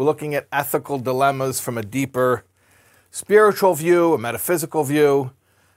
We're 0.00 0.06
looking 0.06 0.34
at 0.34 0.48
ethical 0.50 0.98
dilemmas 0.98 1.60
from 1.60 1.76
a 1.76 1.82
deeper 1.82 2.44
spiritual 3.10 3.74
view, 3.74 4.14
a 4.14 4.18
metaphysical 4.18 4.82
view, 4.82 5.32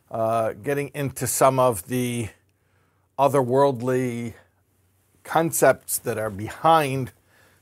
uh, 0.09 0.53
getting 0.53 0.91
into 0.93 1.27
some 1.27 1.59
of 1.59 1.89
the 1.89 2.29
otherworldly 3.19 4.35
concepts 5.25 5.97
that 5.97 6.17
are 6.17 6.29
behind 6.29 7.11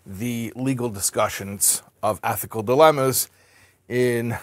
the 0.05 0.53
legal 0.55 0.87
discussions 0.89 1.81
of 2.03 2.19
ethical 2.23 2.61
dilemmas 2.61 3.31
in 3.89 4.37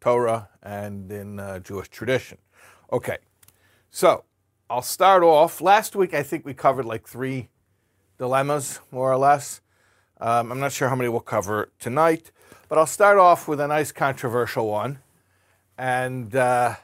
Torah 0.00 0.48
and 0.64 1.12
in 1.12 1.38
uh, 1.38 1.60
Jewish 1.60 1.90
tradition. 1.90 2.38
Okay, 2.92 3.18
so 3.88 4.24
I'll 4.68 4.82
start 4.82 5.22
off. 5.22 5.60
Last 5.60 5.94
week, 5.94 6.12
I 6.12 6.24
think 6.24 6.44
we 6.44 6.54
covered 6.54 6.86
like 6.86 7.06
three 7.06 7.50
dilemmas, 8.18 8.80
more 8.90 9.12
or 9.12 9.16
less. 9.16 9.60
Um, 10.24 10.50
I'm 10.50 10.58
not 10.58 10.72
sure 10.72 10.88
how 10.88 10.96
many 10.96 11.10
we'll 11.10 11.20
cover 11.20 11.68
tonight, 11.78 12.30
but 12.70 12.78
I'll 12.78 12.86
start 12.86 13.18
off 13.18 13.46
with 13.46 13.60
a 13.60 13.68
nice 13.68 13.92
controversial 13.92 14.68
one, 14.68 15.00
and 15.76 16.34
uh, 16.34 16.76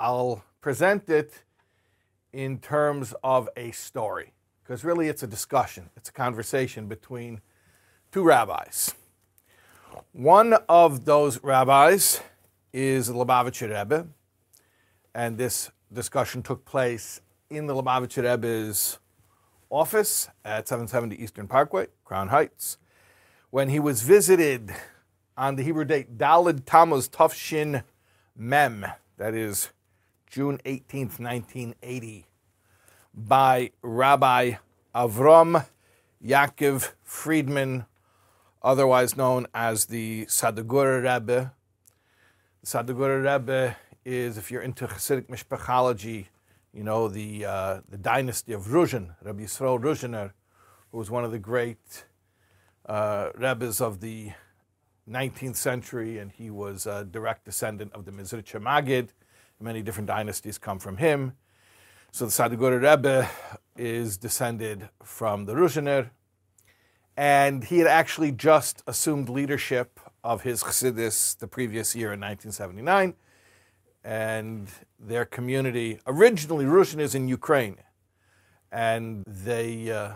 I'll 0.00 0.42
present 0.62 1.10
it 1.10 1.42
in 2.32 2.60
terms 2.60 3.12
of 3.22 3.46
a 3.58 3.72
story, 3.72 4.32
because 4.62 4.84
really 4.84 5.08
it's 5.08 5.22
a 5.22 5.26
discussion, 5.26 5.90
it's 5.98 6.08
a 6.08 6.12
conversation 6.12 6.86
between 6.86 7.42
two 8.10 8.22
rabbis. 8.22 8.94
One 10.12 10.54
of 10.66 11.04
those 11.04 11.44
rabbis 11.44 12.22
is 12.72 13.10
Lubavitcher 13.10 13.68
Rebbe, 13.68 14.06
and 15.14 15.36
this 15.36 15.70
discussion 15.92 16.42
took 16.42 16.64
place 16.64 17.20
in 17.50 17.66
the 17.66 17.74
Lubavitcher 17.74 18.22
Rebbe's 18.22 18.98
office 19.70 20.28
at 20.44 20.68
770 20.68 21.22
Eastern 21.22 21.48
Parkway, 21.48 21.86
Crown 22.04 22.28
Heights, 22.28 22.78
when 23.50 23.68
he 23.68 23.80
was 23.80 24.02
visited 24.02 24.74
on 25.36 25.56
the 25.56 25.62
Hebrew 25.62 25.84
date 25.84 26.18
Dalid 26.18 26.64
Tammuz 26.66 27.08
Tufshin 27.08 27.82
Mem, 28.36 28.86
that 29.16 29.34
is 29.34 29.70
June 30.26 30.58
18th, 30.64 31.18
1980, 31.18 32.26
by 33.14 33.70
Rabbi 33.82 34.52
Avram 34.94 35.66
Yaakov 36.24 36.92
Friedman, 37.02 37.86
otherwise 38.62 39.16
known 39.16 39.46
as 39.54 39.86
the 39.86 40.26
Sadugura 40.26 41.02
Rebbe. 41.02 41.52
The 42.60 42.66
Sadugura 42.66 43.22
Rebbe 43.22 43.76
is, 44.04 44.36
if 44.36 44.50
you're 44.50 44.62
into 44.62 44.86
Hasidic 44.86 45.28
mishpachology, 45.28 46.26
you 46.72 46.82
know, 46.82 47.08
the, 47.08 47.44
uh, 47.44 47.80
the 47.88 47.98
dynasty 47.98 48.52
of 48.52 48.66
Ruzhin, 48.66 49.14
Rabbi 49.22 49.42
Yisrael 49.42 49.80
Ruzhiner, 49.80 50.32
who 50.90 50.98
was 50.98 51.10
one 51.10 51.24
of 51.24 51.30
the 51.30 51.38
great 51.38 52.04
uh, 52.86 53.30
Rebbes 53.34 53.80
of 53.80 54.00
the 54.00 54.32
19th 55.08 55.56
century, 55.56 56.18
and 56.18 56.32
he 56.32 56.50
was 56.50 56.86
a 56.86 57.04
direct 57.04 57.44
descendant 57.44 57.92
of 57.92 58.04
the 58.04 58.12
Mezritcher 58.12 58.60
Maggid. 58.60 59.12
Many 59.60 59.82
different 59.82 60.06
dynasties 60.06 60.58
come 60.58 60.78
from 60.78 60.98
him. 60.98 61.32
So 62.12 62.26
the 62.26 62.30
Sadugura 62.30 62.80
Rebbe 62.80 63.28
is 63.76 64.16
descended 64.16 64.88
from 65.02 65.46
the 65.46 65.54
Ruzhiner, 65.54 66.10
and 67.16 67.64
he 67.64 67.78
had 67.78 67.86
actually 67.86 68.32
just 68.32 68.82
assumed 68.86 69.28
leadership 69.28 69.98
of 70.22 70.42
his 70.42 70.62
Chassidus 70.62 71.36
the 71.38 71.48
previous 71.48 71.94
year 71.94 72.12
in 72.12 72.20
1979 72.20 73.14
and 74.04 74.68
their 74.98 75.24
community. 75.24 76.00
Originally, 76.06 76.64
Ruzhin 76.64 77.00
is 77.00 77.14
in 77.14 77.28
Ukraine, 77.28 77.76
and 78.70 79.24
they 79.26 79.90
uh, 79.90 80.12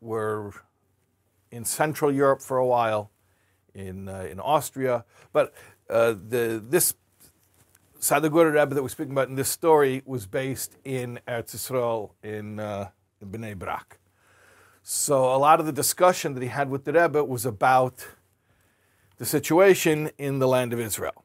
were 0.00 0.52
in 1.50 1.64
Central 1.64 2.12
Europe 2.12 2.42
for 2.42 2.58
a 2.58 2.66
while, 2.66 3.10
in 3.74 4.08
uh, 4.08 4.26
in 4.30 4.40
Austria. 4.40 5.04
But 5.32 5.54
uh, 5.88 6.14
the 6.28 6.62
this 6.66 6.94
Sadagura 8.00 8.52
Rebbe 8.52 8.74
that 8.74 8.82
we're 8.82 8.88
speaking 8.88 9.12
about 9.12 9.28
in 9.28 9.36
this 9.36 9.48
story 9.48 10.02
was 10.04 10.26
based 10.26 10.76
in 10.84 11.18
Eretz 11.26 11.56
Yisrael 11.56 12.10
in, 12.22 12.60
uh, 12.60 12.88
in 13.20 13.28
Bnei 13.28 13.58
Brak. 13.58 13.98
So 14.82 15.34
a 15.34 15.38
lot 15.38 15.58
of 15.58 15.66
the 15.66 15.72
discussion 15.72 16.34
that 16.34 16.42
he 16.42 16.48
had 16.48 16.70
with 16.70 16.84
the 16.84 16.92
Rebbe 16.92 17.24
was 17.24 17.44
about 17.44 18.06
the 19.16 19.26
situation 19.26 20.10
in 20.18 20.38
the 20.38 20.46
land 20.46 20.72
of 20.72 20.78
Israel. 20.78 21.24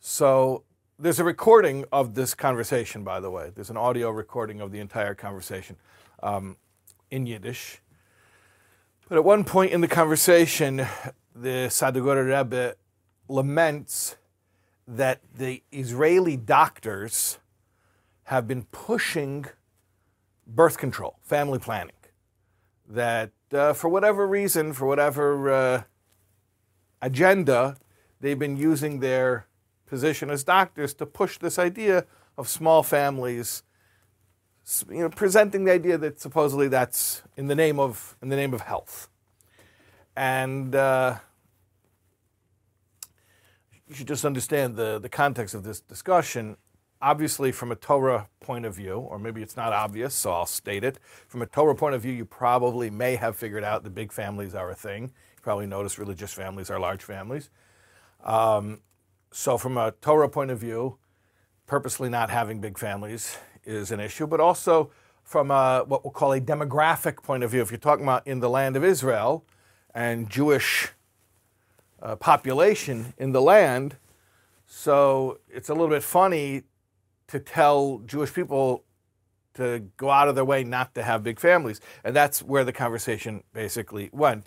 So 0.00 0.62
there's 0.98 1.20
a 1.20 1.24
recording 1.24 1.84
of 1.92 2.14
this 2.14 2.34
conversation, 2.34 3.04
by 3.04 3.20
the 3.20 3.30
way. 3.30 3.52
There's 3.54 3.70
an 3.70 3.76
audio 3.76 4.10
recording 4.10 4.60
of 4.60 4.72
the 4.72 4.80
entire 4.80 5.14
conversation 5.14 5.76
um, 6.22 6.56
in 7.10 7.24
Yiddish. 7.24 7.80
But 9.08 9.16
at 9.16 9.24
one 9.24 9.44
point 9.44 9.70
in 9.70 9.80
the 9.80 9.88
conversation, 9.88 10.78
the 11.34 11.68
Sadugora 11.68 12.26
Rebbe 12.26 12.74
laments 13.28 14.16
that 14.88 15.20
the 15.36 15.62
Israeli 15.70 16.36
doctors 16.36 17.38
have 18.24 18.48
been 18.48 18.64
pushing 18.64 19.46
birth 20.46 20.78
control, 20.78 21.18
family 21.22 21.60
planning. 21.60 21.94
That 22.88 23.30
uh, 23.52 23.72
for 23.72 23.88
whatever 23.88 24.26
reason, 24.26 24.72
for 24.72 24.86
whatever 24.86 25.52
uh, 25.52 25.82
agenda, 27.00 27.76
they've 28.20 28.38
been 28.38 28.56
using 28.56 28.98
their 28.98 29.47
position 29.88 30.30
as 30.30 30.44
doctors 30.44 30.94
to 30.94 31.06
push 31.06 31.38
this 31.38 31.58
idea 31.58 32.04
of 32.36 32.48
small 32.48 32.82
families, 32.82 33.62
you 34.88 35.00
know, 35.00 35.08
presenting 35.08 35.64
the 35.64 35.72
idea 35.72 35.98
that 35.98 36.20
supposedly 36.20 36.68
that's 36.68 37.22
in 37.36 37.46
the 37.46 37.54
name 37.54 37.80
of 37.80 38.16
in 38.22 38.28
the 38.28 38.36
name 38.36 38.54
of 38.54 38.60
health, 38.62 39.08
and 40.14 40.74
uh, 40.74 41.16
you 43.88 43.94
should 43.94 44.08
just 44.08 44.24
understand 44.24 44.76
the 44.76 44.98
the 44.98 45.08
context 45.08 45.54
of 45.54 45.64
this 45.64 45.80
discussion. 45.80 46.56
Obviously, 47.00 47.52
from 47.52 47.70
a 47.70 47.76
Torah 47.76 48.28
point 48.40 48.66
of 48.66 48.74
view, 48.74 48.98
or 48.98 49.20
maybe 49.20 49.40
it's 49.40 49.56
not 49.56 49.72
obvious, 49.72 50.14
so 50.14 50.32
I'll 50.32 50.46
state 50.46 50.82
it. 50.82 50.98
From 51.28 51.42
a 51.42 51.46
Torah 51.46 51.76
point 51.76 51.94
of 51.94 52.02
view, 52.02 52.12
you 52.12 52.24
probably 52.24 52.90
may 52.90 53.14
have 53.14 53.36
figured 53.36 53.62
out 53.62 53.84
that 53.84 53.94
big 53.94 54.10
families 54.12 54.52
are 54.52 54.68
a 54.68 54.74
thing. 54.74 55.04
You 55.04 55.42
probably 55.42 55.66
notice 55.66 55.96
religious 55.96 56.34
families 56.34 56.70
are 56.70 56.80
large 56.80 57.04
families. 57.04 57.50
Um, 58.24 58.80
so, 59.30 59.58
from 59.58 59.76
a 59.76 59.92
Torah 60.00 60.28
point 60.28 60.50
of 60.50 60.58
view, 60.58 60.98
purposely 61.66 62.08
not 62.08 62.30
having 62.30 62.60
big 62.60 62.78
families 62.78 63.36
is 63.64 63.90
an 63.90 64.00
issue, 64.00 64.26
but 64.26 64.40
also 64.40 64.90
from 65.22 65.50
a, 65.50 65.84
what 65.86 66.02
we'll 66.04 66.10
call 66.10 66.32
a 66.32 66.40
demographic 66.40 67.22
point 67.22 67.44
of 67.44 67.50
view. 67.50 67.60
If 67.60 67.70
you're 67.70 67.78
talking 67.78 68.04
about 68.04 68.26
in 68.26 68.40
the 68.40 68.48
land 68.48 68.76
of 68.76 68.84
Israel 68.84 69.44
and 69.94 70.30
Jewish 70.30 70.88
uh, 72.02 72.16
population 72.16 73.12
in 73.18 73.32
the 73.32 73.42
land, 73.42 73.96
so 74.64 75.38
it's 75.48 75.68
a 75.68 75.74
little 75.74 75.88
bit 75.88 76.02
funny 76.02 76.62
to 77.26 77.38
tell 77.38 77.98
Jewish 78.06 78.32
people 78.32 78.84
to 79.54 79.80
go 79.96 80.08
out 80.08 80.28
of 80.28 80.34
their 80.34 80.44
way 80.44 80.64
not 80.64 80.94
to 80.94 81.02
have 81.02 81.22
big 81.22 81.38
families. 81.38 81.80
And 82.04 82.16
that's 82.16 82.42
where 82.42 82.64
the 82.64 82.72
conversation 82.72 83.42
basically 83.52 84.08
went. 84.12 84.46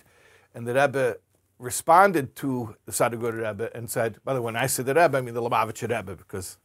And 0.55 0.67
the 0.67 0.73
Rebbe 0.73 1.17
responded 1.61 2.35
to 2.37 2.75
the 2.85 2.91
Sadugura 2.91 3.49
Rebbe 3.49 3.69
and 3.75 3.89
said, 3.89 4.17
by 4.25 4.33
the 4.33 4.41
way, 4.41 4.45
when 4.45 4.55
I 4.55 4.65
say 4.65 4.83
the 4.83 4.95
Rebbe, 4.95 5.17
I 5.17 5.21
mean 5.21 5.35
the 5.35 5.41
Lubavitcher 5.41 5.95
Rebbe, 5.95 6.15
because 6.15 6.57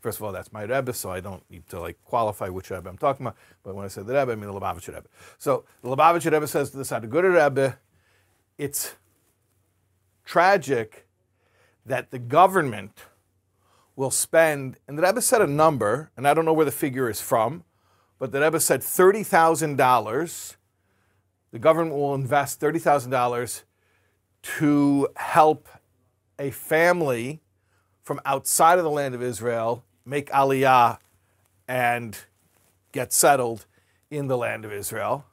first 0.00 0.18
of 0.18 0.24
all, 0.24 0.32
that's 0.32 0.50
my 0.50 0.62
Rebbe, 0.62 0.94
so 0.94 1.10
I 1.10 1.20
don't 1.20 1.48
need 1.50 1.68
to 1.68 1.78
like 1.78 2.02
qualify 2.04 2.48
which 2.48 2.70
Rebbe 2.70 2.88
I'm 2.88 2.96
talking 2.96 3.26
about. 3.26 3.36
But 3.62 3.74
when 3.74 3.84
I 3.84 3.88
say 3.88 4.02
the 4.02 4.14
Rebbe, 4.14 4.32
I 4.32 4.34
mean 4.34 4.52
the 4.52 4.58
Lubavitcher 4.58 4.94
Rebbe. 4.94 5.08
So 5.38 5.64
the 5.82 5.90
Lubavitcher 5.90 6.32
Rebbe 6.32 6.46
says 6.46 6.70
to 6.70 6.78
the 6.78 6.84
Sadugura 6.84 7.44
Rebbe, 7.44 7.78
it's 8.56 8.94
tragic 10.24 11.06
that 11.84 12.10
the 12.10 12.18
government 12.18 13.04
will 13.94 14.10
spend, 14.10 14.78
and 14.88 14.96
the 14.96 15.02
Rebbe 15.02 15.20
said 15.20 15.42
a 15.42 15.46
number, 15.46 16.10
and 16.16 16.26
I 16.26 16.32
don't 16.32 16.46
know 16.46 16.52
where 16.54 16.64
the 16.64 16.72
figure 16.72 17.10
is 17.10 17.20
from, 17.20 17.64
but 18.18 18.32
the 18.32 18.40
Rebbe 18.40 18.60
said 18.60 18.80
$30,000. 18.80 20.56
The 21.52 21.58
government 21.58 21.96
will 21.96 22.14
invest 22.14 22.60
$30,000 22.60 23.64
to 24.42 25.08
help 25.16 25.68
a 26.38 26.50
family 26.50 27.40
from 28.02 28.20
outside 28.24 28.78
of 28.78 28.84
the 28.84 28.90
land 28.90 29.14
of 29.14 29.22
Israel 29.22 29.84
make 30.04 30.30
aliyah 30.30 30.98
and 31.68 32.18
get 32.92 33.12
settled 33.12 33.66
in 34.10 34.26
the 34.26 34.36
land 34.36 34.64
of 34.64 34.72
Israel. 34.72 35.24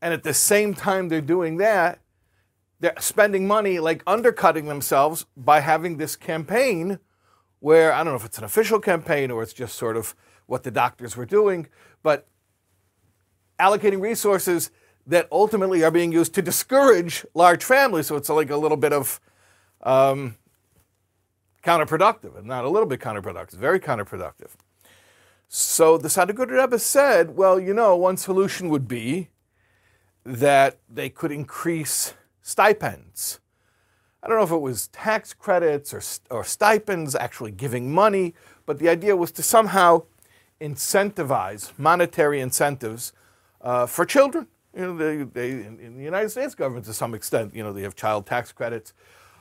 And 0.00 0.12
at 0.12 0.22
the 0.22 0.34
same 0.34 0.74
time 0.74 1.08
they're 1.08 1.20
doing 1.20 1.58
that, 1.58 2.00
they're 2.80 2.94
spending 2.98 3.46
money 3.46 3.78
like 3.78 4.02
undercutting 4.06 4.66
themselves 4.66 5.26
by 5.36 5.60
having 5.60 5.96
this 5.96 6.16
campaign 6.16 6.98
where 7.60 7.92
I 7.92 7.98
don't 7.98 8.12
know 8.12 8.18
if 8.18 8.24
it's 8.24 8.38
an 8.38 8.44
official 8.44 8.78
campaign 8.78 9.30
or 9.30 9.42
it's 9.42 9.52
just 9.52 9.74
sort 9.74 9.96
of 9.96 10.14
what 10.46 10.62
the 10.62 10.70
doctors 10.70 11.16
were 11.16 11.26
doing, 11.26 11.68
but 12.02 12.26
allocating 13.58 14.00
resources 14.00 14.70
that 15.08 15.26
ultimately 15.32 15.82
are 15.82 15.90
being 15.90 16.12
used 16.12 16.34
to 16.34 16.42
discourage 16.42 17.24
large 17.34 17.64
families. 17.64 18.06
So 18.06 18.16
it's 18.16 18.28
like 18.28 18.50
a 18.50 18.56
little 18.56 18.76
bit 18.76 18.92
of 18.92 19.20
um, 19.82 20.36
counterproductive, 21.64 22.36
and 22.36 22.46
not 22.46 22.64
a 22.64 22.68
little 22.68 22.86
bit 22.86 23.00
counterproductive, 23.00 23.54
very 23.54 23.80
counterproductive. 23.80 24.50
So 25.48 25.96
the 25.96 26.08
Sadugura 26.08 26.60
Rebbe 26.60 26.78
said, 26.78 27.36
well, 27.36 27.58
you 27.58 27.72
know, 27.72 27.96
one 27.96 28.18
solution 28.18 28.68
would 28.68 28.86
be 28.86 29.30
that 30.24 30.78
they 30.88 31.08
could 31.08 31.32
increase 31.32 32.12
stipends. 32.42 33.40
I 34.22 34.28
don't 34.28 34.36
know 34.36 34.44
if 34.44 34.50
it 34.50 34.60
was 34.60 34.88
tax 34.88 35.32
credits 35.32 35.94
or, 35.94 36.02
or 36.30 36.44
stipends, 36.44 37.14
actually 37.14 37.52
giving 37.52 37.94
money, 37.94 38.34
but 38.66 38.78
the 38.78 38.90
idea 38.90 39.16
was 39.16 39.32
to 39.32 39.42
somehow 39.42 40.02
incentivize 40.60 41.72
monetary 41.78 42.40
incentives 42.40 43.14
uh, 43.62 43.86
for 43.86 44.04
children. 44.04 44.48
You 44.78 44.86
know, 44.86 44.96
they, 44.96 45.24
they, 45.24 45.50
in 45.50 45.96
the 45.96 46.04
United 46.04 46.30
States 46.30 46.54
government, 46.54 46.86
to 46.86 46.94
some 46.94 47.12
extent, 47.12 47.52
you 47.52 47.64
know, 47.64 47.72
they 47.72 47.82
have 47.82 47.96
child 47.96 48.26
tax 48.26 48.52
credits. 48.52 48.92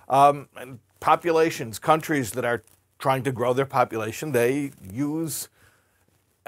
Um, 0.10 0.50
and 0.56 0.80
populations, 1.00 1.78
countries 1.78 2.31
that 2.31 2.44
are 2.44 2.63
trying 2.98 3.22
to 3.22 3.31
grow 3.31 3.54
their 3.54 3.68
population, 3.68 4.31
they 4.31 4.72
use 4.92 5.50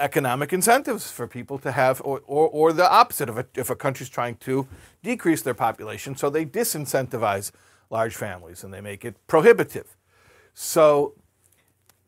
economic 0.00 0.52
incentives 0.52 1.08
for 1.08 1.28
people 1.28 1.56
to 1.58 1.70
have, 1.70 2.02
or, 2.04 2.20
or, 2.26 2.48
or 2.48 2.72
the 2.72 2.90
opposite 2.90 3.28
of 3.28 3.38
it, 3.38 3.50
if 3.54 3.70
a 3.70 3.76
country's 3.76 4.08
trying 4.08 4.34
to 4.36 4.66
decrease 5.04 5.42
their 5.42 5.54
population, 5.54 6.16
so 6.16 6.28
they 6.28 6.44
disincentivize 6.44 7.52
large 7.90 8.16
families 8.16 8.64
and 8.64 8.74
they 8.74 8.80
make 8.80 9.04
it 9.04 9.14
prohibitive. 9.28 9.96
So 10.52 11.14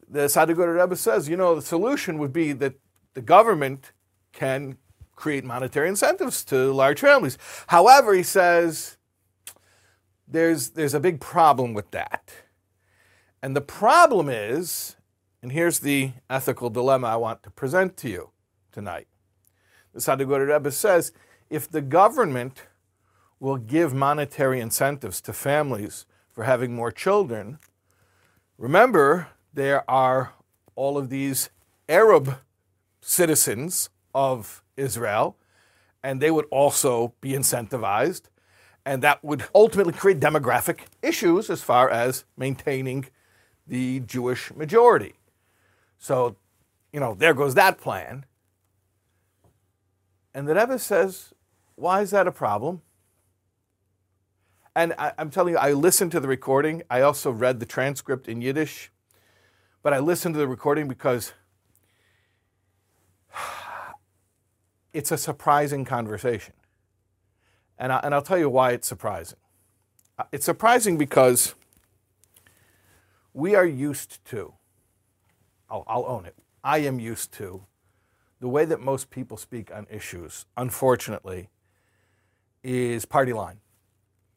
the 0.09 0.21
Sadegurah 0.21 0.81
Rebbe 0.81 0.97
says, 0.97 1.29
you 1.29 1.37
know, 1.37 1.55
the 1.55 1.63
solution 1.63 2.19
would 2.19 2.33
be 2.33 2.53
that 2.55 2.75
the 3.15 3.23
government 3.23 3.93
can 4.33 4.79
create 5.17 5.45
monetary 5.45 5.89
incentives 5.89 6.45
to 6.47 6.73
large 6.73 7.01
families. 7.01 7.39
However, 7.69 8.15
he 8.15 8.23
says 8.23 8.97
there's, 10.27 10.71
there's 10.71 10.95
a 10.95 11.01
big 11.01 11.21
problem 11.21 11.75
with 11.75 11.91
that. 11.93 12.33
And 13.43 13.57
the 13.57 13.61
problem 13.61 14.29
is, 14.29 14.97
and 15.43 15.53
here's 15.53 15.81
the 15.81 16.13
ethical 16.31 16.71
dilemma 16.71 17.09
I 17.09 17.17
want 17.17 17.43
to 17.43 17.51
present 17.51 17.97
to 17.99 18.09
you 18.09 18.31
tonight. 18.71 19.09
The 19.93 20.01
Sadegurah 20.01 20.49
Rebbe 20.49 20.71
says 20.71 21.13
if 21.51 21.71
the 21.71 21.83
government 21.83 22.63
will 23.39 23.57
give 23.57 23.93
monetary 23.93 24.61
incentives 24.61 25.21
to 25.21 25.33
families 25.33 26.07
for 26.31 26.45
having 26.45 26.75
more 26.75 26.91
children, 26.91 27.59
remember 28.57 29.29
there 29.53 29.89
are 29.91 30.33
all 30.75 30.97
of 30.97 31.11
these 31.11 31.51
Arab 31.89 32.39
citizens 33.01 33.91
of 34.15 34.62
Israel, 34.83 35.37
and 36.03 36.21
they 36.21 36.31
would 36.31 36.47
also 36.51 37.15
be 37.21 37.33
incentivized. 37.33 38.23
And 38.85 39.03
that 39.03 39.23
would 39.23 39.45
ultimately 39.55 39.93
create 39.93 40.19
demographic 40.19 40.81
issues 41.03 41.49
as 41.49 41.63
far 41.63 41.89
as 41.89 42.25
maintaining 42.37 43.07
the 43.67 44.01
Jewish 44.01 44.53
majority. 44.55 45.15
So, 45.99 46.37
you 46.93 46.99
know, 46.99 47.15
there 47.15 47.33
goes 47.33 47.55
that 47.55 47.79
plan. 47.79 48.27
And 50.35 50.49
the 50.49 50.55
Rebbe 50.55 50.79
says, 50.79 51.33
why 51.77 52.01
is 52.01 52.11
that 52.11 52.27
a 52.27 52.33
problem? 52.33 52.83
And 54.75 54.95
I, 54.99 55.13
am 55.19 55.31
telling 55.31 55.55
you, 55.55 55.59
I 55.59 55.73
listened 55.73 56.13
to 56.13 56.21
the 56.21 56.29
recording. 56.29 56.83
I 56.91 57.03
also 57.03 57.31
read 57.31 57.61
the 57.61 57.67
transcript 57.67 58.27
in 58.27 58.41
Yiddish, 58.41 58.91
but 59.83 59.93
I 59.93 59.99
listened 59.99 60.35
to 60.35 60.39
the 60.39 60.49
recording 60.49 60.89
because 60.89 61.33
it's 64.93 65.11
a 65.11 65.19
surprising 65.19 65.85
conversation. 65.85 66.55
And, 67.79 67.93
I, 67.93 68.01
and 68.03 68.15
I'll 68.15 68.23
tell 68.23 68.39
you 68.39 68.49
why 68.49 68.73
it's 68.73 68.87
surprising. 68.87 69.39
Uh, 70.19 70.25
it's 70.33 70.45
surprising 70.45 70.99
because 70.99 71.55
we 73.33 73.55
are 73.55 73.67
used 73.67 74.25
to 74.27 74.55
I'll, 75.73 75.85
I'll 75.89 76.07
own 76.07 76.27
it. 76.27 76.37
I 76.63 76.79
am 76.79 77.01
used 77.01 77.33
to 77.35 77.65
the 78.41 78.49
way 78.49 78.65
that 78.67 78.81
most 78.81 79.11
people 79.11 79.37
speak 79.37 79.75
on 79.75 79.87
issues, 79.91 80.45
unfortunately, 80.57 81.49
is 82.63 83.05
party 83.07 83.33
line. 83.33 83.59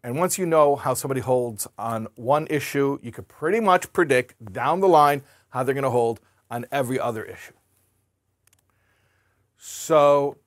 And 0.03 0.17
once 0.17 0.37
you 0.37 0.45
know 0.45 0.75
how 0.75 0.93
somebody 0.93 1.21
holds 1.21 1.67
on 1.77 2.07
one 2.15 2.47
issue, 2.49 2.99
you 3.01 3.11
can 3.11 3.25
pretty 3.25 3.59
much 3.59 3.91
predict 3.91 4.53
down 4.53 4.79
the 4.79 4.87
line 4.87 5.23
how 5.49 5.63
they're 5.63 5.73
going 5.73 5.83
to 5.83 5.89
hold 5.89 6.21
on 6.49 6.65
every 6.71 6.99
other 6.99 7.23
issue. 7.23 7.53
So, 9.57 10.37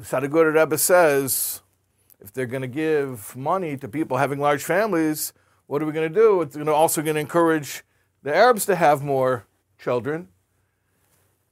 the 0.00 0.06
Sadegurah 0.06 0.54
Rebbe 0.54 0.78
says 0.78 1.60
if 2.20 2.32
they're 2.32 2.46
going 2.46 2.62
to 2.62 2.68
give 2.68 3.36
money 3.36 3.76
to 3.76 3.86
people 3.86 4.16
having 4.16 4.38
large 4.38 4.64
families, 4.64 5.34
what 5.66 5.82
are 5.82 5.86
we 5.86 5.92
going 5.92 6.10
to 6.10 6.14
do? 6.14 6.40
It's 6.40 6.56
also 6.56 7.02
going 7.02 7.14
to 7.14 7.20
encourage 7.20 7.84
the 8.22 8.34
Arabs 8.34 8.64
to 8.66 8.76
have 8.76 9.02
more 9.02 9.46
children. 9.78 10.28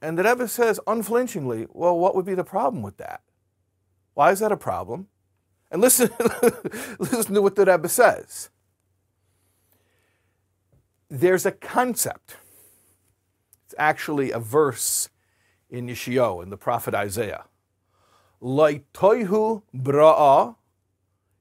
And 0.01 0.17
the 0.17 0.23
Rebbe 0.23 0.47
says 0.47 0.79
unflinchingly, 0.87 1.67
well, 1.71 1.97
what 1.97 2.15
would 2.15 2.25
be 2.25 2.33
the 2.33 2.43
problem 2.43 2.81
with 2.81 2.97
that? 2.97 3.21
Why 4.15 4.31
is 4.31 4.39
that 4.39 4.51
a 4.51 4.57
problem? 4.57 5.07
And 5.69 5.79
listen, 5.79 6.09
listen 6.99 7.35
to 7.35 7.41
what 7.43 7.55
the 7.55 7.65
Rebbe 7.65 7.87
says. 7.87 8.49
There's 11.07 11.45
a 11.45 11.51
concept. 11.51 12.37
It's 13.65 13.75
actually 13.77 14.31
a 14.31 14.39
verse 14.39 15.09
in 15.69 15.87
Yeshio, 15.87 16.41
in 16.41 16.49
the 16.49 16.57
prophet 16.57 16.95
Isaiah. 16.95 17.45
Laitoihu 18.41 19.63
bra'a. 19.75 20.55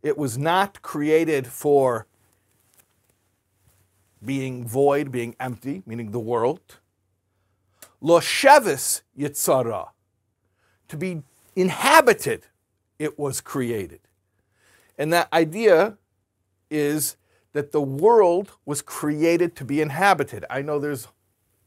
It 0.02 0.16
was 0.16 0.38
not 0.38 0.80
created 0.82 1.46
for 1.46 2.06
being 4.24 4.66
void, 4.66 5.10
being 5.10 5.34
empty, 5.38 5.82
meaning 5.86 6.10
the 6.12 6.20
world. 6.20 6.78
Lo 8.00 8.20
shevis 8.20 9.02
yitzara, 9.18 9.88
to 10.88 10.96
be 10.96 11.22
inhabited, 11.56 12.46
it 12.98 13.18
was 13.18 13.40
created. 13.40 14.00
And 14.96 15.12
that 15.12 15.32
idea 15.32 15.98
is 16.70 17.16
that 17.52 17.72
the 17.72 17.80
world 17.80 18.52
was 18.64 18.82
created 18.82 19.56
to 19.56 19.64
be 19.64 19.80
inhabited. 19.80 20.44
I 20.48 20.62
know 20.62 20.78
there's 20.78 21.08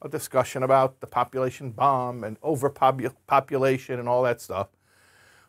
a 0.01 0.09
discussion 0.09 0.63
about 0.63 0.99
the 1.01 1.07
population 1.07 1.71
bomb 1.71 2.23
and 2.23 2.37
overpopulation 2.43 3.99
and 3.99 4.07
all 4.07 4.23
that 4.23 4.41
stuff. 4.41 4.67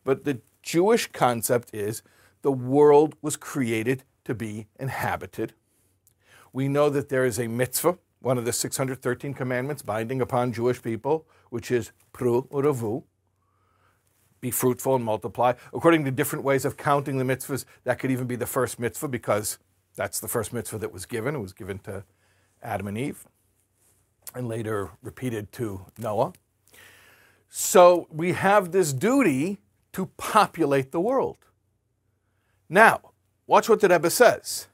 But 0.05 0.25
the 0.25 0.41
Jewish 0.63 1.09
concept 1.13 1.71
is 1.73 2.03
the 2.43 2.53
world 2.53 3.17
was 3.23 3.37
created 3.37 4.05
to 4.25 4.35
be 4.35 4.67
inhabited 4.79 5.55
we 6.53 6.69
know 6.69 6.91
that 6.91 7.09
there 7.09 7.25
is 7.25 7.39
a 7.39 7.49
mitzvah, 7.49 7.99
one 8.21 8.39
of 8.39 8.45
the 8.45 8.53
613 8.53 9.35
commandments 9.35 9.83
binding 9.83 10.21
upon 10.21 10.53
Jewish 10.53 10.83
people, 10.83 11.27
which 11.51 11.71
is 11.71 11.93
pru 12.13 12.47
uravu, 12.49 13.05
be 14.41 14.51
fruitful 14.51 14.97
and 14.97 15.05
multiply. 15.05 15.55
According 15.73 16.05
to 16.05 16.11
different 16.11 16.45
ways 16.45 16.65
of 16.65 16.77
counting 16.77 17.19
the 17.19 17.25
mitzvahs, 17.25 17.65
that 17.85 17.99
could 17.99 18.11
even 18.11 18.27
be 18.27 18.37
the 18.37 18.47
first 18.47 18.79
mitzvah 18.79 19.09
because 19.09 19.59
that's 19.95 20.21
the 20.21 20.29
first 20.29 20.53
mitzvah 20.53 20.79
that 20.79 20.93
was 20.93 21.07
given. 21.07 21.35
It 21.35 21.41
was 21.41 21.53
given 21.53 21.79
to 21.81 22.05
Adam 22.63 22.89
and 22.89 22.99
Eve 22.99 23.25
and 24.35 24.49
later 24.49 24.91
repeated 25.03 25.53
to 25.53 25.87
Noah. 25.99 26.33
So 27.49 28.09
we 28.11 28.33
have 28.33 28.73
this 28.73 28.93
duty 28.93 29.59
to 29.93 30.07
populate 30.17 30.93
the 30.93 31.01
world. 31.01 31.39
Now, 32.69 33.13
watch 33.47 33.69
what 33.69 33.81
the 33.81 33.89
Rebbe 33.89 34.11
says 34.11 34.69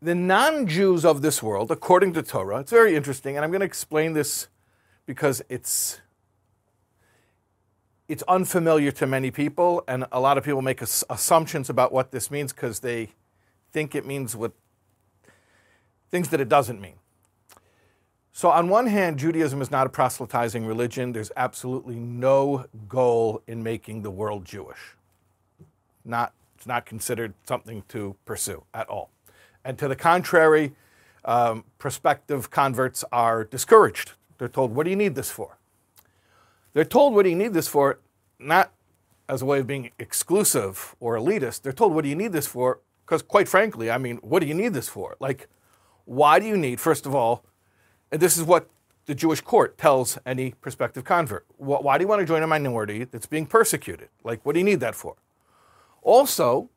the 0.00 0.14
non 0.14 0.66
Jews 0.66 1.04
of 1.04 1.22
this 1.22 1.42
world, 1.42 1.70
according 1.70 2.12
to 2.14 2.22
Torah, 2.22 2.60
it's 2.60 2.70
very 2.70 2.94
interesting, 2.94 3.36
and 3.36 3.44
I'm 3.44 3.50
going 3.50 3.60
to 3.60 3.66
explain 3.66 4.12
this 4.12 4.48
because 5.06 5.42
it's, 5.48 6.00
it's 8.08 8.22
unfamiliar 8.28 8.92
to 8.92 9.06
many 9.06 9.30
people, 9.30 9.82
and 9.88 10.06
a 10.12 10.20
lot 10.20 10.38
of 10.38 10.44
people 10.44 10.62
make 10.62 10.82
assumptions 10.82 11.70
about 11.70 11.92
what 11.92 12.10
this 12.10 12.30
means 12.30 12.52
because 12.52 12.80
they 12.80 13.10
think 13.72 13.94
it 13.94 14.06
means 14.06 14.36
what 14.36 14.52
things 16.10 16.28
that 16.28 16.40
it 16.40 16.48
doesn't 16.48 16.80
mean. 16.80 16.96
So, 18.36 18.50
on 18.50 18.68
one 18.68 18.86
hand, 18.86 19.18
Judaism 19.18 19.62
is 19.62 19.70
not 19.70 19.86
a 19.86 19.88
proselytizing 19.88 20.66
religion. 20.66 21.12
There's 21.12 21.32
absolutely 21.38 21.94
no 21.94 22.66
goal 22.86 23.40
in 23.46 23.62
making 23.62 24.02
the 24.02 24.10
world 24.10 24.44
Jewish. 24.44 24.94
Not, 26.04 26.34
it's 26.54 26.66
not 26.66 26.84
considered 26.84 27.32
something 27.48 27.82
to 27.88 28.14
pursue 28.26 28.64
at 28.74 28.90
all. 28.90 29.08
And 29.64 29.78
to 29.78 29.88
the 29.88 29.96
contrary, 29.96 30.74
um, 31.24 31.64
prospective 31.78 32.50
converts 32.50 33.06
are 33.10 33.42
discouraged. 33.42 34.12
They're 34.36 34.48
told, 34.48 34.74
What 34.74 34.84
do 34.84 34.90
you 34.90 34.96
need 34.96 35.14
this 35.14 35.30
for? 35.30 35.56
They're 36.74 36.84
told, 36.84 37.14
What 37.14 37.22
do 37.22 37.30
you 37.30 37.36
need 37.36 37.54
this 37.54 37.68
for? 37.68 38.00
Not 38.38 38.70
as 39.30 39.40
a 39.40 39.46
way 39.46 39.60
of 39.60 39.66
being 39.66 39.92
exclusive 39.98 40.94
or 41.00 41.16
elitist. 41.16 41.62
They're 41.62 41.72
told, 41.72 41.94
What 41.94 42.02
do 42.02 42.10
you 42.10 42.16
need 42.16 42.32
this 42.32 42.46
for? 42.46 42.80
Because, 43.06 43.22
quite 43.22 43.48
frankly, 43.48 43.90
I 43.90 43.96
mean, 43.96 44.18
what 44.18 44.40
do 44.40 44.46
you 44.46 44.52
need 44.52 44.74
this 44.74 44.90
for? 44.90 45.16
Like, 45.20 45.48
why 46.04 46.38
do 46.38 46.44
you 46.44 46.58
need, 46.58 46.80
first 46.80 47.06
of 47.06 47.14
all, 47.14 47.42
and 48.16 48.22
this 48.22 48.38
is 48.38 48.44
what 48.44 48.70
the 49.04 49.14
Jewish 49.14 49.42
court 49.42 49.76
tells 49.76 50.18
any 50.24 50.52
prospective 50.52 51.04
convert. 51.04 51.44
Why 51.58 51.98
do 51.98 52.02
you 52.02 52.08
want 52.08 52.20
to 52.20 52.26
join 52.26 52.42
a 52.42 52.46
minority 52.46 53.04
that's 53.04 53.26
being 53.26 53.44
persecuted? 53.44 54.08
Like, 54.24 54.40
what 54.42 54.54
do 54.54 54.58
you 54.58 54.64
need 54.64 54.80
that 54.80 54.94
for? 54.94 55.16
Also, 56.00 56.70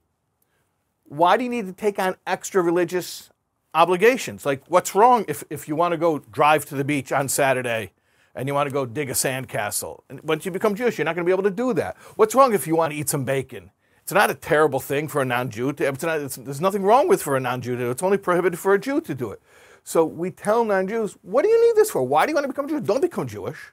why 1.06 1.38
do 1.38 1.46
you 1.46 1.50
need 1.50 1.66
to 1.68 1.72
take 1.72 1.98
on 1.98 2.18
extra 2.28 2.62
religious 2.62 3.30
obligations? 3.74 4.46
Like, 4.46 4.64
what's 4.68 4.94
wrong 4.94 5.24
if, 5.30 5.46
if 5.50 5.70
you 5.70 5.78
want 5.78 5.94
to 5.94 5.98
go 5.98 6.20
drive 6.20 6.66
to 6.66 6.76
the 6.76 6.84
beach 6.84 7.14
on 7.14 7.30
Saturday 7.30 7.94
and 8.36 8.50
you 8.50 8.54
want 8.54 8.68
to 8.68 8.74
go 8.74 8.86
dig 8.86 9.10
a 9.10 9.14
sandcastle? 9.14 10.02
And 10.10 10.22
once 10.24 10.44
you 10.46 10.52
become 10.52 10.76
Jewish, 10.76 10.98
you're 10.98 11.06
not 11.06 11.16
going 11.16 11.26
to 11.26 11.30
be 11.30 11.34
able 11.34 11.44
to 11.44 11.56
do 11.56 11.72
that. 11.76 11.96
What's 12.18 12.36
wrong 12.36 12.54
if 12.54 12.68
you 12.68 12.76
want 12.76 12.92
to 12.92 13.00
eat 13.00 13.08
some 13.08 13.24
bacon? 13.24 13.72
It's 14.02 14.12
not 14.12 14.30
a 14.30 14.36
terrible 14.36 14.82
thing 14.82 15.08
for 15.08 15.22
a 15.22 15.26
non-Jew. 15.26 15.72
To, 15.72 15.88
it's 15.88 16.04
not, 16.04 16.20
it's, 16.20 16.36
there's 16.36 16.60
nothing 16.60 16.84
wrong 16.84 17.08
with 17.08 17.22
for 17.22 17.38
a 17.38 17.40
non-Jew 17.40 17.78
to 17.78 17.84
do. 17.84 17.92
It's 17.92 18.04
only 18.04 18.18
prohibited 18.18 18.60
for 18.60 18.74
a 18.74 18.80
Jew 18.80 19.00
to 19.00 19.16
do 19.16 19.32
it. 19.32 19.42
So 19.90 20.06
we 20.06 20.30
tell 20.30 20.64
non-Jews, 20.66 21.18
what 21.24 21.42
do 21.42 21.50
you 21.50 21.66
need 21.66 21.76
this 21.76 21.90
for? 21.90 22.04
Why 22.04 22.28
do 22.28 22.30
you 22.30 22.36
want 22.36 22.44
to 22.44 22.48
become 22.50 22.70
Jewish? 22.70 22.84
Don't 22.84 23.02
become 23.02 23.26
Jewish. 23.26 23.72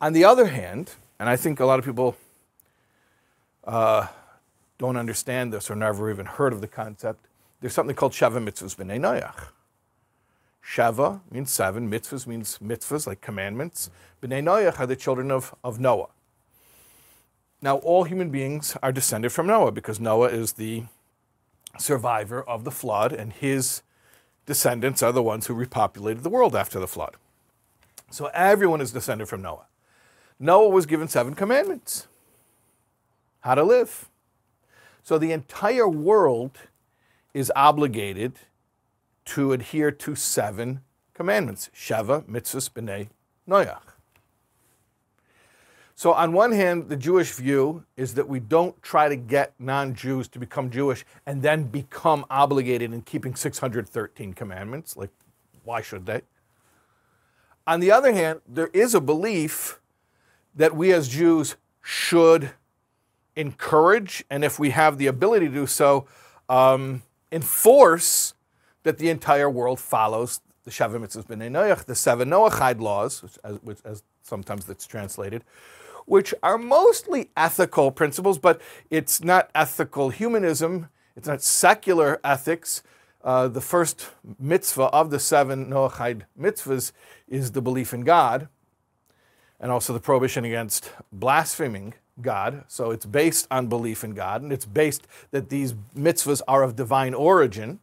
On 0.00 0.14
the 0.14 0.24
other 0.24 0.46
hand, 0.46 0.92
and 1.18 1.28
I 1.28 1.36
think 1.36 1.60
a 1.60 1.66
lot 1.66 1.78
of 1.78 1.84
people 1.84 2.16
uh, 3.64 4.06
don't 4.78 4.96
understand 4.96 5.52
this 5.52 5.70
or 5.70 5.76
never 5.76 6.10
even 6.10 6.24
heard 6.24 6.54
of 6.54 6.62
the 6.62 6.66
concept, 6.66 7.26
there's 7.60 7.74
something 7.74 7.94
called 7.94 8.12
Sheva 8.12 8.42
Mitzvahs 8.42 8.76
B'nai 8.76 8.98
Noach. 8.98 9.48
Sheva 10.64 11.20
means 11.30 11.52
seven, 11.52 11.90
mitzvahs 11.90 12.26
means 12.26 12.58
mitzvahs, 12.64 13.06
like 13.06 13.20
commandments. 13.20 13.90
B'nai 14.22 14.42
Noach 14.42 14.80
are 14.80 14.86
the 14.86 14.96
children 14.96 15.30
of, 15.30 15.54
of 15.62 15.78
Noah. 15.78 16.08
Now, 17.60 17.76
all 17.76 18.04
human 18.04 18.30
beings 18.30 18.74
are 18.82 18.92
descended 18.92 19.32
from 19.32 19.48
Noah 19.48 19.70
because 19.70 20.00
Noah 20.00 20.30
is 20.30 20.54
the 20.54 20.84
survivor 21.76 22.42
of 22.42 22.64
the 22.64 22.70
flood, 22.70 23.12
and 23.12 23.34
his 23.34 23.82
descendants 24.48 25.02
are 25.02 25.12
the 25.12 25.22
ones 25.22 25.46
who 25.46 25.54
repopulated 25.54 26.22
the 26.22 26.30
world 26.30 26.56
after 26.56 26.80
the 26.80 26.88
flood. 26.88 27.16
So 28.10 28.30
everyone 28.32 28.80
is 28.80 28.92
descended 28.92 29.28
from 29.28 29.42
Noah. 29.42 29.66
Noah 30.40 30.70
was 30.70 30.86
given 30.86 31.06
seven 31.06 31.34
commandments 31.34 32.08
how 33.40 33.54
to 33.54 33.62
live. 33.62 34.08
So 35.02 35.18
the 35.18 35.32
entire 35.32 35.86
world 35.86 36.52
is 37.34 37.52
obligated 37.54 38.38
to 39.26 39.52
adhere 39.52 39.90
to 39.90 40.14
seven 40.14 40.80
commandments 41.12 41.68
Sheva, 41.74 42.24
Mitzvahs, 42.24 42.70
B'nai, 42.70 43.08
Noach. 43.46 43.97
So, 45.98 46.12
on 46.12 46.32
one 46.32 46.52
hand, 46.52 46.88
the 46.88 46.96
Jewish 46.96 47.32
view 47.32 47.84
is 47.96 48.14
that 48.14 48.28
we 48.28 48.38
don't 48.38 48.80
try 48.84 49.08
to 49.08 49.16
get 49.16 49.52
non 49.58 49.96
Jews 49.96 50.28
to 50.28 50.38
become 50.38 50.70
Jewish 50.70 51.04
and 51.26 51.42
then 51.42 51.64
become 51.64 52.24
obligated 52.30 52.92
in 52.92 53.02
keeping 53.02 53.34
613 53.34 54.32
commandments. 54.32 54.96
Like, 54.96 55.10
why 55.64 55.80
should 55.80 56.06
they? 56.06 56.20
On 57.66 57.80
the 57.80 57.90
other 57.90 58.12
hand, 58.12 58.42
there 58.46 58.68
is 58.68 58.94
a 58.94 59.00
belief 59.00 59.80
that 60.54 60.76
we 60.76 60.92
as 60.92 61.08
Jews 61.08 61.56
should 61.82 62.52
encourage, 63.34 64.24
and 64.30 64.44
if 64.44 64.56
we 64.56 64.70
have 64.70 64.98
the 64.98 65.08
ability 65.08 65.48
to 65.48 65.52
do 65.52 65.66
so, 65.66 66.06
um, 66.48 67.02
enforce 67.32 68.34
that 68.84 68.98
the 68.98 69.08
entire 69.10 69.50
world 69.50 69.80
follows 69.80 70.42
the 70.62 70.70
Sheva 70.70 71.00
Mitzvahs 71.00 71.26
B'nai 71.26 71.50
Noach, 71.50 71.86
the 71.86 71.96
seven 71.96 72.30
Noachide 72.30 72.80
laws, 72.80 73.20
which 73.20 73.36
as, 73.42 73.56
which, 73.62 73.78
as 73.84 74.04
sometimes 74.22 74.64
that's 74.64 74.86
translated, 74.86 75.42
which 76.06 76.34
are 76.42 76.58
mostly 76.58 77.30
ethical 77.36 77.90
principles, 77.90 78.38
but 78.38 78.60
it's 78.90 79.22
not 79.22 79.50
ethical 79.54 80.10
humanism, 80.10 80.88
it's 81.16 81.28
not 81.28 81.42
secular 81.42 82.20
ethics. 82.22 82.82
Uh, 83.24 83.48
the 83.48 83.60
first 83.60 84.10
mitzvah 84.38 84.84
of 84.84 85.10
the 85.10 85.18
seven 85.18 85.66
Noachide 85.66 86.22
mitzvahs 86.40 86.92
is 87.26 87.52
the 87.52 87.60
belief 87.60 87.92
in 87.92 88.02
God 88.02 88.48
and 89.60 89.72
also 89.72 89.92
the 89.92 90.00
prohibition 90.00 90.44
against 90.44 90.92
blaspheming 91.12 91.94
God. 92.20 92.64
So 92.68 92.90
it's 92.90 93.06
based 93.06 93.46
on 93.50 93.66
belief 93.66 94.04
in 94.04 94.14
God, 94.14 94.42
and 94.42 94.52
it's 94.52 94.64
based 94.64 95.06
that 95.30 95.48
these 95.48 95.74
mitzvahs 95.96 96.42
are 96.48 96.62
of 96.62 96.76
divine 96.76 97.14
origin. 97.14 97.80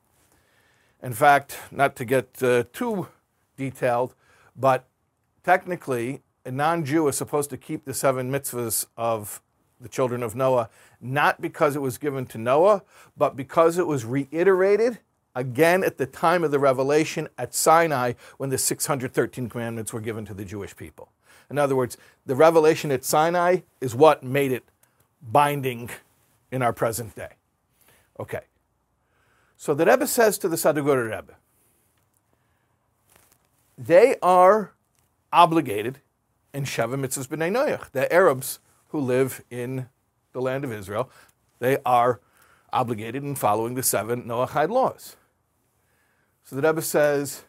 In 1.02 1.14
fact, 1.14 1.58
not 1.72 1.96
to 1.98 2.06
get 2.06 2.42
uh, 2.42 2.64
too 2.74 3.08
detailed, 3.58 4.16
but 4.56 4.88
technically, 5.44 6.22
a 6.46 6.52
non 6.52 6.86
Jew 6.86 7.08
is 7.08 7.18
supposed 7.18 7.50
to 7.50 7.58
keep 7.58 7.86
the 7.86 7.94
seven 7.94 8.32
mitzvahs 8.32 8.86
of 8.96 9.42
the 9.82 9.90
children 9.90 10.24
of 10.24 10.36
Noah, 10.36 10.70
not 11.02 11.42
because 11.42 11.76
it 11.76 11.82
was 11.82 11.98
given 11.98 12.26
to 12.28 12.38
Noah, 12.38 12.84
but 13.18 13.36
because 13.36 13.78
it 13.78 13.88
was 13.88 14.06
reiterated 14.06 15.00
again 15.36 15.84
at 15.84 15.98
the 15.98 16.06
time 16.06 16.44
of 16.44 16.52
the 16.52 16.60
revelation 16.60 17.28
at 17.38 17.54
Sinai 17.54 18.14
when 18.38 18.50
the 18.50 18.58
613 18.58 19.50
commandments 19.50 19.92
were 19.92 20.00
given 20.00 20.26
to 20.26 20.34
the 20.34 20.46
Jewish 20.46 20.76
people. 20.76 21.10
In 21.50 21.58
other 21.58 21.76
words, 21.76 21.98
the 22.26 22.36
revelation 22.36 22.92
at 22.92 23.04
Sinai 23.04 23.60
is 23.82 23.94
what 23.94 24.24
made 24.24 24.52
it 24.52 24.64
binding 25.22 25.90
in 26.52 26.62
our 26.62 26.74
present 26.74 27.16
day. 27.16 27.34
Okay. 28.20 28.42
So 29.58 29.74
the 29.74 29.86
Rebbe 29.86 30.08
says 30.08 30.38
to 30.40 30.48
the 30.48 30.56
Sadugura 30.56 31.06
Rebbe, 31.06 31.36
they 33.78 34.16
are 34.22 34.72
obligated 35.34 36.00
in 36.56 36.64
Sheva 36.64 36.96
Mitzvahs 36.96 37.28
B'nai 37.28 37.52
Noach. 37.52 37.92
The 37.92 38.12
Arabs 38.12 38.60
who 38.88 39.00
live 39.00 39.44
in 39.52 39.90
the 40.32 40.42
land 40.42 40.64
of 40.64 40.72
Israel, 40.72 41.12
they 41.60 41.78
are 41.86 42.22
obligated 42.72 43.24
in 43.24 43.36
following 43.36 43.76
the 43.76 43.84
seven 43.84 44.24
Noachide 44.24 44.70
laws. 44.70 45.18
So 46.46 46.56
the 46.56 46.62
Rebbe 46.62 46.82
says, 46.82 47.44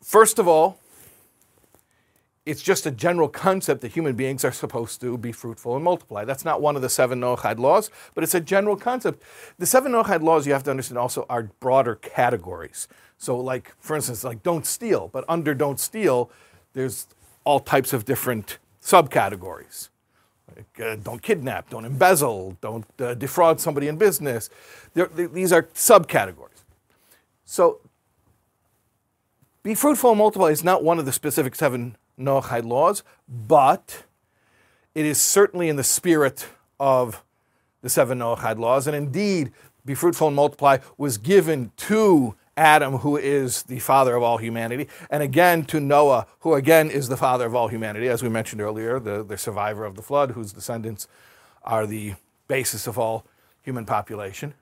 first 0.00 0.38
of 0.38 0.46
all, 0.46 0.78
it's 2.44 2.62
just 2.62 2.86
a 2.86 2.90
general 2.90 3.28
concept 3.28 3.82
that 3.82 3.92
human 3.92 4.16
beings 4.16 4.44
are 4.44 4.52
supposed 4.52 5.00
to 5.00 5.16
be 5.16 5.30
fruitful 5.30 5.76
and 5.76 5.84
multiply. 5.84 6.24
That's 6.24 6.44
not 6.44 6.60
one 6.60 6.74
of 6.74 6.82
the 6.82 6.88
seven 6.88 7.20
Noachide 7.20 7.58
laws, 7.58 7.90
but 8.14 8.24
it's 8.24 8.34
a 8.34 8.40
general 8.40 8.76
concept. 8.76 9.22
The 9.58 9.66
seven 9.66 9.92
Noachide 9.92 10.22
laws, 10.22 10.46
you 10.46 10.52
have 10.52 10.64
to 10.64 10.70
understand, 10.70 10.98
also 10.98 11.24
are 11.28 11.44
broader 11.60 11.94
categories. 11.94 12.88
So, 13.16 13.38
like, 13.38 13.74
for 13.78 13.94
instance, 13.94 14.24
like 14.24 14.42
don't 14.42 14.66
steal, 14.66 15.08
but 15.12 15.24
under 15.28 15.54
don't 15.54 15.78
steal, 15.78 16.30
there's 16.72 17.06
all 17.44 17.60
types 17.60 17.92
of 17.92 18.04
different 18.04 18.58
subcategories. 18.82 19.90
Like, 20.56 20.80
uh, 20.80 20.96
don't 20.96 21.22
kidnap, 21.22 21.70
don't 21.70 21.84
embezzle, 21.84 22.58
don't 22.60 22.84
uh, 23.00 23.14
defraud 23.14 23.60
somebody 23.60 23.86
in 23.86 23.96
business. 23.96 24.50
They, 24.94 25.26
these 25.26 25.52
are 25.52 25.62
subcategories. 25.62 26.64
So, 27.44 27.78
be 29.62 29.76
fruitful 29.76 30.10
and 30.10 30.18
multiply 30.18 30.48
is 30.48 30.64
not 30.64 30.82
one 30.82 30.98
of 30.98 31.06
the 31.06 31.12
specific 31.12 31.54
seven 31.54 31.96
Noachide 32.18 32.64
laws, 32.64 33.02
but 33.28 34.04
it 34.94 35.06
is 35.06 35.20
certainly 35.20 35.68
in 35.68 35.76
the 35.76 35.84
spirit 35.84 36.48
of 36.78 37.22
the 37.80 37.88
seven 37.88 38.18
Noachide 38.18 38.58
laws. 38.58 38.86
And 38.86 38.96
indeed, 38.96 39.52
be 39.84 39.94
fruitful 39.94 40.28
and 40.28 40.36
multiply 40.36 40.78
was 40.96 41.18
given 41.18 41.72
to 41.76 42.34
Adam, 42.56 42.98
who 42.98 43.16
is 43.16 43.62
the 43.62 43.78
father 43.78 44.14
of 44.14 44.22
all 44.22 44.36
humanity, 44.36 44.86
and 45.08 45.22
again 45.22 45.64
to 45.64 45.80
Noah, 45.80 46.26
who 46.40 46.52
again 46.54 46.90
is 46.90 47.08
the 47.08 47.16
father 47.16 47.46
of 47.46 47.54
all 47.54 47.68
humanity, 47.68 48.08
as 48.08 48.22
we 48.22 48.28
mentioned 48.28 48.60
earlier, 48.60 49.00
the, 49.00 49.24
the 49.24 49.38
survivor 49.38 49.86
of 49.86 49.96
the 49.96 50.02
flood, 50.02 50.32
whose 50.32 50.52
descendants 50.52 51.08
are 51.62 51.86
the 51.86 52.14
basis 52.48 52.86
of 52.86 52.98
all 52.98 53.24
human 53.62 53.86
population. 53.86 54.52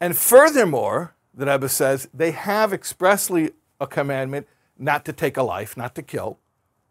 And 0.00 0.16
furthermore, 0.16 1.14
the 1.32 1.46
Rebbe 1.46 1.68
says, 1.68 2.08
they 2.12 2.32
have 2.32 2.74
expressly 2.74 3.52
a 3.80 3.86
commandment 3.86 4.46
not 4.82 5.04
to 5.04 5.12
take 5.12 5.36
a 5.36 5.42
life, 5.42 5.76
not 5.76 5.94
to 5.94 6.02
kill. 6.02 6.38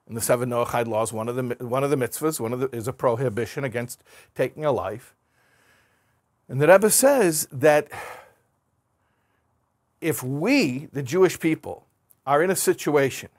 And 0.08 0.16
the 0.16 0.22
seven 0.22 0.50
Noachide 0.50 0.88
laws, 0.88 1.14
one 1.14 1.28
of 1.30 1.36
the, 1.36 1.66
one 1.66 1.84
of 1.84 1.90
the 1.90 1.96
mitzvahs 1.96 2.40
one 2.40 2.54
of 2.54 2.60
the, 2.60 2.70
is 2.76 2.88
a 2.88 2.94
prohibition 2.94 3.64
against 3.64 4.04
taking 4.34 4.66
a 4.66 4.72
life. 4.72 5.14
And 6.48 6.62
the 6.62 6.68
Rebbe 6.68 6.90
says 6.90 7.48
that 7.52 7.90
if 10.00 10.24
we, 10.24 10.88
the 10.92 11.04
Jewish 11.04 11.40
people, 11.40 11.86
are 12.26 12.42
in 12.42 12.50
a 12.50 12.56
situation 12.56 13.30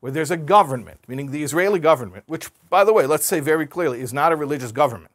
where 0.00 0.12
there's 0.12 0.30
a 0.30 0.36
government, 0.36 1.00
meaning 1.08 1.30
the 1.30 1.42
Israeli 1.42 1.80
government, 1.80 2.24
which, 2.26 2.50
by 2.70 2.84
the 2.84 2.92
way, 2.92 3.06
let's 3.06 3.26
say 3.26 3.40
very 3.40 3.66
clearly, 3.66 4.00
is 4.00 4.12
not 4.12 4.32
a 4.32 4.36
religious 4.36 4.72
government. 4.72 5.12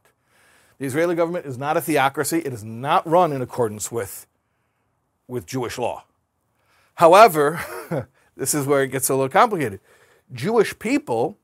The 0.78 0.86
Israeli 0.86 1.16
government 1.16 1.46
is 1.46 1.58
not 1.58 1.78
a 1.78 1.82
theocracy. 1.82 2.40
It 2.40 2.54
is 2.54 2.64
not 2.64 3.08
run 3.08 3.32
in 3.32 3.42
accordance 3.42 3.92
with, 3.92 4.28
with 5.28 5.46
Jewish 5.46 5.78
law. 5.78 6.04
However, 6.96 7.62
this 8.36 8.54
is 8.54 8.66
where 8.66 8.84
it 8.84 8.90
gets 8.90 9.10
a 9.10 9.14
little 9.14 9.30
complicated. 9.30 9.80
Jewish 10.32 10.78
people, 10.80 11.38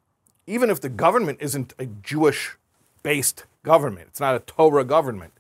even 0.47 0.69
if 0.69 0.81
the 0.81 0.89
government 0.89 1.39
isn't 1.41 1.73
a 1.77 1.85
Jewish 1.85 2.57
based 3.03 3.45
government, 3.63 4.07
it's 4.09 4.19
not 4.19 4.35
a 4.35 4.39
Torah 4.39 4.83
government, 4.83 5.33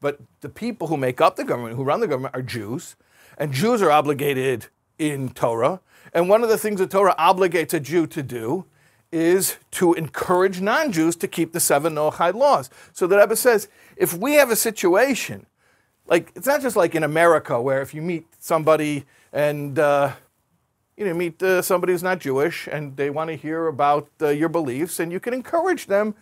but 0.00 0.20
the 0.40 0.48
people 0.48 0.88
who 0.88 0.96
make 0.96 1.20
up 1.20 1.36
the 1.36 1.44
government, 1.44 1.76
who 1.76 1.84
run 1.84 2.00
the 2.00 2.08
government, 2.08 2.34
are 2.34 2.42
Jews, 2.42 2.96
and 3.38 3.52
Jews 3.52 3.82
are 3.82 3.90
obligated 3.90 4.66
in 4.98 5.30
Torah. 5.30 5.80
And 6.12 6.28
one 6.28 6.42
of 6.42 6.48
the 6.48 6.58
things 6.58 6.80
that 6.80 6.90
Torah 6.90 7.14
obligates 7.18 7.74
a 7.74 7.80
Jew 7.80 8.06
to 8.08 8.22
do 8.22 8.66
is 9.12 9.56
to 9.72 9.94
encourage 9.94 10.60
non 10.60 10.92
Jews 10.92 11.16
to 11.16 11.28
keep 11.28 11.52
the 11.52 11.60
seven 11.60 11.94
Noachide 11.94 12.34
laws. 12.34 12.70
So 12.92 13.06
the 13.06 13.16
Rebbe 13.16 13.36
says 13.36 13.68
if 13.96 14.14
we 14.14 14.34
have 14.34 14.50
a 14.50 14.56
situation, 14.56 15.46
like 16.06 16.32
it's 16.34 16.46
not 16.46 16.62
just 16.62 16.76
like 16.76 16.94
in 16.94 17.02
America 17.02 17.60
where 17.60 17.82
if 17.82 17.94
you 17.94 18.02
meet 18.02 18.26
somebody 18.38 19.04
and 19.32 19.78
uh, 19.78 20.12
you 20.96 21.04
know, 21.04 21.14
meet 21.14 21.42
uh, 21.42 21.62
somebody 21.62 21.92
who's 21.92 22.02
not 22.02 22.20
Jewish 22.20 22.68
and 22.70 22.96
they 22.96 23.10
want 23.10 23.28
to 23.28 23.36
hear 23.36 23.66
about 23.66 24.08
uh, 24.20 24.28
your 24.28 24.48
beliefs, 24.48 24.98
and 24.98 25.12
you 25.12 25.20
can 25.20 25.34
encourage 25.34 25.86
them 25.86 26.14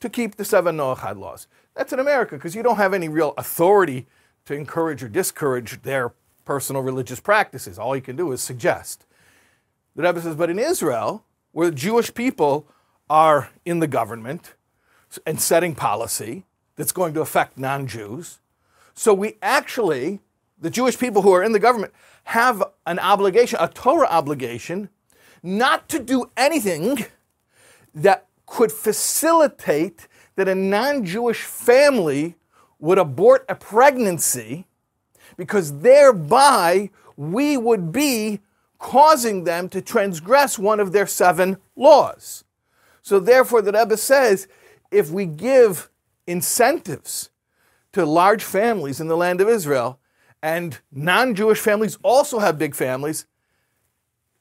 to 0.00 0.08
keep 0.08 0.36
the 0.36 0.44
seven 0.44 0.76
Noachide 0.76 1.18
laws. 1.18 1.46
That's 1.74 1.92
in 1.92 1.98
America 1.98 2.36
because 2.36 2.54
you 2.54 2.62
don't 2.62 2.76
have 2.76 2.94
any 2.94 3.08
real 3.08 3.34
authority 3.36 4.06
to 4.46 4.54
encourage 4.54 5.02
or 5.02 5.08
discourage 5.08 5.82
their 5.82 6.12
personal 6.44 6.82
religious 6.82 7.20
practices. 7.20 7.78
All 7.78 7.94
you 7.94 8.02
can 8.02 8.16
do 8.16 8.32
is 8.32 8.42
suggest. 8.42 9.04
The 9.94 10.02
Rebbe 10.02 10.20
says, 10.20 10.34
but 10.34 10.50
in 10.50 10.58
Israel, 10.58 11.24
where 11.52 11.70
Jewish 11.70 12.12
people 12.12 12.66
are 13.08 13.50
in 13.64 13.80
the 13.80 13.86
government, 13.86 14.54
and 15.26 15.40
setting 15.40 15.74
policy 15.74 16.44
that's 16.76 16.92
going 16.92 17.14
to 17.14 17.20
affect 17.20 17.58
non 17.58 17.86
Jews. 17.86 18.38
So 18.94 19.12
we 19.14 19.36
actually, 19.42 20.20
the 20.58 20.70
Jewish 20.70 20.98
people 20.98 21.22
who 21.22 21.32
are 21.32 21.42
in 21.42 21.52
the 21.52 21.58
government, 21.58 21.92
have 22.24 22.62
an 22.86 22.98
obligation, 22.98 23.58
a 23.60 23.68
Torah 23.68 24.06
obligation, 24.08 24.88
not 25.42 25.88
to 25.88 25.98
do 25.98 26.30
anything 26.36 27.06
that 27.94 28.26
could 28.46 28.72
facilitate 28.72 30.08
that 30.36 30.48
a 30.48 30.54
non 30.54 31.04
Jewish 31.04 31.42
family 31.42 32.36
would 32.78 32.98
abort 32.98 33.44
a 33.48 33.54
pregnancy 33.54 34.66
because 35.36 35.80
thereby 35.80 36.90
we 37.16 37.56
would 37.56 37.92
be 37.92 38.40
causing 38.78 39.44
them 39.44 39.68
to 39.68 39.80
transgress 39.80 40.58
one 40.58 40.80
of 40.80 40.92
their 40.92 41.06
seven 41.06 41.58
laws. 41.76 42.44
So, 43.02 43.20
therefore, 43.20 43.62
the 43.62 43.72
Rebbe 43.72 43.96
says 43.96 44.48
if 44.90 45.10
we 45.10 45.26
give 45.26 45.90
incentives 46.26 47.30
to 47.92 48.04
large 48.04 48.42
families 48.42 49.00
in 49.00 49.08
the 49.08 49.16
land 49.16 49.40
of 49.40 49.48
Israel, 49.48 49.99
and 50.42 50.78
non 50.90 51.34
Jewish 51.34 51.58
families 51.60 51.98
also 52.02 52.38
have 52.38 52.58
big 52.58 52.74
families, 52.74 53.26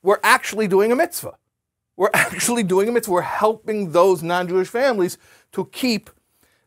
we're 0.01 0.19
actually 0.23 0.67
doing 0.67 0.91
a 0.91 0.95
mitzvah. 0.95 1.37
We're 1.97 2.11
actually 2.13 2.63
doing 2.63 2.89
a 2.89 2.91
mitzvah. 2.91 3.13
We're 3.13 3.21
helping 3.21 3.91
those 3.91 4.23
non 4.23 4.47
Jewish 4.47 4.69
families 4.69 5.17
to 5.51 5.65
keep 5.65 6.09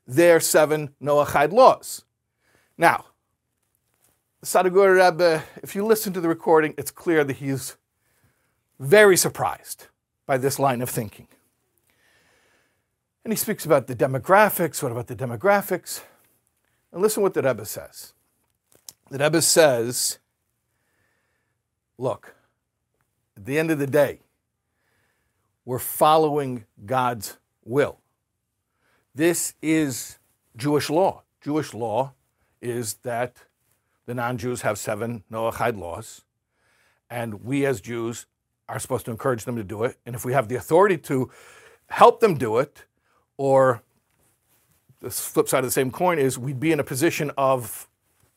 their 0.07 0.41
seven 0.41 0.91
Noahide 1.03 1.53
laws. 1.53 2.05
Now, 2.77 3.07
Sadegor 4.45 4.97
Rebbe, 4.97 5.45
if 5.63 5.75
you 5.77 5.87
listen 5.87 6.13
to 6.15 6.21
the 6.21 6.29
recording, 6.29 6.75
it's 6.77 6.91
clear 6.91 7.23
that 7.23 7.37
he's 7.37 7.77
very 8.81 9.17
surprised 9.17 9.87
by 10.27 10.37
this 10.37 10.59
line 10.59 10.83
of 10.83 10.91
thinking. 10.91 11.29
And 13.25 13.33
he 13.33 13.37
speaks 13.37 13.65
about 13.65 13.87
the 13.87 13.95
demographics. 13.95 14.83
What 14.83 14.91
about 14.91 15.07
the 15.07 15.15
demographics? 15.15 16.03
And 16.93 17.01
listen 17.01 17.23
what 17.23 17.35
the 17.35 17.43
Rebbe 17.43 17.65
says. 17.65 18.15
The 19.13 19.19
Rebbe 19.19 19.43
says, 19.43 20.21
look, 21.99 22.35
at 23.37 23.45
the 23.45 23.59
end 23.59 23.71
of 23.71 23.79
the 23.79 23.87
day, 23.87 24.21
we're 25.67 25.79
following 25.79 26.65
God's 26.87 27.37
will. 27.63 27.99
This 29.15 29.53
is 29.61 30.19
Jewish 30.57 30.89
law. 30.89 31.25
Jewish 31.43 31.75
law 31.75 32.15
is 32.63 32.95
that 33.03 33.37
the 34.07 34.15
non 34.15 34.39
Jews 34.39 34.63
have 34.63 34.79
seven 34.79 35.25
Noahide 35.31 35.79
laws, 35.79 36.23
and 37.11 37.45
we 37.45 37.67
as 37.67 37.83
Jews 37.83 38.25
are 38.67 38.79
supposed 38.79 39.05
to 39.05 39.11
encourage 39.11 39.45
them 39.45 39.57
to 39.57 39.65
do 39.65 39.85
it. 39.85 39.99
And 40.07 40.15
if 40.15 40.25
we 40.25 40.33
have 40.33 40.49
the 40.49 40.57
authority 40.57 40.97
to 40.97 41.31
help 41.91 42.21
them 42.21 42.39
do 42.39 42.57
it, 42.57 42.87
or 43.37 43.83
the 45.01 45.11
flip 45.11 45.51
side 45.51 45.59
of 45.59 45.67
the 45.67 45.71
same 45.71 45.91
coin 45.91 46.19
is 46.19 46.39
we'd 46.39 46.59
be 46.59 46.73
in 46.73 46.81
a 46.81 46.85
position 46.85 47.31
of 47.37 47.91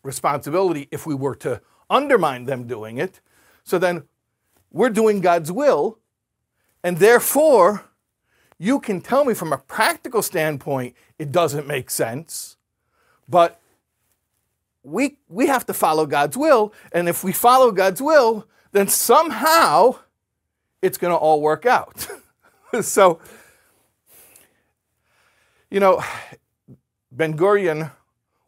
responsibility 0.06 0.88
if 0.92 1.06
we 1.06 1.16
were 1.16 1.36
to 1.36 1.62
undermine 1.90 2.46
them 2.46 2.68
doing 2.68 2.98
it. 2.98 3.20
So 3.64 3.78
then 3.80 4.04
we're 4.72 4.90
doing 4.90 5.22
God's 5.22 5.52
will, 5.52 6.00
and 6.84 6.98
therefore 6.98 7.86
you 8.58 8.80
can 8.80 9.02
tell 9.02 9.26
me 9.26 9.34
from 9.34 9.52
a 9.52 9.58
practical 9.58 10.22
standpoint 10.22 10.96
it 11.18 11.32
doesn't 11.32 11.68
make 11.68 11.90
sense, 11.90 12.58
but 13.28 13.60
we, 14.84 15.18
we 15.28 15.48
have 15.48 15.66
to 15.66 15.74
follow 15.74 16.06
God's 16.06 16.38
will. 16.38 16.74
And 16.92 17.10
if 17.10 17.24
we 17.24 17.34
follow 17.34 17.72
God's 17.72 18.02
will, 18.02 18.48
then 18.72 18.88
somehow 18.88 19.98
it's 20.82 20.98
going 20.98 21.12
to 21.12 21.18
all 21.18 21.42
work 21.42 21.66
out. 21.66 22.08
so, 22.82 23.20
you 25.72 25.80
know, 25.80 26.04
Ben 27.12 27.36
Gurion 27.36 27.92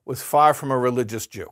was 0.07 0.21
far 0.21 0.53
from 0.53 0.71
a 0.71 0.77
religious 0.77 1.27
Jew. 1.27 1.51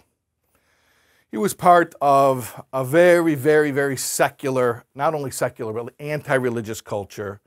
He 1.29 1.35
was 1.37 1.53
part 1.53 1.93
of 1.99 2.63
a 2.71 2.85
very, 2.85 3.35
very, 3.35 3.71
very 3.71 3.97
secular, 3.97 4.85
not 4.95 5.13
only 5.13 5.29
secular, 5.29 5.73
but 5.73 5.93
anti 5.99 6.33
religious 6.35 6.79
culture 6.79 7.41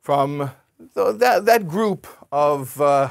from 0.00 0.50
the, 0.94 1.12
that, 1.12 1.44
that 1.44 1.68
group 1.68 2.06
of 2.32 2.80
uh, 2.80 3.10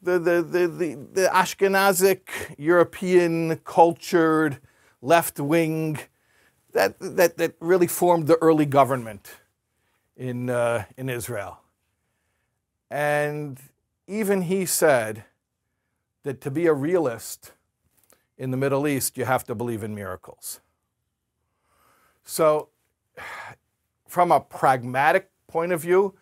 the, 0.00 0.20
the, 0.20 0.42
the, 0.42 0.68
the, 0.68 0.94
the 1.12 1.30
Ashkenazic, 1.32 2.54
European, 2.56 3.56
cultured, 3.64 4.60
left 5.02 5.40
wing 5.40 5.98
that, 6.72 6.94
that, 7.00 7.36
that 7.38 7.54
really 7.58 7.88
formed 7.88 8.28
the 8.28 8.36
early 8.36 8.66
government 8.66 9.32
in, 10.16 10.48
uh, 10.48 10.84
in 10.96 11.08
Israel. 11.08 11.60
And 12.88 13.58
even 14.06 14.42
he 14.42 14.66
said 14.66 15.24
that 16.22 16.40
to 16.40 16.50
be 16.50 16.66
a 16.66 16.72
realist 16.72 17.52
in 18.36 18.50
the 18.50 18.56
Middle 18.56 18.86
East, 18.86 19.16
you 19.16 19.24
have 19.24 19.44
to 19.44 19.54
believe 19.54 19.82
in 19.82 19.94
miracles. 19.94 20.60
So 22.24 22.68
from 24.08 24.32
a 24.32 24.40
pragmatic 24.40 25.30
point 25.46 25.72
of 25.72 25.80
view, 25.80 26.14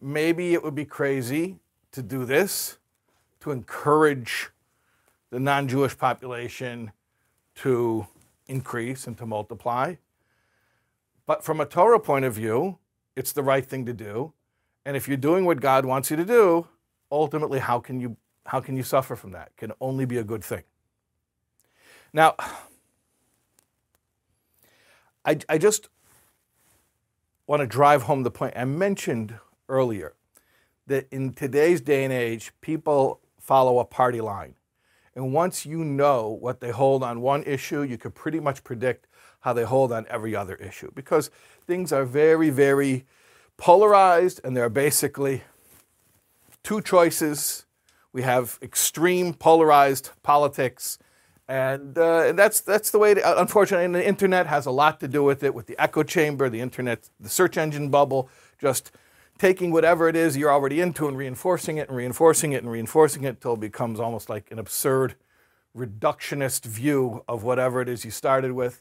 maybe 0.00 0.54
it 0.54 0.62
would 0.62 0.74
be 0.74 0.84
crazy 0.84 1.58
to 1.92 2.02
do 2.02 2.24
this, 2.24 2.78
to 3.40 3.50
encourage 3.50 4.50
the 5.30 5.40
non 5.40 5.68
Jewish 5.68 5.96
population 5.96 6.92
to 7.56 8.06
increase 8.46 9.06
and 9.06 9.16
to 9.18 9.26
multiply. 9.26 9.94
But 11.26 11.44
from 11.44 11.60
a 11.60 11.66
Torah 11.66 12.00
point 12.00 12.24
of 12.24 12.34
view, 12.34 12.78
it's 13.14 13.32
the 13.32 13.42
right 13.42 13.64
thing 13.64 13.86
to 13.86 13.92
do. 13.92 14.32
And 14.84 14.96
if 14.96 15.06
you're 15.06 15.16
doing 15.16 15.44
what 15.44 15.60
God 15.60 15.84
wants 15.84 16.10
you 16.10 16.16
to 16.16 16.24
do, 16.24 16.66
ultimately, 17.10 17.58
how 17.58 17.80
can 17.80 18.00
you, 18.00 18.16
how 18.46 18.60
can 18.60 18.76
you 18.76 18.82
suffer 18.82 19.16
from 19.16 19.32
that? 19.32 19.48
It 19.48 19.56
can 19.56 19.72
only 19.80 20.04
be 20.04 20.18
a 20.18 20.24
good 20.24 20.44
thing. 20.44 20.62
Now, 22.12 22.34
I, 25.24 25.38
I 25.48 25.58
just 25.58 25.88
want 27.46 27.60
to 27.60 27.66
drive 27.66 28.02
home 28.02 28.22
the 28.22 28.30
point. 28.30 28.54
I 28.56 28.64
mentioned 28.64 29.34
earlier 29.68 30.14
that 30.86 31.06
in 31.10 31.32
today's 31.32 31.80
day 31.80 32.04
and 32.04 32.12
age, 32.12 32.52
people 32.60 33.20
follow 33.38 33.78
a 33.78 33.84
party 33.84 34.20
line. 34.20 34.54
And 35.14 35.32
once 35.32 35.66
you 35.66 35.84
know 35.84 36.28
what 36.28 36.60
they 36.60 36.70
hold 36.70 37.02
on 37.02 37.20
one 37.20 37.42
issue, 37.44 37.82
you 37.82 37.98
can 37.98 38.12
pretty 38.12 38.40
much 38.40 38.64
predict 38.64 39.06
how 39.40 39.52
they 39.52 39.64
hold 39.64 39.92
on 39.92 40.06
every 40.08 40.36
other 40.36 40.54
issue 40.56 40.90
because 40.94 41.30
things 41.66 41.92
are 41.92 42.04
very, 42.04 42.50
very 42.50 43.06
polarized 43.56 44.40
and 44.44 44.56
they're 44.56 44.68
basically 44.68 45.42
two 46.62 46.80
choices. 46.80 47.66
We 48.12 48.22
have 48.22 48.58
extreme 48.62 49.34
polarized 49.34 50.10
politics 50.22 50.98
and, 51.50 51.98
uh, 51.98 52.26
and 52.28 52.38
that's, 52.38 52.60
that's 52.60 52.92
the 52.92 53.00
way, 53.00 53.14
to, 53.14 53.40
unfortunately, 53.40 53.84
and 53.84 53.92
the 53.92 54.06
internet 54.06 54.46
has 54.46 54.66
a 54.66 54.70
lot 54.70 55.00
to 55.00 55.08
do 55.08 55.24
with 55.24 55.42
it, 55.42 55.52
with 55.52 55.66
the 55.66 55.74
echo 55.82 56.04
chamber, 56.04 56.48
the 56.48 56.60
internet, 56.60 57.10
the 57.18 57.28
search 57.28 57.58
engine 57.58 57.88
bubble, 57.88 58.30
just 58.60 58.92
taking 59.36 59.72
whatever 59.72 60.08
it 60.08 60.14
is 60.14 60.36
you're 60.36 60.52
already 60.52 60.80
into 60.80 61.08
and 61.08 61.18
reinforcing 61.18 61.76
it 61.76 61.88
and 61.88 61.96
reinforcing 61.96 62.52
it 62.52 62.62
and 62.62 62.70
reinforcing 62.70 63.24
it 63.24 63.30
until 63.30 63.54
it 63.54 63.60
becomes 63.60 63.98
almost 63.98 64.30
like 64.30 64.48
an 64.52 64.60
absurd 64.60 65.16
reductionist 65.76 66.66
view 66.66 67.24
of 67.26 67.42
whatever 67.42 67.80
it 67.80 67.88
is 67.88 68.04
you 68.04 68.12
started 68.12 68.52
with. 68.52 68.80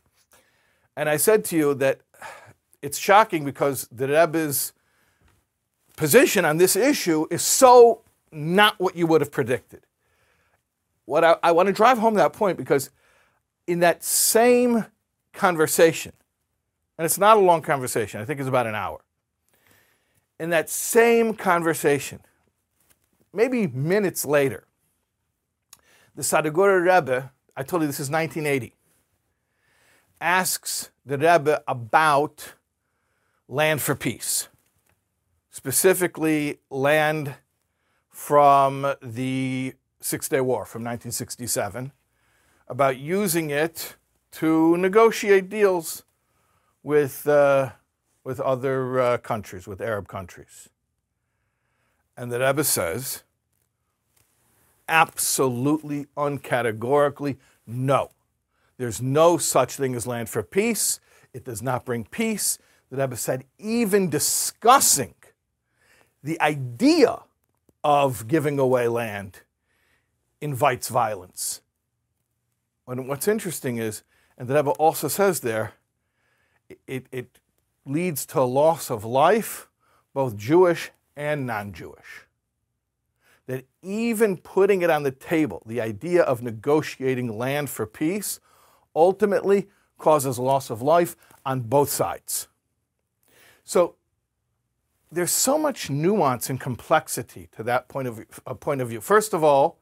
And 0.95 1.09
I 1.09 1.17
said 1.17 1.43
to 1.45 1.57
you 1.57 1.73
that 1.73 2.01
it's 2.83 2.99
shocking 2.99 3.45
because 3.45 3.87
the 3.91 4.07
Rebbe's 4.07 4.73
position 5.99 6.45
on 6.45 6.57
this 6.57 6.75
issue 6.75 7.27
is 7.29 7.41
so 7.41 8.01
not 8.31 8.79
what 8.79 8.95
you 8.95 9.05
would 9.05 9.21
have 9.21 9.31
predicted 9.31 9.81
what 11.09 11.23
I, 11.23 11.37
I 11.41 11.51
want 11.53 11.65
to 11.65 11.73
drive 11.73 11.97
home 11.97 12.13
that 12.13 12.33
point 12.33 12.55
because 12.55 12.91
in 13.65 13.79
that 13.79 14.03
same 14.03 14.85
conversation, 15.33 16.13
and 16.97 17.05
it's 17.05 17.17
not 17.17 17.35
a 17.35 17.39
long 17.39 17.63
conversation, 17.63 18.21
I 18.21 18.25
think 18.25 18.39
it's 18.39 18.47
about 18.47 18.67
an 18.67 18.75
hour. 18.75 19.01
In 20.39 20.51
that 20.51 20.69
same 20.69 21.33
conversation, 21.33 22.19
maybe 23.33 23.65
minutes 23.65 24.23
later, 24.23 24.67
the 26.15 26.21
Sadegora 26.21 26.79
Rebbe, 26.79 27.31
I 27.57 27.63
told 27.63 27.81
you 27.81 27.87
this 27.87 27.99
is 27.99 28.11
1980, 28.11 28.75
asks 30.21 30.91
the 31.07 31.17
Rebbe 31.17 31.63
about 31.67 32.53
land 33.47 33.81
for 33.81 33.95
peace, 33.95 34.47
specifically 35.59 36.57
land 36.69 37.35
from 38.09 38.95
the 39.01 39.73
Six 39.99 40.29
Day 40.29 40.39
War 40.39 40.63
from 40.63 40.83
1967 40.83 41.91
about 42.69 42.97
using 42.97 43.49
it 43.49 43.97
to 44.31 44.77
negotiate 44.77 45.49
deals 45.49 46.03
with, 46.81 47.27
uh, 47.27 47.71
with 48.23 48.39
other 48.39 49.01
uh, 49.01 49.17
countries, 49.17 49.67
with 49.67 49.81
Arab 49.81 50.07
countries. 50.07 50.69
And 52.15 52.31
the 52.31 52.39
Rebbe 52.39 52.63
says, 52.63 53.23
absolutely, 54.87 56.07
uncategorically, 56.15 57.35
no. 57.67 58.11
There's 58.77 59.01
no 59.01 59.37
such 59.37 59.73
thing 59.73 59.93
as 59.93 60.07
land 60.07 60.29
for 60.29 60.41
peace. 60.41 61.01
It 61.33 61.43
does 61.43 61.61
not 61.61 61.83
bring 61.83 62.05
peace. 62.05 62.59
The 62.89 62.95
Rebbe 62.95 63.17
said, 63.17 63.43
even 63.57 64.09
discussing 64.09 65.15
the 66.23 66.39
idea 66.41 67.19
of 67.83 68.27
giving 68.27 68.59
away 68.59 68.87
land 68.87 69.41
invites 70.41 70.89
violence. 70.89 71.61
And 72.87 73.07
what's 73.07 73.27
interesting 73.27 73.77
is, 73.77 74.03
and 74.37 74.47
the 74.47 74.55
Rebbe 74.55 74.71
also 74.71 75.07
says 75.07 75.41
there, 75.41 75.73
it, 76.87 77.07
it 77.11 77.39
leads 77.85 78.25
to 78.27 78.41
loss 78.41 78.89
of 78.89 79.03
life, 79.03 79.67
both 80.13 80.35
Jewish 80.35 80.91
and 81.15 81.45
non 81.45 81.73
Jewish. 81.73 82.25
That 83.47 83.65
even 83.81 84.37
putting 84.37 84.81
it 84.81 84.89
on 84.89 85.03
the 85.03 85.11
table, 85.11 85.63
the 85.65 85.81
idea 85.81 86.21
of 86.21 86.41
negotiating 86.41 87.37
land 87.37 87.69
for 87.69 87.85
peace, 87.85 88.39
ultimately 88.95 89.67
causes 89.97 90.39
loss 90.39 90.69
of 90.69 90.81
life 90.81 91.15
on 91.45 91.61
both 91.61 91.89
sides. 91.89 92.47
So 93.63 93.95
there's 95.11 95.31
so 95.31 95.57
much 95.57 95.89
nuance 95.89 96.49
and 96.49 96.59
complexity 96.59 97.49
to 97.55 97.63
that 97.63 97.87
point 97.87 98.07
of 98.07 98.15
view. 98.15 98.25
Uh, 98.45 98.53
point 98.53 98.81
of 98.81 98.89
view. 98.89 99.01
First 99.01 99.33
of 99.33 99.43
all, 99.43 99.79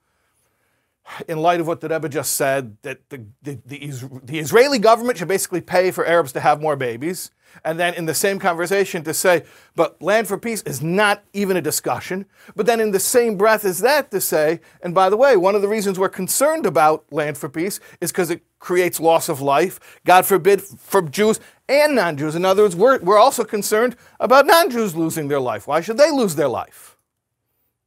in 1.27 1.39
light 1.39 1.59
of 1.59 1.67
what 1.67 1.81
the 1.81 1.89
Rebbe 1.89 2.09
just 2.09 2.33
said, 2.33 2.77
that 2.81 3.09
the, 3.09 3.25
the, 3.41 3.59
the, 3.65 4.19
the, 4.23 4.39
Israeli 4.39 4.79
government 4.79 5.17
should 5.17 5.27
basically 5.27 5.61
pay 5.61 5.91
for 5.91 6.05
Arabs 6.05 6.33
to 6.33 6.39
have 6.39 6.61
more 6.61 6.75
babies. 6.75 7.31
And 7.63 7.79
then 7.79 7.93
in 7.93 8.05
the 8.05 8.13
same 8.13 8.39
conversation 8.39 9.03
to 9.03 9.13
say, 9.13 9.43
but 9.75 10.01
land 10.01 10.27
for 10.27 10.37
peace 10.37 10.61
is 10.63 10.81
not 10.81 11.23
even 11.33 11.55
a 11.55 11.61
discussion. 11.61 12.25
But 12.55 12.65
then 12.65 12.81
in 12.81 12.91
the 12.91 12.99
same 12.99 13.37
breath 13.37 13.63
as 13.63 13.79
that 13.79 14.11
to 14.11 14.21
say, 14.21 14.59
and 14.81 14.93
by 14.93 15.09
the 15.09 15.17
way, 15.17 15.37
one 15.37 15.55
of 15.55 15.61
the 15.61 15.67
reasons 15.67 15.97
we're 15.97 16.09
concerned 16.09 16.65
about 16.65 17.05
land 17.09 17.37
for 17.37 17.47
peace 17.47 17.79
is 18.01 18.11
because 18.11 18.29
it 18.29 18.43
creates 18.59 18.99
loss 18.99 19.29
of 19.29 19.41
life, 19.41 19.79
God 20.05 20.25
forbid, 20.25 20.61
for 20.61 21.01
Jews 21.01 21.39
and 21.69 21.95
non 21.95 22.17
Jews. 22.17 22.35
In 22.35 22.45
other 22.45 22.63
words, 22.63 22.75
we're, 22.75 22.99
we're 22.99 23.17
also 23.17 23.43
concerned 23.43 23.95
about 24.19 24.45
non 24.45 24.69
Jews 24.69 24.95
losing 24.95 25.27
their 25.27 25.39
life. 25.39 25.67
Why 25.67 25.81
should 25.81 25.97
they 25.97 26.11
lose 26.11 26.35
their 26.35 26.47
life? 26.47 26.97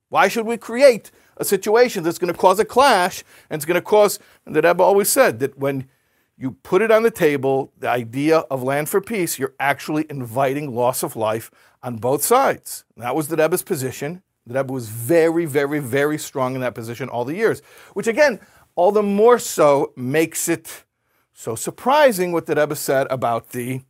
Why 0.08 0.28
should 0.28 0.46
we 0.46 0.56
create 0.56 1.10
a 1.36 1.44
situation 1.44 2.02
that's 2.02 2.18
going 2.18 2.32
to 2.32 2.38
cause 2.38 2.58
a 2.58 2.64
clash 2.64 3.24
and 3.48 3.58
it's 3.58 3.64
going 3.64 3.76
to 3.76 3.80
cause, 3.80 4.18
and 4.44 4.54
the 4.54 4.62
Rebbe 4.62 4.82
always 4.82 5.08
said 5.08 5.38
that 5.40 5.56
when 5.58 5.88
you 6.36 6.52
put 6.52 6.82
it 6.82 6.90
on 6.90 7.02
the 7.02 7.10
table, 7.10 7.72
the 7.78 7.88
idea 7.88 8.38
of 8.50 8.62
land 8.62 8.88
for 8.88 9.00
peace, 9.00 9.38
you're 9.38 9.54
actually 9.60 10.06
inviting 10.10 10.74
loss 10.74 11.02
of 11.02 11.16
life 11.16 11.50
on 11.82 11.96
both 11.96 12.22
sides. 12.22 12.84
And 12.94 13.04
that 13.04 13.14
was 13.14 13.28
the 13.28 13.36
Rebbe's 13.36 13.62
position. 13.62 14.22
The 14.46 14.54
Rebbe 14.54 14.72
was 14.72 14.88
very, 14.88 15.44
very, 15.44 15.80
very 15.80 16.18
strong 16.18 16.54
in 16.54 16.60
that 16.62 16.74
position 16.74 17.08
all 17.08 17.24
the 17.24 17.36
years, 17.36 17.62
which 17.94 18.06
again, 18.06 18.40
all 18.74 18.92
the 18.92 19.02
more 19.02 19.38
so 19.38 19.92
makes 19.96 20.48
it 20.48 20.84
so 21.40 21.54
surprising 21.54 22.32
what 22.32 22.44
the 22.44 22.54
Rebbe 22.54 22.76
said 22.76 23.06
about 23.08 23.52
the 23.52 23.80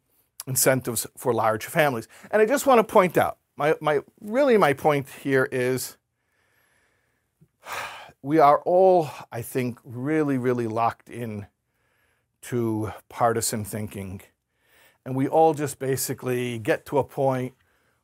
incentives 0.46 1.04
for 1.16 1.34
large 1.34 1.66
families. 1.66 2.06
And 2.30 2.40
I 2.40 2.46
just 2.46 2.64
want 2.64 2.78
to 2.78 2.84
point 2.84 3.18
out, 3.18 3.38
my, 3.56 3.74
my 3.80 4.02
really 4.20 4.56
my 4.56 4.72
point 4.72 5.08
here 5.24 5.48
is 5.50 5.96
we 8.22 8.38
are 8.38 8.60
all, 8.60 9.10
I 9.32 9.42
think, 9.42 9.80
really, 9.82 10.38
really 10.38 10.68
locked 10.68 11.10
in 11.10 11.48
to 12.42 12.92
partisan 13.08 13.64
thinking. 13.64 14.20
And 15.04 15.16
we 15.16 15.26
all 15.26 15.52
just 15.52 15.80
basically 15.80 16.56
get 16.60 16.86
to 16.86 16.98
a 16.98 17.04
point 17.04 17.54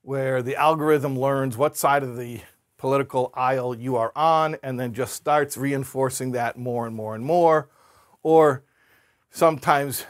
where 0.03 0.43
the 0.43 0.57
algorithm 0.57 1.17
learns 1.17 1.57
what 1.57 1.77
side 1.77 2.03
of 2.03 2.17
the 2.17 2.41
political 2.79 3.31
aisle 3.35 3.77
you 3.77 3.95
are 3.95 4.11
on 4.17 4.57
and 4.65 4.81
then 4.81 4.93
just 4.93 5.15
starts 5.15 5.57
reinforcing 5.57 6.33
that 6.33 6.59
more 6.59 6.85
and 6.85 6.97
more 6.97 7.15
and 7.15 7.25
more. 7.25 7.69
Or 8.25 8.65
sometimes 9.37 10.07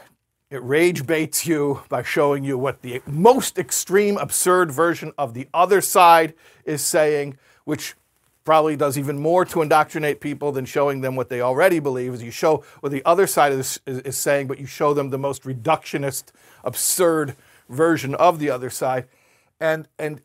it 0.49 0.63
rage 0.63 1.05
baits 1.05 1.45
you 1.45 1.81
by 1.89 2.01
showing 2.01 2.45
you 2.45 2.57
what 2.57 2.81
the 2.81 3.01
most 3.05 3.59
extreme, 3.59 4.15
absurd 4.17 4.71
version 4.71 5.11
of 5.17 5.33
the 5.33 5.49
other 5.53 5.81
side 5.81 6.33
is 6.63 6.81
saying, 6.81 7.37
which 7.65 7.95
probably 8.45 8.77
does 8.77 8.97
even 8.97 9.19
more 9.19 9.43
to 9.43 9.61
indoctrinate 9.61 10.21
people 10.21 10.53
than 10.53 10.63
showing 10.63 11.01
them 11.01 11.17
what 11.17 11.27
they 11.27 11.41
already 11.41 11.79
believe 11.79 12.13
is 12.13 12.23
you 12.23 12.31
show 12.31 12.63
what 12.79 12.93
the 12.93 13.03
other 13.03 13.27
side 13.27 13.51
this 13.51 13.77
is, 13.85 13.99
is 13.99 14.17
saying 14.17 14.47
but 14.47 14.57
you 14.57 14.65
show 14.65 14.93
them 14.93 15.09
the 15.09 15.17
most 15.17 15.43
reductionist 15.43 16.31
absurd 16.63 17.35
version 17.67 18.15
of 18.15 18.39
the 18.39 18.49
other 18.49 18.69
side. 18.69 19.07
And 19.59 19.89
and 19.99 20.21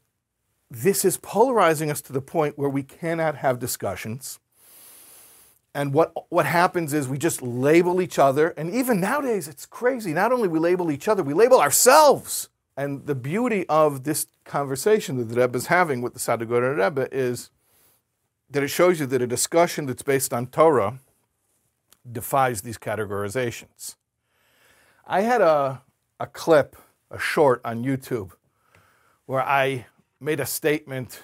this 0.70 1.04
is 1.04 1.16
polarizing 1.16 1.90
us 1.90 2.00
to 2.02 2.12
the 2.12 2.22
point 2.22 2.56
where 2.56 2.68
we 2.68 2.84
cannot 2.84 3.34
have 3.38 3.58
discussions 3.58 4.38
and 5.74 5.94
what 5.94 6.12
what 6.30 6.46
happens 6.46 6.92
is 6.92 7.08
we 7.08 7.18
just 7.18 7.42
label 7.42 8.00
each 8.00 8.18
other. 8.18 8.48
And 8.50 8.72
even 8.74 9.00
nowadays 9.00 9.48
it's 9.48 9.66
crazy. 9.66 10.12
Not 10.12 10.32
only 10.32 10.48
we 10.48 10.58
label 10.58 10.90
each 10.90 11.08
other 11.08 11.22
we 11.22 11.34
label 11.34 11.60
ourselves. 11.60 12.48
And 12.76 13.06
the 13.06 13.14
beauty 13.14 13.66
of 13.68 14.04
this 14.04 14.26
conversation 14.44 15.18
that 15.18 15.24
the 15.24 15.40
Rebbe 15.40 15.56
is 15.56 15.66
having 15.66 16.00
with 16.00 16.14
the 16.14 16.18
Sadegorah 16.18 16.82
Rebbe 16.82 17.08
is 17.12 17.50
that 18.50 18.62
it 18.62 18.68
shows 18.68 18.98
you 19.00 19.06
that 19.06 19.20
a 19.20 19.26
discussion 19.26 19.86
that's 19.86 20.02
based 20.02 20.32
on 20.32 20.46
Torah 20.46 20.98
defies 22.10 22.62
these 22.62 22.78
categorizations. 22.78 23.96
I 25.06 25.22
had 25.22 25.40
a, 25.40 25.82
a 26.18 26.26
clip, 26.26 26.76
a 27.10 27.18
short 27.18 27.60
on 27.64 27.84
YouTube, 27.84 28.32
where 29.26 29.42
I 29.42 29.86
made 30.20 30.40
a 30.40 30.46
statement 30.46 31.22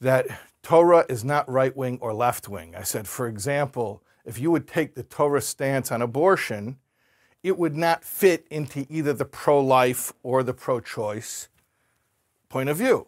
that 0.00 0.26
Torah 0.64 1.04
is 1.10 1.22
not 1.24 1.48
right 1.48 1.76
wing 1.76 1.98
or 2.00 2.14
left 2.14 2.48
wing. 2.48 2.74
I 2.74 2.82
said, 2.82 3.06
for 3.06 3.28
example, 3.28 4.02
if 4.24 4.38
you 4.38 4.50
would 4.50 4.66
take 4.66 4.94
the 4.94 5.02
Torah 5.02 5.42
stance 5.42 5.92
on 5.92 6.00
abortion, 6.00 6.78
it 7.42 7.58
would 7.58 7.76
not 7.76 8.02
fit 8.02 8.46
into 8.50 8.86
either 8.88 9.12
the 9.12 9.26
pro 9.26 9.60
life 9.60 10.12
or 10.22 10.42
the 10.42 10.54
pro 10.54 10.80
choice 10.80 11.50
point 12.48 12.70
of 12.70 12.78
view 12.78 13.06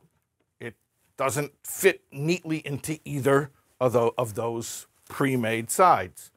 It 0.60 0.74
doesn't 1.16 1.52
fit 1.64 2.02
neatly 2.12 2.58
into 2.66 2.98
either 3.04 3.50
of, 3.80 4.34
those 4.34 4.86
pre-made 5.08 5.70
sides. 5.70 6.32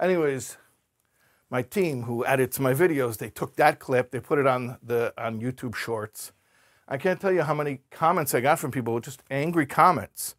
Anyways, 0.00 0.58
my 1.50 1.62
team 1.62 2.04
who 2.04 2.24
edits 2.24 2.60
my 2.60 2.72
videos, 2.72 3.18
they 3.18 3.30
took 3.30 3.56
that 3.56 3.80
clip, 3.80 4.12
they 4.12 4.20
put 4.20 4.38
it 4.38 4.46
on 4.46 4.78
the 4.82 5.12
on 5.18 5.40
YouTube 5.40 5.74
Shorts. 5.74 6.32
I 6.86 6.98
can't 6.98 7.20
tell 7.20 7.32
you 7.32 7.42
how 7.42 7.54
many 7.54 7.80
comments 7.90 8.34
I 8.34 8.40
got 8.40 8.58
from 8.60 8.70
people 8.70 9.00
just 9.00 9.22
angry 9.30 9.66
comments. 9.66 10.36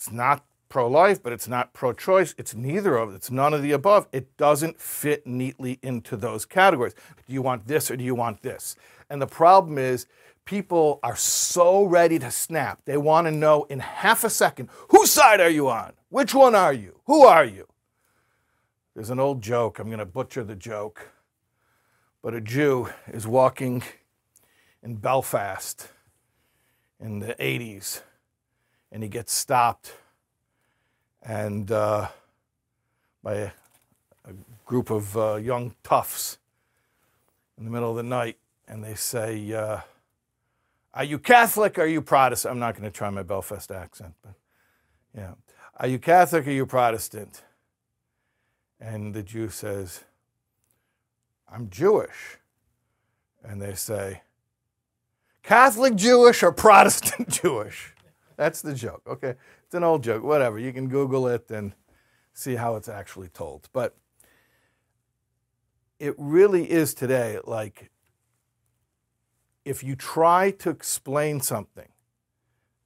It's 0.00 0.10
not 0.10 0.46
pro-life, 0.70 1.22
but 1.22 1.34
it's 1.34 1.46
not 1.46 1.74
pro-choice. 1.74 2.34
It's 2.38 2.54
neither 2.54 2.96
of 2.96 3.10
it. 3.10 3.16
It's 3.16 3.30
none 3.30 3.52
of 3.52 3.60
the 3.60 3.72
above. 3.72 4.08
It 4.12 4.34
doesn't 4.38 4.80
fit 4.80 5.26
neatly 5.26 5.78
into 5.82 6.16
those 6.16 6.46
categories. 6.46 6.94
Do 7.26 7.34
you 7.34 7.42
want 7.42 7.66
this 7.66 7.90
or 7.90 7.98
do 7.98 8.04
you 8.04 8.14
want 8.14 8.40
this? 8.40 8.76
And 9.10 9.20
the 9.20 9.26
problem 9.26 9.76
is 9.76 10.06
people 10.46 11.00
are 11.02 11.16
so 11.16 11.84
ready 11.84 12.18
to 12.18 12.30
snap. 12.30 12.80
They 12.86 12.96
want 12.96 13.26
to 13.26 13.30
know 13.30 13.64
in 13.64 13.80
half 13.80 14.24
a 14.24 14.30
second 14.30 14.70
whose 14.88 15.10
side 15.10 15.38
are 15.38 15.50
you 15.50 15.68
on? 15.68 15.92
Which 16.08 16.34
one 16.34 16.54
are 16.54 16.72
you? 16.72 17.00
Who 17.04 17.24
are 17.24 17.44
you? 17.44 17.66
There's 18.94 19.10
an 19.10 19.20
old 19.20 19.42
joke. 19.42 19.78
I'm 19.78 19.88
going 19.88 19.98
to 19.98 20.06
butcher 20.06 20.44
the 20.44 20.56
joke. 20.56 21.10
But 22.22 22.32
a 22.32 22.40
Jew 22.40 22.88
is 23.06 23.26
walking 23.26 23.82
in 24.82 24.96
Belfast 24.96 25.88
in 26.98 27.18
the 27.18 27.34
80s 27.34 28.00
and 28.92 29.02
he 29.02 29.08
gets 29.08 29.32
stopped 29.32 29.94
and 31.22 31.70
uh, 31.70 32.08
by 33.22 33.34
a, 33.34 33.50
a, 34.24 34.32
group 34.64 34.90
of 34.90 35.16
uh, 35.16 35.34
young 35.34 35.74
toughs 35.82 36.38
in 37.58 37.64
the 37.64 37.70
middle 37.70 37.90
of 37.90 37.96
the 37.96 38.02
night 38.02 38.36
and 38.68 38.84
they 38.84 38.94
say, 38.94 39.52
uh, 39.52 39.80
are 40.94 41.04
you 41.04 41.18
Catholic 41.18 41.78
or 41.78 41.82
are 41.82 41.86
you 41.86 42.00
Protestant? 42.00 42.52
I'm 42.52 42.58
not 42.58 42.74
going 42.74 42.84
to 42.84 42.90
try 42.90 43.10
my 43.10 43.22
Belfast 43.22 43.70
accent, 43.70 44.14
but 44.22 44.34
yeah. 45.16 45.32
Are 45.76 45.88
you 45.88 45.98
Catholic 45.98 46.46
or 46.46 46.50
are 46.50 46.52
you 46.52 46.66
Protestant? 46.66 47.42
And 48.80 49.14
the 49.14 49.22
Jew 49.22 49.48
says, 49.48 50.04
I'm 51.52 51.68
Jewish. 51.68 52.38
And 53.44 53.60
they 53.60 53.74
say, 53.74 54.22
Catholic 55.42 55.96
Jewish 55.96 56.42
or 56.42 56.52
Protestant 56.52 57.28
Jewish? 57.42 57.94
That's 58.40 58.62
the 58.62 58.72
joke. 58.72 59.02
Okay. 59.06 59.34
It's 59.66 59.74
an 59.74 59.84
old 59.84 60.02
joke. 60.02 60.22
Whatever. 60.22 60.58
You 60.58 60.72
can 60.72 60.88
Google 60.88 61.28
it 61.28 61.50
and 61.50 61.74
see 62.32 62.54
how 62.54 62.76
it's 62.76 62.88
actually 62.88 63.28
told. 63.28 63.68
But 63.70 63.94
it 65.98 66.14
really 66.16 66.70
is 66.70 66.94
today 66.94 67.38
like 67.44 67.90
if 69.66 69.84
you 69.84 69.94
try 69.94 70.52
to 70.52 70.70
explain 70.70 71.42
something 71.42 71.88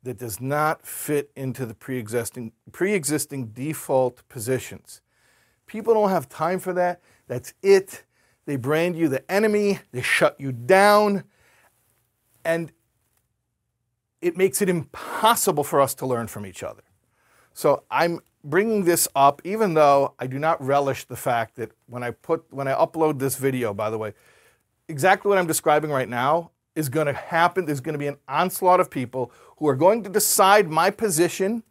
that 0.03 0.19
does 0.19 0.41
not 0.41 0.85
fit 0.85 1.31
into 1.37 1.65
the 1.67 1.75
pre-existing 1.75 2.51
pre-existing 2.73 3.53
default 3.53 4.29
positions, 4.29 5.03
people 5.67 5.95
don't 5.95 6.11
have 6.11 6.29
time 6.29 6.59
for 6.59 6.73
that. 6.73 7.01
That's 7.29 7.55
it. 7.63 8.03
They 8.45 8.57
brand 8.57 8.97
you 8.97 9.07
the 9.07 9.31
enemy, 9.31 9.79
they 9.93 10.03
shut 10.03 10.35
you 10.41 10.51
down, 10.51 11.23
and 12.45 12.73
it 14.25 14.39
makes 14.39 14.63
it 14.63 14.71
impossible 14.71 15.63
for 15.63 15.83
us 15.83 15.95
to 15.97 16.07
learn 16.07 16.27
from 16.27 16.47
each 16.47 16.63
other. 16.63 16.83
So 17.53 17.83
I'm 17.91 18.21
bringing 18.43 18.85
this 18.85 19.07
up 19.15 19.43
even 19.45 19.75
though 19.75 20.15
I 20.19 20.27
do 20.27 20.39
not 20.39 20.65
relish 20.65 21.05
the 21.05 21.17
fact 21.17 21.57
that 21.57 21.73
when 21.87 22.03
I 22.03 22.11
put 22.11 22.45
when 22.51 22.67
I 22.67 22.73
upload 22.73 23.19
this 23.19 23.37
video 23.37 23.75
by 23.75 23.91
the 23.91 23.99
way, 23.99 24.15
exactly 24.89 25.29
what 25.29 25.37
I'm 25.37 25.47
describing 25.47 25.91
right 25.91 26.09
now 26.09 26.51
is 26.75 26.89
going 26.89 27.07
to 27.07 27.13
happen. 27.13 27.67
There's 27.67 27.81
going 27.81 27.93
to 27.93 27.99
be 27.99 28.07
an 28.07 28.17
onslaught 28.27 28.81
of 28.81 28.91
people 28.91 29.31
who 29.59 29.69
are 29.69 29.77
going 29.77 30.03
to 30.05 30.11
decide 30.11 30.71
my 30.71 30.91
position. 30.91 31.63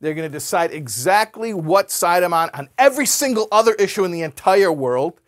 They're 0.00 0.14
going 0.14 0.30
to 0.30 0.36
decide 0.36 0.72
exactly 0.72 1.54
what 1.54 1.92
side 1.92 2.24
I'm 2.24 2.34
on 2.34 2.50
on 2.54 2.68
every 2.76 3.06
single 3.06 3.46
other 3.52 3.74
issue 3.74 4.04
in 4.04 4.10
the 4.10 4.22
entire 4.22 4.72
world. 4.72 5.20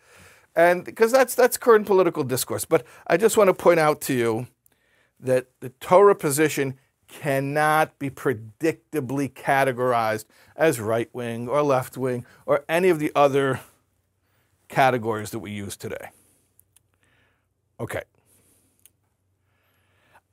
And 0.53 0.83
because 0.83 1.13
that's 1.13 1.33
that's 1.33 1.57
current 1.57 1.87
political 1.87 2.25
discourse. 2.25 2.65
But 2.65 2.85
I 3.07 3.15
just 3.15 3.37
want 3.37 3.47
to 3.47 3.53
point 3.53 3.79
out 3.79 4.01
to 4.01 4.13
you 4.13 4.47
that 5.19 5.47
the 5.59 5.69
Torah 5.69 6.15
position 6.15 6.77
cannot 7.07 7.97
be 7.99 8.09
predictably 8.09 9.31
categorized 9.31 10.25
as 10.55 10.79
right 10.79 11.09
wing 11.13 11.47
or 11.47 11.61
left 11.61 11.97
wing 11.97 12.25
or 12.45 12.65
any 12.67 12.89
of 12.89 12.99
the 12.99 13.11
other 13.15 13.61
categories 14.67 15.31
that 15.31 15.39
we 15.39 15.51
use 15.51 15.77
today. 15.77 16.09
Okay. 17.79 18.01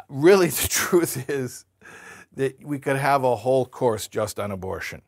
Really, 0.08 0.48
the 0.48 0.68
truth 0.68 1.28
is 1.30 1.64
that 2.34 2.64
we 2.64 2.78
could 2.78 2.96
have 2.96 3.22
a 3.22 3.36
whole 3.36 3.66
course 3.66 4.08
just 4.08 4.40
on 4.40 4.50
abortion. 4.50 5.02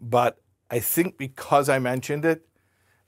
But 0.00 0.38
I 0.70 0.80
think 0.80 1.18
because 1.18 1.68
I 1.68 1.78
mentioned 1.78 2.24
it 2.24 2.46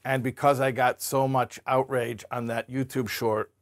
and 0.05 0.22
because 0.22 0.61
I 0.61 0.70
got 0.70 1.00
so 1.00 1.26
much 1.29 1.61
outrage 1.66 2.24
on 2.31 2.46
that 2.46 2.70
YouTube 2.70 3.09
short 3.09 3.53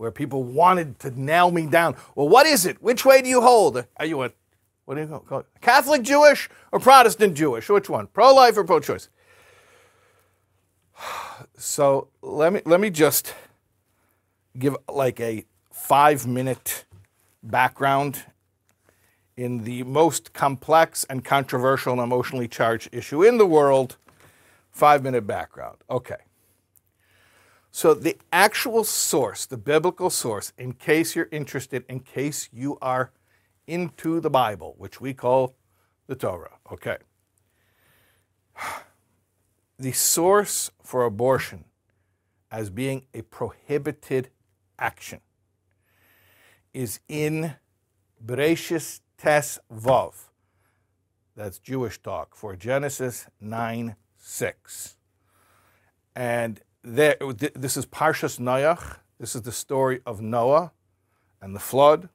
where 0.00 0.10
people 0.10 0.42
wanted 0.42 0.98
to 0.98 1.10
nail 1.10 1.50
me 1.50 1.66
down, 1.66 1.94
well, 2.14 2.26
what 2.26 2.46
is 2.46 2.64
it? 2.64 2.82
Which 2.82 3.04
way 3.04 3.20
do 3.20 3.28
you 3.28 3.42
hold? 3.42 3.84
Are 3.98 4.06
you 4.06 4.22
a 4.22 4.32
what 4.86 4.94
do 4.94 5.02
you 5.02 5.22
call 5.28 5.40
it? 5.40 5.46
Catholic 5.60 6.00
Jewish 6.00 6.48
or 6.72 6.80
Protestant 6.80 7.34
Jewish? 7.34 7.68
Which 7.68 7.90
one? 7.90 8.06
Pro 8.06 8.34
life 8.34 8.56
or 8.56 8.64
pro 8.64 8.80
choice? 8.80 9.10
So 11.56 12.08
let 12.22 12.54
me 12.54 12.62
let 12.64 12.80
me 12.80 12.88
just 12.88 13.34
give 14.58 14.74
like 14.88 15.20
a 15.20 15.44
five 15.70 16.26
minute 16.26 16.86
background 17.42 18.24
in 19.36 19.64
the 19.64 19.82
most 19.82 20.32
complex 20.32 21.04
and 21.10 21.22
controversial 21.22 21.92
and 21.92 22.00
emotionally 22.00 22.48
charged 22.48 22.88
issue 22.92 23.22
in 23.22 23.36
the 23.36 23.44
world. 23.44 23.98
Five 24.70 25.02
minute 25.02 25.26
background. 25.26 25.76
Okay. 25.90 26.16
So, 27.72 27.94
the 27.94 28.16
actual 28.32 28.82
source, 28.84 29.46
the 29.46 29.56
biblical 29.56 30.10
source, 30.10 30.52
in 30.58 30.72
case 30.72 31.14
you're 31.14 31.28
interested, 31.30 31.84
in 31.88 32.00
case 32.00 32.48
you 32.52 32.78
are 32.82 33.12
into 33.66 34.20
the 34.20 34.30
Bible, 34.30 34.74
which 34.76 35.00
we 35.00 35.14
call 35.14 35.54
the 36.06 36.16
Torah. 36.16 36.58
Okay. 36.72 36.98
The 39.78 39.92
source 39.92 40.70
for 40.82 41.06
abortion 41.06 41.64
as 42.50 42.68
being 42.68 43.06
a 43.14 43.22
prohibited 43.22 44.28
action 44.78 45.20
is 46.74 47.00
in 47.08 47.54
Bereshis 48.22 49.00
Tes 49.16 49.58
Vav. 49.72 50.12
That's 51.34 51.58
Jewish 51.58 52.02
talk 52.02 52.34
for 52.34 52.56
Genesis 52.56 53.26
9 53.40 53.96
6. 54.18 54.96
And 56.14 56.60
there, 56.82 57.16
this 57.54 57.76
is 57.76 57.86
Parshas 57.86 58.38
Noach. 58.38 58.98
This 59.18 59.34
is 59.34 59.42
the 59.42 59.52
story 59.52 60.00
of 60.06 60.20
Noah 60.20 60.72
and 61.40 61.54
the 61.54 61.60
flood. 61.60 62.08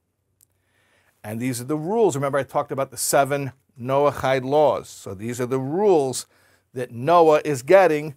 And 1.22 1.40
these 1.40 1.60
are 1.60 1.64
the 1.64 1.76
rules. 1.76 2.14
Remember, 2.14 2.38
I 2.38 2.42
talked 2.42 2.72
about 2.72 2.90
the 2.90 2.96
seven 2.96 3.52
Noahide 3.80 4.44
laws. 4.44 4.88
So 4.88 5.14
these 5.14 5.40
are 5.40 5.46
the 5.46 5.60
rules 5.60 6.26
that 6.74 6.90
Noah 6.90 7.40
is 7.44 7.62
getting 7.62 8.14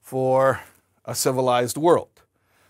for 0.00 0.60
a 1.04 1.14
civilized 1.14 1.76
world. 1.76 2.22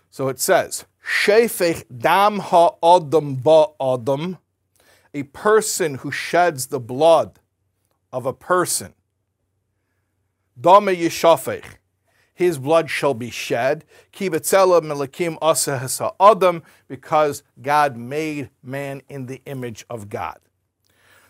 So 0.09 0.27
it 0.27 0.39
says, 0.39 0.85
Shefech 1.05 1.85
dam 1.95 2.39
ha'odam 2.39 3.37
ba'odam, 3.37 4.37
a 5.13 5.23
person 5.23 5.95
who 5.95 6.11
sheds 6.11 6.67
the 6.67 6.79
blood 6.79 7.39
of 8.11 8.25
a 8.25 8.33
person. 8.33 8.93
Dame 10.59 10.95
yishafech, 10.95 11.77
his 12.41 12.57
blood 12.57 12.89
shall 12.89 13.13
be 13.13 13.29
shed. 13.29 13.85
Kibetzela 14.11 14.81
melakim 14.81 15.37
asa 15.41 16.13
adam, 16.19 16.63
because 16.87 17.43
God 17.61 17.95
made 17.95 18.49
man 18.63 19.01
in 19.07 19.27
the 19.27 19.41
image 19.45 19.85
of 19.89 20.09
God. 20.09 20.39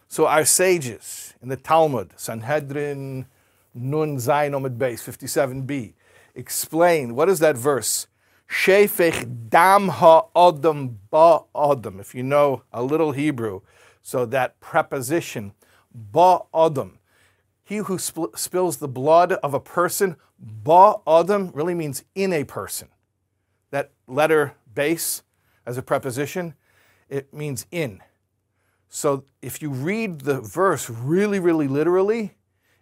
So 0.08 0.26
our 0.28 0.45
sages 0.45 1.34
in 1.41 1.50
the 1.50 1.58
Talmud, 1.58 2.13
Sanhedrin, 2.17 3.28
Nun 3.74 4.17
Zayin 4.17 4.52
Omid 4.52 4.78
Beis, 4.78 5.02
57b, 5.02 5.93
explain 6.36 7.15
what 7.15 7.30
is 7.30 7.39
that 7.39 7.56
verse? 7.56 8.08
Shefech 8.50 9.50
dam 9.50 9.88
ha'adam 9.88 11.00
ba'adam. 11.12 12.00
If 12.00 12.13
you 12.13 12.24
know 12.24 12.63
a 12.74 12.84
little 12.84 13.13
Hebrew, 13.13 13.62
so 14.02 14.26
that 14.26 14.60
preposition, 14.60 15.54
ba'adam, 16.13 16.97
he 17.72 17.78
who 17.78 17.98
sp- 18.04 18.36
spills 18.36 18.78
the 18.78 18.88
blood 18.90 19.32
of 19.32 19.54
a 19.54 19.60
person, 19.62 20.18
ba'adam, 20.66 21.52
really 21.54 21.74
means 21.74 22.04
in 22.16 22.34
a 22.34 22.44
person. 22.44 22.90
That 23.70 23.92
letter 24.08 24.56
beis 24.76 25.22
as 25.66 25.78
a 25.78 25.82
preposition, 25.82 26.56
it 27.08 27.34
means 27.34 27.66
in. 27.72 28.02
So 28.90 29.24
if 29.42 29.62
you 29.62 29.70
read 29.70 30.20
the 30.22 30.42
verse 30.42 30.90
really, 30.90 31.40
really 31.40 31.70
literally, 31.70 32.34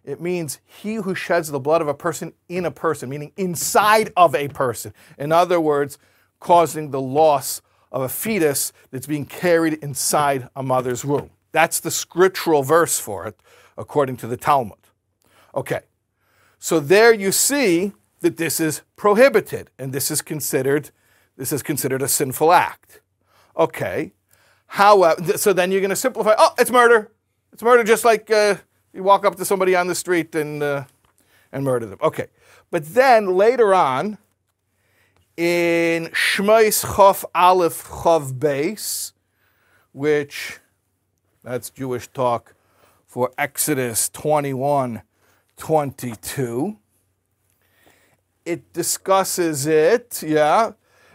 it 0.02 0.20
means 0.20 0.58
he 0.64 0.96
who 0.96 1.14
sheds 1.14 1.52
the 1.52 1.60
blood 1.60 1.82
of 1.82 1.86
a 1.86 1.94
person 1.94 2.32
in 2.48 2.64
a 2.64 2.72
person, 2.72 3.08
meaning 3.08 3.30
inside 3.36 4.12
of 4.16 4.34
a 4.34 4.48
person. 4.48 4.92
In 5.18 5.30
other 5.30 5.60
words, 5.60 5.98
causing 6.40 6.90
the 6.90 7.00
loss 7.00 7.62
of 7.92 8.02
a 8.02 8.08
fetus 8.08 8.72
that's 8.90 9.06
being 9.06 9.24
carried 9.24 9.74
inside 9.74 10.48
a 10.56 10.64
mother's 10.64 11.04
womb. 11.04 11.30
That's 11.52 11.78
the 11.78 11.92
scriptural 11.92 12.64
verse 12.64 12.98
for 12.98 13.28
it, 13.28 13.38
according 13.78 14.16
to 14.16 14.26
the 14.26 14.36
Talmud. 14.36 14.79
Okay, 15.54 15.80
so 16.58 16.80
there 16.80 17.12
you 17.12 17.32
see 17.32 17.92
that 18.20 18.36
this 18.36 18.60
is 18.60 18.82
prohibited 18.96 19.70
and 19.78 19.92
this 19.92 20.10
is 20.10 20.22
considered 20.22 20.90
this 21.36 21.52
is 21.52 21.62
considered 21.62 22.02
a 22.02 22.08
sinful 22.08 22.52
act. 22.52 23.00
Okay, 23.56 24.12
however, 24.66 25.38
so 25.38 25.54
then 25.54 25.72
you're 25.72 25.80
going 25.80 25.88
to 25.88 25.96
simplify. 25.96 26.34
Oh, 26.36 26.52
it's 26.58 26.70
murder. 26.70 27.10
It's 27.52 27.62
murder, 27.62 27.82
just 27.82 28.04
like 28.04 28.30
uh, 28.30 28.56
you 28.92 29.02
walk 29.02 29.24
up 29.24 29.36
to 29.36 29.44
somebody 29.44 29.74
on 29.74 29.86
the 29.86 29.94
street 29.94 30.34
and, 30.34 30.62
uh, 30.62 30.84
and 31.50 31.64
murder 31.64 31.86
them. 31.86 31.98
Okay. 32.02 32.26
But 32.70 32.94
then 32.94 33.34
later 33.34 33.74
on, 33.74 34.18
in 35.36 36.08
Shmois 36.08 36.84
Chof 36.84 37.24
Aleph 37.34 37.88
Chof 37.88 38.34
Beis, 38.34 39.12
which 39.92 40.58
that's 41.42 41.70
Jewish 41.70 42.08
talk 42.08 42.54
for 43.06 43.32
Exodus 43.38 44.08
21 44.10 45.02
22, 45.60 46.76
it 48.44 48.72
discusses 48.72 49.66
it, 49.66 50.22
yeah. 50.26 50.72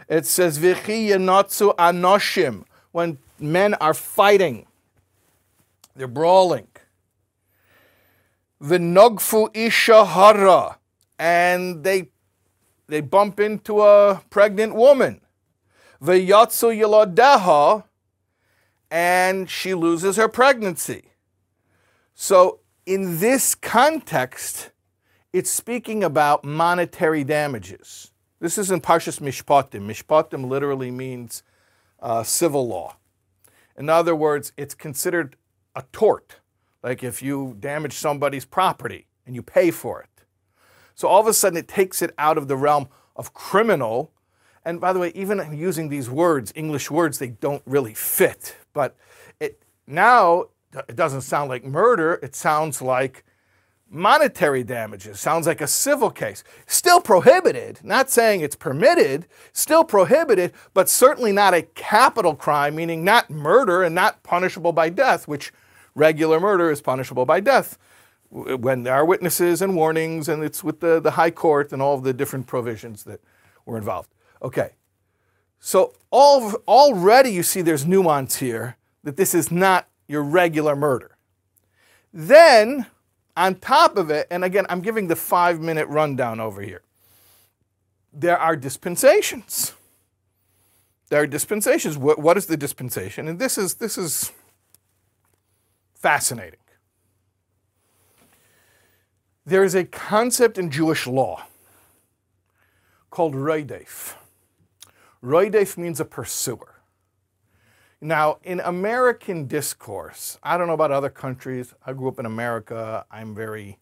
It 0.08 0.24
says, 0.24 0.56
Vichi 0.56 1.08
Yanotsu 1.08 1.74
Anoshim, 1.76 2.64
when 2.92 3.18
men 3.38 3.74
are 3.74 3.92
fighting, 3.92 4.66
they're 5.94 6.06
brawling. 6.06 6.68
Vinogfu 8.62 9.54
isha 9.54 10.04
hara, 10.04 10.78
and 11.18 11.84
they 11.84 12.10
they 12.86 13.00
bump 13.00 13.40
into 13.40 13.82
a 13.82 14.22
pregnant 14.30 14.74
woman. 14.74 15.20
Vayatsu 16.02 16.72
yaladeha, 16.80 17.84
and 18.90 19.50
she 19.50 19.74
loses 19.74 20.16
her 20.16 20.28
pregnancy. 20.28 21.10
So 22.14 22.60
in 22.86 23.18
this 23.18 23.56
context, 23.56 24.70
it's 25.32 25.50
speaking 25.50 26.04
about 26.04 26.44
monetary 26.44 27.24
damages. 27.24 28.12
This 28.38 28.56
is 28.56 28.70
in 28.70 28.80
Parshas 28.80 29.20
Mishpatim. 29.20 29.82
Mishpatim 29.82 30.48
literally 30.48 30.92
means 30.92 31.42
uh, 32.00 32.22
civil 32.22 32.66
law. 32.68 32.96
In 33.76 33.88
other 33.88 34.14
words, 34.14 34.52
it's 34.56 34.74
considered 34.74 35.36
a 35.74 35.84
tort 35.92 36.36
like 36.82 37.02
if 37.02 37.20
you 37.20 37.56
damage 37.58 37.94
somebody's 37.94 38.44
property 38.44 39.06
and 39.26 39.34
you 39.34 39.42
pay 39.42 39.72
for 39.72 40.00
it. 40.00 40.24
So 40.94 41.08
all 41.08 41.20
of 41.20 41.26
a 41.26 41.34
sudden 41.34 41.58
it 41.58 41.66
takes 41.66 42.00
it 42.00 42.14
out 42.16 42.38
of 42.38 42.46
the 42.46 42.56
realm 42.56 42.88
of 43.16 43.34
criminal. 43.34 44.12
And 44.64 44.80
by 44.80 44.92
the 44.92 45.00
way, 45.00 45.12
even 45.14 45.58
using 45.58 45.88
these 45.88 46.08
words, 46.08 46.52
English 46.54 46.90
words, 46.90 47.18
they 47.18 47.30
don't 47.30 47.62
really 47.66 47.94
fit. 47.94 48.56
But 48.72 48.96
it 49.40 49.62
now 49.86 50.46
it 50.88 50.96
doesn't 50.96 51.22
sound 51.22 51.48
like 51.48 51.64
murder, 51.64 52.20
it 52.22 52.34
sounds 52.34 52.82
like 52.82 53.24
monetary 53.88 54.64
damages. 54.64 55.20
Sounds 55.20 55.46
like 55.46 55.60
a 55.60 55.66
civil 55.66 56.10
case. 56.10 56.42
Still 56.66 57.00
prohibited, 57.00 57.80
not 57.84 58.10
saying 58.10 58.40
it's 58.40 58.56
permitted, 58.56 59.26
still 59.52 59.84
prohibited, 59.84 60.52
but 60.74 60.88
certainly 60.88 61.32
not 61.32 61.54
a 61.54 61.62
capital 61.62 62.34
crime, 62.34 62.74
meaning 62.74 63.04
not 63.04 63.30
murder 63.30 63.82
and 63.82 63.94
not 63.94 64.22
punishable 64.22 64.72
by 64.72 64.88
death, 64.88 65.28
which 65.28 65.52
regular 65.94 66.40
murder 66.40 66.70
is 66.70 66.80
punishable 66.80 67.24
by 67.24 67.40
death 67.40 67.78
when 68.30 68.82
there 68.82 68.94
are 68.94 69.04
witnesses 69.04 69.62
and 69.62 69.76
warnings, 69.76 70.28
and 70.28 70.42
it's 70.42 70.64
with 70.64 70.80
the, 70.80 71.00
the 71.00 71.12
high 71.12 71.30
court 71.30 71.72
and 71.72 71.80
all 71.80 71.94
of 71.94 72.02
the 72.02 72.12
different 72.12 72.46
provisions 72.46 73.04
that 73.04 73.20
were 73.64 73.78
involved. 73.78 74.12
Okay, 74.42 74.72
So 75.58 75.94
all, 76.10 76.52
already 76.68 77.30
you 77.30 77.42
see 77.42 77.62
there's 77.62 77.86
nuance 77.86 78.36
here 78.36 78.76
that 79.04 79.16
this 79.16 79.34
is 79.34 79.50
not 79.50 79.88
your 80.08 80.22
regular 80.22 80.76
murder. 80.76 81.16
Then, 82.12 82.86
on 83.36 83.56
top 83.56 83.96
of 83.96 84.10
it, 84.10 84.26
and 84.30 84.44
again, 84.44 84.66
I'm 84.68 84.80
giving 84.80 85.08
the 85.08 85.16
five 85.16 85.60
minute 85.60 85.88
rundown 85.88 86.40
over 86.40 86.62
here, 86.62 86.82
there 88.12 88.38
are 88.38 88.56
dispensations. 88.56 89.74
There 91.08 91.22
are 91.22 91.26
dispensations. 91.26 91.96
What, 91.96 92.18
what 92.18 92.36
is 92.36 92.46
the 92.46 92.56
dispensation? 92.56 93.28
And 93.28 93.38
this 93.38 93.58
is, 93.58 93.74
this 93.74 93.96
is 93.96 94.32
fascinating. 95.94 96.58
There 99.44 99.62
is 99.62 99.76
a 99.76 99.84
concept 99.84 100.58
in 100.58 100.70
Jewish 100.70 101.06
law 101.06 101.44
called 103.10 103.34
roidef. 103.34 104.14
Roidef 105.22 105.76
means 105.76 106.00
a 106.00 106.04
pursuer. 106.04 106.75
Now, 108.00 108.38
in 108.42 108.60
American 108.60 109.46
discourse, 109.46 110.38
I 110.42 110.58
don't 110.58 110.66
know 110.66 110.74
about 110.74 110.92
other 110.92 111.08
countries. 111.08 111.72
I 111.86 111.94
grew 111.94 112.08
up 112.08 112.18
in 112.18 112.26
America. 112.26 113.06
I'm 113.10 113.34
very 113.34 113.78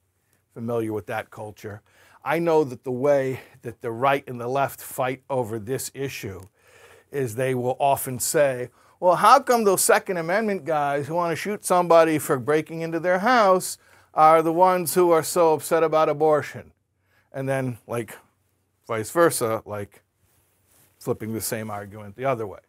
familiar 0.53 0.93
with 0.93 1.07
that 1.07 1.31
culture. 1.31 1.83
I 2.25 2.39
know 2.39 2.63
that 2.65 2.85
the 2.85 2.93
way 2.93 3.41
that 3.63 3.83
the 3.83 3.91
right 3.91 4.23
and 4.29 4.41
the 4.41 4.47
left 4.47 4.81
fight 4.81 5.23
over 5.29 5.59
this 5.59 5.91
issue 5.95 6.43
is 7.11 7.35
they 7.35 7.55
will 7.55 7.77
often 7.81 8.21
say, 8.21 8.71
well, 9.01 9.17
how 9.17 9.41
come 9.41 9.65
those 9.65 9.83
Second 9.83 10.17
Amendment 10.17 10.65
guys 10.65 11.09
who 11.09 11.15
want 11.15 11.33
to 11.33 11.37
shoot 11.37 11.65
somebody 11.65 12.19
for 12.19 12.39
breaking 12.39 12.83
into 12.83 13.01
their 13.01 13.19
house 13.19 13.79
are 14.15 14.43
the 14.43 14.53
ones 14.53 14.95
who 14.95 15.11
are 15.11 15.25
so 15.25 15.55
upset 15.55 15.83
about 15.83 16.09
abortion? 16.09 16.73
And 17.33 17.49
then, 17.49 17.79
like, 17.89 18.17
vice 18.87 19.11
versa, 19.11 19.63
like 19.67 20.03
flipping 21.01 21.35
the 21.35 21.41
same 21.41 21.69
argument 21.69 22.17
the 22.17 22.25
other 22.25 22.47
way. 22.47 22.61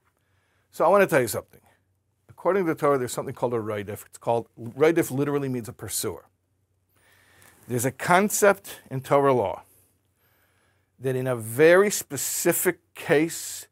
So 0.76 0.84
I 0.84 0.90
want 0.90 1.04
to 1.04 1.08
tell 1.08 1.22
you 1.22 1.30
something. 1.30 1.62
According 2.28 2.66
to 2.66 2.74
the 2.74 2.78
Torah, 2.78 2.98
there's 2.98 3.14
something 3.14 3.34
called 3.34 3.54
a 3.54 3.60
roidef. 3.60 4.06
It's 4.08 4.18
called, 4.18 4.50
roidef 4.60 5.10
literally 5.10 5.48
means 5.48 5.70
a 5.70 5.72
pursuer. 5.72 6.26
There's 7.70 7.86
a 7.86 7.92
concept 7.92 8.82
in 8.92 9.00
Torah 9.00 9.32
law 9.32 9.64
that 11.00 11.16
in 11.16 11.28
a 11.28 11.36
very 11.38 11.90
specific 11.90 12.94
case, 12.94 13.68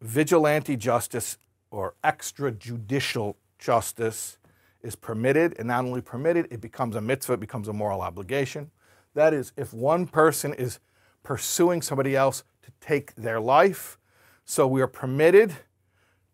vigilante 0.00 0.74
justice 0.74 1.36
or 1.70 1.96
extrajudicial 2.02 3.34
justice 3.58 4.38
is 4.82 4.96
permitted, 4.96 5.54
and 5.58 5.68
not 5.68 5.84
only 5.84 6.00
permitted, 6.00 6.48
it 6.50 6.62
becomes 6.62 6.96
a 6.96 7.02
mitzvah, 7.02 7.34
it 7.34 7.40
becomes 7.40 7.68
a 7.68 7.74
moral 7.74 8.00
obligation. 8.00 8.70
That 9.12 9.34
is, 9.34 9.52
if 9.58 9.74
one 9.74 10.06
person 10.06 10.54
is 10.54 10.78
pursuing 11.22 11.82
somebody 11.82 12.16
else 12.16 12.42
to 12.62 12.70
take 12.80 13.14
their 13.16 13.38
life, 13.38 13.98
so 14.46 14.66
we 14.66 14.80
are 14.80 14.86
permitted 14.86 15.54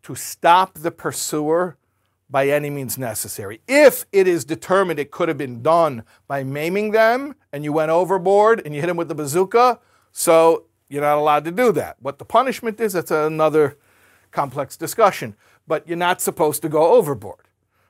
to 0.05 0.13
stop 0.13 0.75
the 0.75 0.91
pursuer 0.91 1.77
by 2.29 2.47
any 2.47 2.69
means 2.69 2.95
necessary. 2.95 3.59
If 3.67 4.05
it 4.11 4.27
is 4.27 4.45
determined 4.45 4.99
it 4.99 5.09
could 5.09 5.29
have 5.29 5.37
been 5.37 5.63
done 5.63 6.03
by 6.27 6.43
maiming 6.43 6.91
them 6.91 7.35
and 7.51 7.63
you 7.63 7.73
went 7.73 7.89
overboard 7.89 8.61
and 8.63 8.75
you 8.75 8.81
hit 8.81 8.87
them 8.87 8.97
with 8.97 9.07
the 9.07 9.15
bazooka, 9.15 9.79
so 10.11 10.65
you're 10.89 11.01
not 11.01 11.17
allowed 11.17 11.43
to 11.45 11.51
do 11.51 11.71
that. 11.71 11.97
What 11.99 12.19
the 12.19 12.25
punishment 12.25 12.79
is, 12.79 12.93
that's 12.93 13.09
another 13.09 13.77
complex 14.31 14.77
discussion. 14.77 15.35
But 15.65 15.87
you're 15.87 15.97
not 15.97 16.21
supposed 16.21 16.61
to 16.61 16.69
go 16.69 16.93
overboard. 16.93 17.47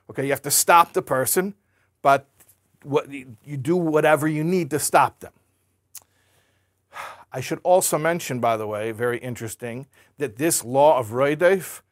Okay, 0.08 0.24
you 0.24 0.30
have 0.30 0.40
to 0.42 0.50
stop 0.50 0.94
the 0.94 1.02
person, 1.02 1.54
but 2.00 2.26
what, 2.82 3.12
you 3.12 3.56
do 3.58 3.76
whatever 3.76 4.26
you 4.26 4.42
need 4.42 4.70
to 4.70 4.78
stop 4.78 5.20
them. 5.20 5.32
I 7.30 7.40
should 7.40 7.60
also 7.62 7.98
mention, 7.98 8.40
by 8.40 8.56
the 8.56 8.66
way, 8.66 8.92
very 8.92 9.18
interesting, 9.18 9.86
that 10.16 10.36
this 10.36 10.64
law 10.64 10.98
of 10.98 11.08
Roidef 11.08 11.82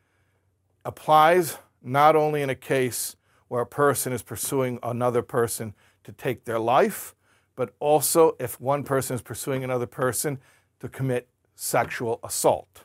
applies 0.85 1.59
not 1.83 2.17
only 2.17 2.43
in 2.43 2.51
a 2.51 2.55
case 2.55 3.17
where 3.49 3.63
a 3.63 3.67
person 3.67 4.13
is 4.13 4.23
pursuing 4.23 4.79
another 4.83 5.23
person 5.23 5.75
to 6.03 6.13
take 6.13 6.45
their 6.45 6.59
life, 6.59 7.15
but 7.57 7.75
also 7.79 8.37
if 8.41 8.61
one 8.61 8.83
person 8.83 9.15
is 9.15 9.23
pursuing 9.23 9.63
another 9.63 9.87
person 9.87 10.39
to 10.81 10.89
commit 10.89 11.29
sexual 11.55 12.21
assault. 12.23 12.85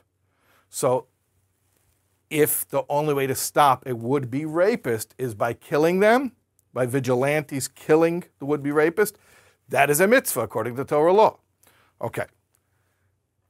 So, 0.68 1.06
if 2.28 2.68
the 2.68 2.84
only 2.88 3.12
way 3.12 3.26
to 3.26 3.34
stop 3.34 3.84
a 3.86 3.96
would 3.96 4.30
be 4.30 4.44
rapist 4.44 5.14
is 5.18 5.34
by 5.34 5.52
killing 5.52 5.98
them, 5.98 6.32
by 6.72 6.86
vigilantes 6.86 7.66
killing 7.66 8.22
the 8.38 8.46
would 8.46 8.62
be 8.62 8.70
rapist, 8.70 9.18
that 9.68 9.90
is 9.90 10.00
a 10.00 10.06
mitzvah 10.06 10.42
according 10.42 10.76
to 10.76 10.84
Torah 10.84 11.12
law. 11.12 11.38
Okay. 12.00 12.26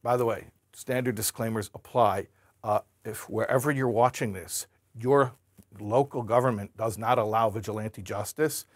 By 0.03 0.17
the 0.17 0.25
way, 0.25 0.47
standard 0.73 1.15
disclaimers 1.15 1.71
apply. 1.75 2.29
Uh, 2.65 2.81
if 3.05 3.29
wherever 3.29 3.71
you're 3.71 3.89
watching 3.89 4.33
this, 4.33 4.67
your 4.99 5.33
local 5.79 6.23
government 6.23 6.77
does 6.77 6.99
not 6.99 7.19
allow 7.19 7.51
vigilante 7.51 8.03
justice, 8.03 8.67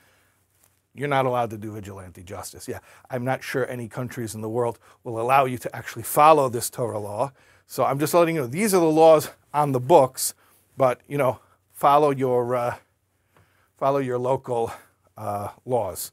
you're 0.94 1.08
not 1.08 1.26
allowed 1.26 1.50
to 1.50 1.58
do 1.58 1.72
vigilante 1.72 2.22
justice. 2.22 2.68
Yeah, 2.68 2.78
I'm 3.10 3.24
not 3.24 3.42
sure 3.42 3.68
any 3.68 3.88
countries 3.88 4.34
in 4.34 4.40
the 4.40 4.48
world 4.48 4.78
will 5.02 5.20
allow 5.20 5.44
you 5.44 5.58
to 5.58 5.76
actually 5.76 6.04
follow 6.04 6.48
this 6.48 6.70
Torah 6.70 7.00
law. 7.00 7.32
So 7.66 7.84
I'm 7.84 7.98
just 7.98 8.14
letting 8.14 8.36
you 8.36 8.42
know 8.42 8.46
these 8.46 8.74
are 8.74 8.80
the 8.80 8.86
laws 8.86 9.30
on 9.52 9.72
the 9.72 9.80
books, 9.80 10.34
but 10.76 11.00
you 11.08 11.18
know, 11.18 11.40
follow 11.72 12.10
your 12.10 12.54
uh, 12.54 12.76
follow 13.76 13.98
your 13.98 14.18
local 14.18 14.72
uh, 15.16 15.48
laws 15.64 16.12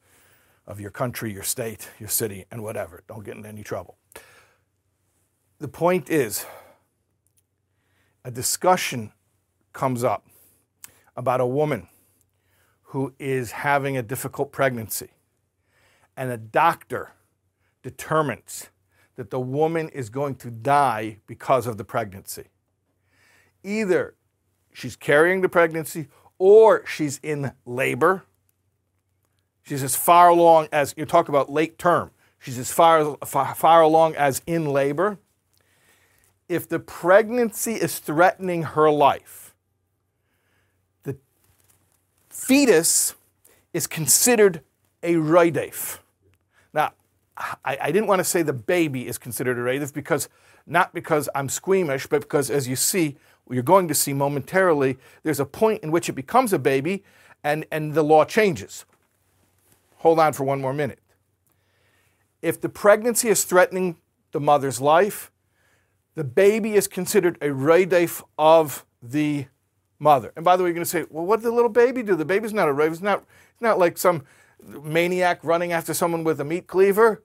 of 0.66 0.80
your 0.80 0.92
country, 0.92 1.32
your 1.32 1.44
state, 1.44 1.90
your 2.00 2.10
city, 2.10 2.46
and 2.50 2.64
whatever. 2.64 3.04
Don't 3.08 3.24
get 3.24 3.36
in 3.36 3.46
any 3.46 3.64
trouble. 3.64 3.98
The 5.60 5.68
point 5.68 6.10
is, 6.10 6.46
a 8.24 8.32
discussion 8.32 9.12
comes 9.74 10.04
up 10.04 10.28
about 11.16 11.42
a 11.42 11.46
woman 11.46 11.88
who 12.84 13.14
is 13.20 13.52
having 13.52 13.98
a 13.98 14.04
difficult 14.04 14.52
pregnancy, 14.52 15.12
and 16.18 16.30
a 16.30 16.38
doctor 16.38 17.14
determines 17.82 18.70
that 19.16 19.30
the 19.30 19.40
woman 19.40 19.90
is 19.90 20.10
going 20.10 20.36
to 20.36 20.52
die 20.52 21.18
because 21.28 21.68
of 21.68 21.78
the 21.78 21.84
pregnancy. 21.84 22.46
Either 23.64 24.16
she's 24.74 24.96
carrying 24.96 25.42
the 25.42 25.50
pregnancy 25.50 26.08
or 26.38 26.86
she's 26.86 27.20
in 27.22 27.52
labor. 27.66 28.24
She's 29.64 29.84
as 29.84 29.96
far 29.96 30.30
along 30.30 30.70
as 30.72 30.94
you 30.98 31.06
talk 31.06 31.30
about 31.30 31.52
late 31.52 31.78
term. 31.78 32.12
She's 32.40 32.58
as 32.58 32.72
far, 32.72 33.16
far, 33.24 33.54
far 33.54 33.82
along 33.82 34.16
as 34.16 34.42
in 34.48 34.66
labor. 34.66 35.20
If 36.52 36.68
the 36.68 36.80
pregnancy 36.80 37.76
is 37.76 38.00
threatening 38.00 38.64
her 38.64 38.92
life, 38.92 39.56
the 41.04 41.16
fetus 42.30 43.16
is 43.72 43.88
considered 43.88 44.60
a 45.02 45.14
roidef. 45.14 46.00
Now, 46.74 46.92
I, 47.38 47.78
I, 47.84 47.92
didn't 47.94 48.08
want 48.08 48.20
to 48.20 48.26
say 48.26 48.42
the 48.42 48.52
baby 48.52 49.08
is 49.08 49.18
considered 49.18 49.58
a 49.58 49.62
roidef 49.62 49.94
because 49.94 50.28
not 50.68 50.94
because 50.94 51.30
I'm 51.34 51.48
squeamish, 51.48 52.08
but 52.08 52.24
because 52.24 52.50
as 52.50 52.68
you 52.68 52.76
see, 52.76 53.16
you're 53.50 53.64
going 53.64 53.88
to 53.88 53.96
see 53.96 54.12
momentarily, 54.12 54.98
there's 55.24 55.40
a 55.40 55.46
point 55.46 55.82
in 55.84 55.90
which 55.90 56.10
it 56.10 56.16
becomes 56.16 56.52
a 56.52 56.60
baby 56.60 57.06
and, 57.46 57.66
and 57.72 57.94
the 57.94 58.04
law 58.04 58.26
changes. 58.26 58.84
Hold 60.00 60.20
on 60.20 60.34
for 60.34 60.44
one 60.44 60.60
more 60.60 60.74
minute. 60.74 61.00
If 62.42 62.60
the 62.60 62.68
pregnancy 62.68 63.30
is 63.30 63.46
threatening 63.46 63.96
the 64.34 64.42
mother's 64.42 64.82
life, 64.82 65.31
the 66.16 66.24
baby 66.24 66.74
is 66.74 66.88
considered 66.88 67.38
a 67.42 67.48
roidef 67.48 68.24
of 68.38 68.86
the 69.02 69.46
mother. 70.00 70.34
And 70.36 70.44
by 70.44 70.58
the 70.58 70.64
way, 70.64 70.70
you're 70.70 70.76
going 70.76 70.84
to 70.84 70.90
say, 70.90 71.06
well, 71.10 71.26
what 71.26 71.38
did 71.38 71.46
the 71.46 71.52
little 71.52 71.70
baby 71.70 72.04
do? 72.04 72.16
The 72.16 72.26
baby's 72.26 72.54
not 72.54 72.68
a 72.68 72.74
rave. 72.74 72.92
It's 72.92 73.02
not, 73.02 73.20
it's 73.54 73.62
not 73.62 73.80
like 73.80 73.98
some 73.98 74.24
maniac 74.62 75.40
running 75.44 75.72
after 75.72 75.94
someone 75.94 76.24
with 76.24 76.40
a 76.40 76.44
meat 76.44 76.68
cleaver. 76.68 77.24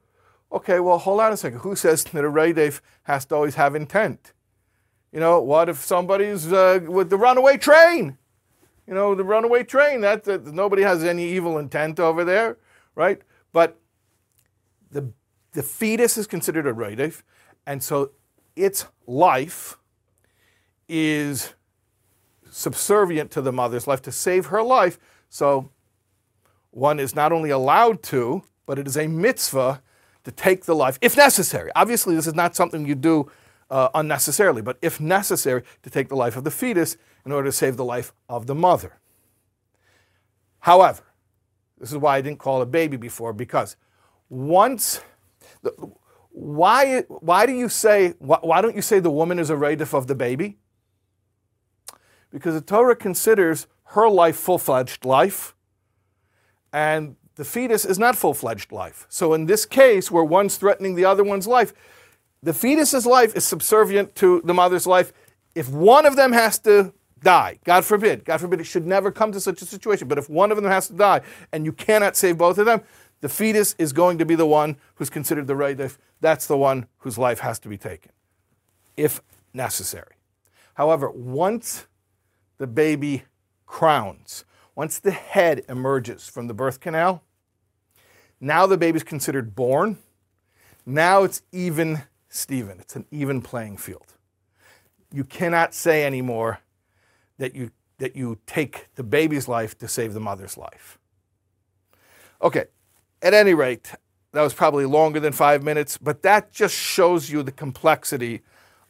Okay, 0.52 0.78
well, 0.78 0.98
hold 0.98 1.20
on 1.20 1.32
a 1.32 1.36
second. 1.36 1.60
Who 1.60 1.74
says 1.74 2.04
that 2.04 2.24
a 2.24 2.30
roidef 2.30 2.80
has 3.04 3.24
to 3.26 3.34
always 3.34 3.56
have 3.56 3.74
intent? 3.74 4.32
You 5.12 5.20
know, 5.20 5.40
what 5.40 5.68
if 5.68 5.78
somebody's 5.78 6.52
uh, 6.52 6.80
with 6.86 7.10
the 7.10 7.16
runaway 7.16 7.56
train? 7.56 8.18
You 8.86 8.94
know, 8.94 9.14
the 9.14 9.24
runaway 9.24 9.64
train, 9.64 10.00
that, 10.02 10.24
that 10.24 10.46
nobody 10.46 10.82
has 10.82 11.02
any 11.02 11.24
evil 11.24 11.58
intent 11.58 11.98
over 11.98 12.24
there, 12.24 12.58
right? 12.94 13.20
But 13.52 13.80
the, 14.90 15.12
the 15.52 15.62
fetus 15.62 16.16
is 16.16 16.26
considered 16.26 16.66
a 16.66 16.72
roidef, 16.72 17.22
and 17.66 17.82
so 17.82 18.12
its 18.56 18.86
life 19.06 19.78
is 20.88 21.54
subservient 22.50 23.30
to 23.32 23.42
the 23.42 23.52
mother's 23.52 23.86
life 23.86 24.02
to 24.02 24.12
save 24.12 24.46
her 24.46 24.62
life. 24.62 24.98
So 25.28 25.70
one 26.70 26.98
is 26.98 27.14
not 27.14 27.32
only 27.32 27.50
allowed 27.50 28.02
to, 28.04 28.42
but 28.64 28.78
it 28.78 28.86
is 28.86 28.96
a 28.96 29.06
mitzvah 29.06 29.82
to 30.24 30.32
take 30.32 30.64
the 30.64 30.74
life, 30.74 30.98
if 31.00 31.16
necessary. 31.16 31.70
Obviously, 31.76 32.16
this 32.16 32.26
is 32.26 32.34
not 32.34 32.56
something 32.56 32.86
you 32.86 32.94
do 32.94 33.30
uh, 33.70 33.88
unnecessarily, 33.94 34.62
but 34.62 34.78
if 34.82 35.00
necessary, 35.00 35.62
to 35.82 35.90
take 35.90 36.08
the 36.08 36.16
life 36.16 36.36
of 36.36 36.44
the 36.44 36.50
fetus 36.50 36.96
in 37.24 37.32
order 37.32 37.48
to 37.48 37.52
save 37.52 37.76
the 37.76 37.84
life 37.84 38.12
of 38.28 38.46
the 38.46 38.54
mother. 38.54 38.98
However, 40.60 41.02
this 41.78 41.92
is 41.92 41.98
why 41.98 42.16
I 42.16 42.20
didn't 42.20 42.38
call 42.38 42.60
it 42.60 42.62
a 42.64 42.66
baby 42.66 42.96
before, 42.96 43.32
because 43.32 43.76
once, 44.28 45.00
the, 45.62 45.72
Why, 46.38 47.00
why 47.08 47.46
do 47.46 47.52
you 47.54 47.70
say, 47.70 48.12
why, 48.18 48.36
why 48.42 48.60
don't 48.60 48.76
you 48.76 48.82
say 48.82 49.00
the 49.00 49.10
woman 49.10 49.38
is 49.38 49.48
a 49.48 49.54
radif 49.54 49.94
of 49.94 50.06
the 50.06 50.14
baby? 50.14 50.58
Because 52.30 52.52
the 52.52 52.60
Torah 52.60 52.94
considers 52.94 53.66
her 53.84 54.06
life 54.10 54.36
full 54.36 54.58
fledged 54.58 55.06
life, 55.06 55.54
and 56.74 57.16
the 57.36 57.44
fetus 57.44 57.86
is 57.86 57.98
not 57.98 58.16
full 58.16 58.34
fledged 58.34 58.70
life. 58.70 59.06
So 59.08 59.32
in 59.32 59.46
this 59.46 59.64
case, 59.64 60.10
where 60.10 60.24
one's 60.24 60.58
threatening 60.58 60.94
the 60.94 61.06
other 61.06 61.24
one's 61.24 61.46
life, 61.46 61.72
the 62.42 62.52
fetus's 62.52 63.06
life 63.06 63.34
is 63.34 63.46
subservient 63.46 64.14
to 64.16 64.42
the 64.44 64.52
mother's 64.52 64.86
life. 64.86 65.14
If 65.54 65.70
one 65.70 66.04
of 66.04 66.16
them 66.16 66.32
has 66.32 66.58
to 66.60 66.92
die, 67.20 67.60
God 67.64 67.86
forbid, 67.86 68.26
God 68.26 68.42
forbid, 68.42 68.60
it 68.60 68.64
should 68.64 68.86
never 68.86 69.10
come 69.10 69.32
to 69.32 69.40
such 69.40 69.62
a 69.62 69.64
situation, 69.64 70.06
but 70.06 70.18
if 70.18 70.28
one 70.28 70.50
of 70.50 70.60
them 70.60 70.70
has 70.70 70.88
to 70.88 70.92
die 70.92 71.22
and 71.50 71.64
you 71.64 71.72
cannot 71.72 72.14
save 72.14 72.36
both 72.36 72.58
of 72.58 72.66
them, 72.66 72.82
the 73.20 73.28
fetus 73.28 73.74
is 73.78 73.92
going 73.92 74.18
to 74.18 74.26
be 74.26 74.34
the 74.34 74.46
one 74.46 74.76
who's 74.96 75.10
considered 75.10 75.46
the 75.46 75.54
radif. 75.54 75.98
That's 76.20 76.46
the 76.46 76.56
one 76.56 76.86
whose 76.98 77.18
life 77.18 77.40
has 77.40 77.58
to 77.60 77.68
be 77.68 77.78
taken, 77.78 78.12
if 78.96 79.20
necessary. 79.54 80.16
However, 80.74 81.10
once 81.10 81.86
the 82.58 82.66
baby 82.66 83.24
crowns, 83.66 84.44
once 84.74 84.98
the 84.98 85.10
head 85.10 85.62
emerges 85.68 86.28
from 86.28 86.46
the 86.46 86.54
birth 86.54 86.80
canal, 86.80 87.22
now 88.40 88.66
the 88.66 88.76
baby's 88.76 89.02
considered 89.02 89.54
born. 89.54 89.98
Now 90.84 91.24
it's 91.24 91.42
even 91.52 92.02
Stephen. 92.28 92.78
It's 92.80 92.94
an 92.96 93.06
even 93.10 93.40
playing 93.40 93.78
field. 93.78 94.14
You 95.12 95.24
cannot 95.24 95.72
say 95.74 96.04
anymore 96.04 96.60
that 97.38 97.54
you 97.54 97.70
that 97.98 98.14
you 98.14 98.38
take 98.46 98.88
the 98.94 99.02
baby's 99.02 99.48
life 99.48 99.78
to 99.78 99.88
save 99.88 100.12
the 100.12 100.20
mother's 100.20 100.58
life. 100.58 100.98
Okay, 102.42 102.66
at 103.22 103.34
any 103.34 103.54
rate, 103.54 103.92
that 104.32 104.42
was 104.42 104.54
probably 104.54 104.84
longer 104.84 105.20
than 105.20 105.32
five 105.32 105.62
minutes, 105.62 105.96
but 105.98 106.22
that 106.22 106.52
just 106.52 106.74
shows 106.74 107.30
you 107.30 107.42
the 107.42 107.52
complexity 107.52 108.42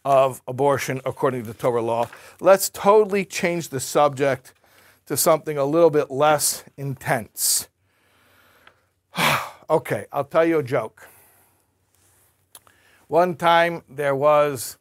of 0.04 0.42
abortion 0.46 1.00
according 1.04 1.42
to 1.42 1.48
the 1.48 1.54
Torah 1.54 1.82
law. 1.82 2.08
Let's 2.40 2.68
totally 2.68 3.24
change 3.24 3.68
the 3.68 3.80
subject 3.80 4.54
to 5.06 5.16
something 5.16 5.56
a 5.56 5.64
little 5.64 5.90
bit 5.90 6.10
less 6.10 6.64
intense. 6.76 7.68
okay, 9.70 10.06
I'll 10.12 10.24
tell 10.24 10.44
you 10.44 10.58
a 10.58 10.62
joke. 10.62 11.08
One 13.08 13.36
time 13.36 13.82
there 13.88 14.16
was 14.16 14.78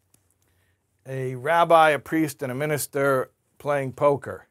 a 1.08 1.36
rabbi, 1.36 1.92
a 1.92 2.00
priest, 2.00 2.42
and 2.42 2.52
a 2.52 2.56
minister 2.56 3.30
playing 3.60 3.94
poker, 3.94 4.48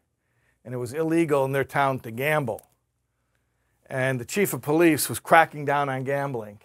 and 0.65 0.73
it 0.73 0.79
was 0.79 0.93
illegal 0.93 1.45
in 1.45 1.53
their 1.53 1.65
town 1.65 1.99
to 2.01 2.13
gamble. 2.13 2.63
And 3.87 4.19
the 4.19 4.25
chief 4.25 4.53
of 4.55 4.63
police 4.63 5.09
was 5.09 5.21
cracking 5.21 5.65
down 5.65 5.89
on 5.89 6.05
gambling, 6.05 6.61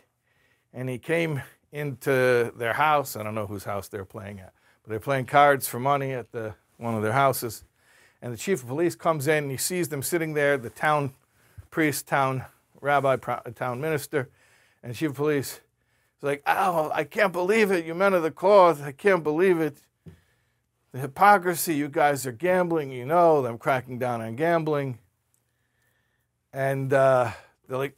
and 0.73 0.87
he 0.87 0.97
came 0.97 1.41
into 1.71 2.51
their 2.55 2.73
house. 2.73 3.15
I 3.15 3.23
don't 3.23 3.35
know 3.35 3.47
whose 3.47 3.65
house 3.65 3.87
they're 3.87 4.05
playing 4.05 4.39
at, 4.39 4.53
but 4.83 4.89
they're 4.89 4.99
playing 4.99 5.25
cards 5.25 5.67
for 5.67 5.79
money 5.79 6.13
at 6.13 6.31
the, 6.31 6.55
one 6.77 6.95
of 6.95 7.03
their 7.03 7.11
houses. 7.11 7.65
And 8.21 8.33
the 8.33 8.37
chief 8.37 8.61
of 8.61 8.69
police 8.69 8.95
comes 8.95 9.27
in 9.27 9.43
and 9.45 9.51
he 9.51 9.57
sees 9.57 9.89
them 9.89 10.01
sitting 10.01 10.33
there, 10.33 10.57
the 10.57 10.69
town 10.69 11.13
priest, 11.71 12.07
town 12.07 12.45
rabbi, 12.81 13.17
town 13.17 13.81
minister, 13.81 14.29
and 14.81 14.95
chief 14.95 15.11
of 15.11 15.15
police 15.15 15.59
is 16.17 16.23
like, 16.23 16.41
"Oh, 16.47 16.89
I 16.93 17.03
can't 17.03 17.33
believe 17.33 17.71
it! 17.71 17.85
You 17.85 17.93
men 17.95 18.13
of 18.13 18.23
the 18.23 18.31
cloth, 18.31 18.81
I 18.81 18.91
can't 18.91 19.23
believe 19.23 19.59
it! 19.59 19.81
The 20.91 20.99
hypocrisy! 20.99 21.75
You 21.75 21.89
guys 21.89 22.25
are 22.25 22.31
gambling. 22.31 22.91
You 22.91 23.05
know, 23.05 23.45
I'm 23.45 23.57
cracking 23.57 23.99
down 23.99 24.21
on 24.21 24.35
gambling." 24.35 24.99
And 26.53 26.91
uh, 26.93 27.31
they're 27.67 27.77
like, 27.77 27.95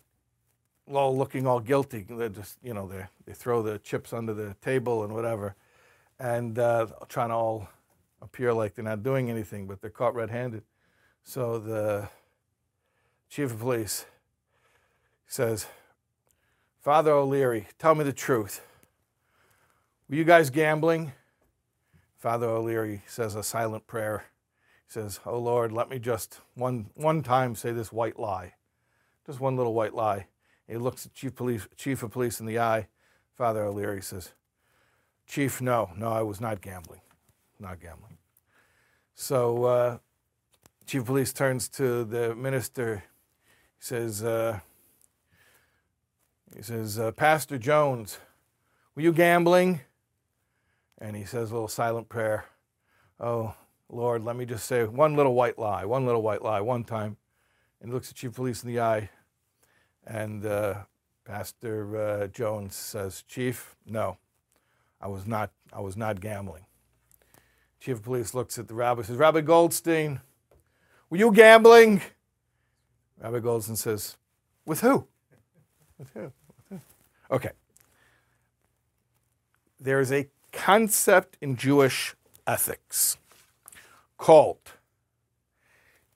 all 0.93 1.17
looking 1.17 1.47
all 1.47 1.59
guilty. 1.59 2.05
They're 2.09 2.29
just, 2.29 2.57
you 2.61 2.73
know, 2.73 2.87
they 2.87 3.05
they 3.25 3.33
throw 3.33 3.61
the 3.61 3.79
chips 3.79 4.13
under 4.13 4.33
the 4.33 4.55
table 4.61 5.03
and 5.03 5.13
whatever, 5.13 5.55
and 6.19 6.57
uh, 6.59 6.87
trying 7.07 7.29
to 7.29 7.35
all 7.35 7.69
appear 8.21 8.53
like 8.53 8.75
they're 8.75 8.83
not 8.85 9.03
doing 9.03 9.29
anything, 9.29 9.67
but 9.67 9.81
they're 9.81 9.89
caught 9.89 10.13
red-handed. 10.13 10.63
So 11.23 11.59
the 11.59 12.09
chief 13.29 13.51
of 13.51 13.59
police 13.59 14.05
says, 15.27 15.67
Father 16.81 17.11
O'Leary, 17.11 17.67
tell 17.79 17.95
me 17.95 18.03
the 18.03 18.13
truth. 18.13 18.61
Were 20.09 20.15
you 20.15 20.23
guys 20.23 20.49
gambling? 20.49 21.13
Father 22.17 22.47
O'Leary 22.47 23.01
says 23.07 23.35
a 23.35 23.43
silent 23.43 23.87
prayer. 23.87 24.25
Says, 24.91 25.21
Oh 25.25 25.39
Lord, 25.39 25.71
let 25.71 25.89
me 25.89 25.99
just 25.99 26.41
one, 26.53 26.89
one 26.95 27.23
time 27.23 27.55
say 27.55 27.71
this 27.71 27.93
white 27.93 28.19
lie. 28.19 28.55
Just 29.25 29.39
one 29.39 29.55
little 29.55 29.73
white 29.73 29.93
lie. 29.93 30.25
And 30.67 30.77
he 30.77 30.83
looks 30.83 31.05
at 31.05 31.13
chief, 31.13 31.33
police, 31.33 31.65
chief 31.77 32.03
of 32.03 32.11
police 32.11 32.41
in 32.41 32.45
the 32.45 32.59
eye. 32.59 32.89
Father 33.37 33.63
O'Leary 33.63 34.01
says, 34.01 34.33
Chief, 35.25 35.61
no, 35.61 35.91
no, 35.95 36.11
I 36.11 36.23
was 36.23 36.41
not 36.41 36.59
gambling. 36.59 36.99
Not 37.57 37.79
gambling. 37.79 38.17
So 39.15 39.63
uh, 39.63 39.97
chief 40.85 41.03
of 41.03 41.07
police 41.07 41.31
turns 41.31 41.69
to 41.69 42.03
the 42.03 42.35
minister. 42.35 43.05
He 43.77 43.85
says, 43.85 44.21
uh, 44.21 44.59
he 46.53 46.63
says, 46.63 46.99
uh, 46.99 47.13
Pastor 47.13 47.57
Jones, 47.57 48.17
were 48.93 49.03
you 49.03 49.13
gambling? 49.13 49.79
And 50.97 51.15
he 51.15 51.23
says 51.23 51.49
a 51.49 51.53
little 51.53 51.69
silent 51.69 52.09
prayer. 52.09 52.43
Oh, 53.21 53.55
Lord, 53.93 54.23
let 54.23 54.37
me 54.37 54.45
just 54.45 54.65
say 54.65 54.85
one 54.85 55.15
little 55.15 55.33
white 55.33 55.59
lie, 55.59 55.83
one 55.83 56.05
little 56.05 56.21
white 56.21 56.41
lie, 56.41 56.61
one 56.61 56.85
time. 56.85 57.17
And 57.81 57.89
he 57.89 57.93
looks 57.93 58.09
at 58.09 58.15
Chief 58.15 58.33
Police 58.33 58.63
in 58.63 58.69
the 58.69 58.79
eye. 58.79 59.09
And 60.07 60.45
uh, 60.45 60.83
Pastor 61.25 61.97
uh, 61.97 62.27
Jones 62.27 62.75
says, 62.75 63.23
Chief, 63.27 63.75
no, 63.85 64.17
I 65.01 65.07
was 65.07 65.27
not, 65.27 65.51
I 65.73 65.81
was 65.81 65.97
not 65.97 66.21
gambling. 66.21 66.65
Chief 67.81 67.97
of 67.97 68.03
Police 68.03 68.33
looks 68.33 68.57
at 68.57 68.67
the 68.67 68.73
rabbi 68.73 69.01
says, 69.01 69.17
Rabbi 69.17 69.41
Goldstein, 69.41 70.21
were 71.09 71.17
you 71.17 71.31
gambling? 71.31 72.01
Rabbi 73.21 73.39
Goldstein 73.39 73.75
says, 73.75 74.17
With 74.65 74.81
who? 74.81 75.05
With 75.97 76.11
who? 76.13 76.31
Okay. 77.29 77.51
There 79.79 79.99
is 79.99 80.11
a 80.11 80.27
concept 80.51 81.37
in 81.41 81.55
Jewish 81.57 82.15
ethics 82.45 83.17
called 84.21 84.73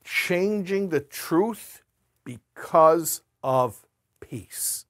changing 0.04 0.90
the 0.90 1.00
truth 1.00 1.82
because 2.22 3.22
of 3.42 3.84
peace. 4.20 4.84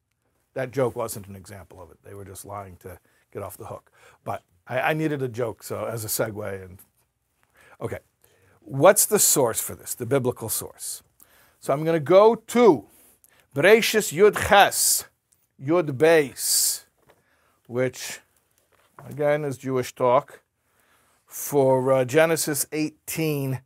That 0.52 0.70
joke 0.70 0.94
wasn't 0.94 1.26
an 1.26 1.34
example 1.34 1.80
of 1.80 1.90
it. 1.90 1.96
They 2.04 2.12
were 2.12 2.26
just 2.26 2.44
lying 2.44 2.76
to 2.80 2.98
get 3.32 3.42
off 3.42 3.56
the 3.56 3.68
hook. 3.68 3.90
But 4.22 4.42
I, 4.68 4.80
I 4.80 4.92
needed 4.92 5.22
a 5.22 5.28
joke, 5.28 5.62
so 5.62 5.86
as 5.86 6.04
a 6.04 6.08
segue. 6.08 6.62
And 6.62 6.78
okay, 7.80 8.00
what's 8.60 9.06
the 9.06 9.18
source 9.18 9.62
for 9.62 9.74
this? 9.74 9.94
The 9.94 10.04
biblical 10.04 10.50
source. 10.50 11.02
So 11.58 11.72
I'm 11.72 11.84
going 11.84 11.96
to 11.96 12.00
go 12.00 12.34
to 12.34 12.84
Bereshis 13.54 14.12
Yud 14.12 14.48
Ches, 14.48 15.06
Yud 15.58 15.96
Beis, 15.96 16.84
which 17.66 18.20
again 19.08 19.42
is 19.42 19.56
Jewish 19.56 19.94
talk, 19.94 20.42
for 21.36 21.92
uh, 21.92 22.04
Genesis 22.06 22.66
18 22.72 23.60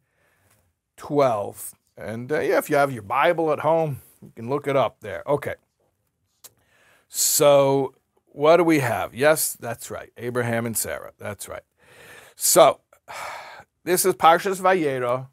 12. 0.96 1.74
And 1.96 2.32
uh, 2.32 2.40
yeah, 2.40 2.58
if 2.58 2.68
you 2.68 2.74
have 2.74 2.92
your 2.92 3.04
Bible 3.04 3.52
at 3.52 3.60
home, 3.60 4.02
you 4.20 4.32
can 4.34 4.50
look 4.50 4.66
it 4.66 4.76
up 4.76 4.96
there. 5.00 5.22
Okay. 5.26 5.54
So, 7.08 7.94
what 8.26 8.56
do 8.56 8.64
we 8.64 8.80
have? 8.80 9.14
Yes, 9.14 9.56
that's 9.58 9.88
right. 9.90 10.10
Abraham 10.16 10.66
and 10.66 10.76
Sarah. 10.76 11.12
That's 11.16 11.48
right. 11.48 11.62
So, 12.34 12.80
this 13.84 14.04
is 14.04 14.14
Parshas 14.14 14.60
Vayera. 14.60 15.28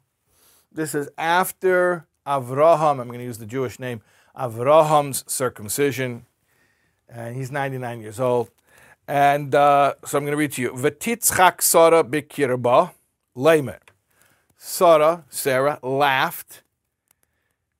This 0.72 0.94
is 0.94 1.08
after 1.18 2.06
Avraham. 2.24 3.00
I'm 3.00 3.08
going 3.08 3.18
to 3.18 3.24
use 3.24 3.38
the 3.38 3.46
Jewish 3.46 3.80
name 3.80 4.00
Avraham's 4.36 5.24
circumcision 5.30 6.24
and 7.08 7.34
he's 7.36 7.50
99 7.50 8.00
years 8.00 8.20
old. 8.20 8.50
And 9.08 9.54
uh, 9.54 9.94
so 10.04 10.18
I'm 10.18 10.24
going 10.24 10.32
to 10.32 10.36
read 10.36 10.52
to 10.52 10.62
you. 10.62 10.72
V'titzchak 10.72 11.62
Sarah 11.62 12.04
bikirba 12.04 12.92
lemer. 13.34 13.80
Sarah, 14.58 15.24
Sarah, 15.30 15.78
laughed. 15.82 16.62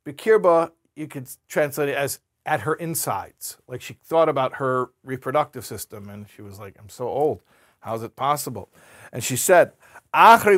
Bikirba, 0.07 0.71
you 0.97 1.07
could 1.07 1.29
translate 1.49 1.91
it 1.91 1.97
as 1.97 2.21
at 2.47 2.63
her 2.63 2.75
insides. 2.75 3.59
Like 3.69 3.83
she 3.83 3.93
thought 3.93 4.31
about 4.31 4.55
her 4.55 4.89
reproductive 5.05 5.67
system 5.67 6.09
and 6.09 6.27
she 6.35 6.41
was 6.41 6.59
like, 6.59 6.77
I'm 6.81 6.89
so 6.89 7.07
old. 7.07 7.43
How 7.81 7.95
is 7.95 8.03
it 8.03 8.17
possible? 8.17 8.71
And 9.13 9.23
she 9.23 9.37
said, 9.37 9.73
After 10.15 10.51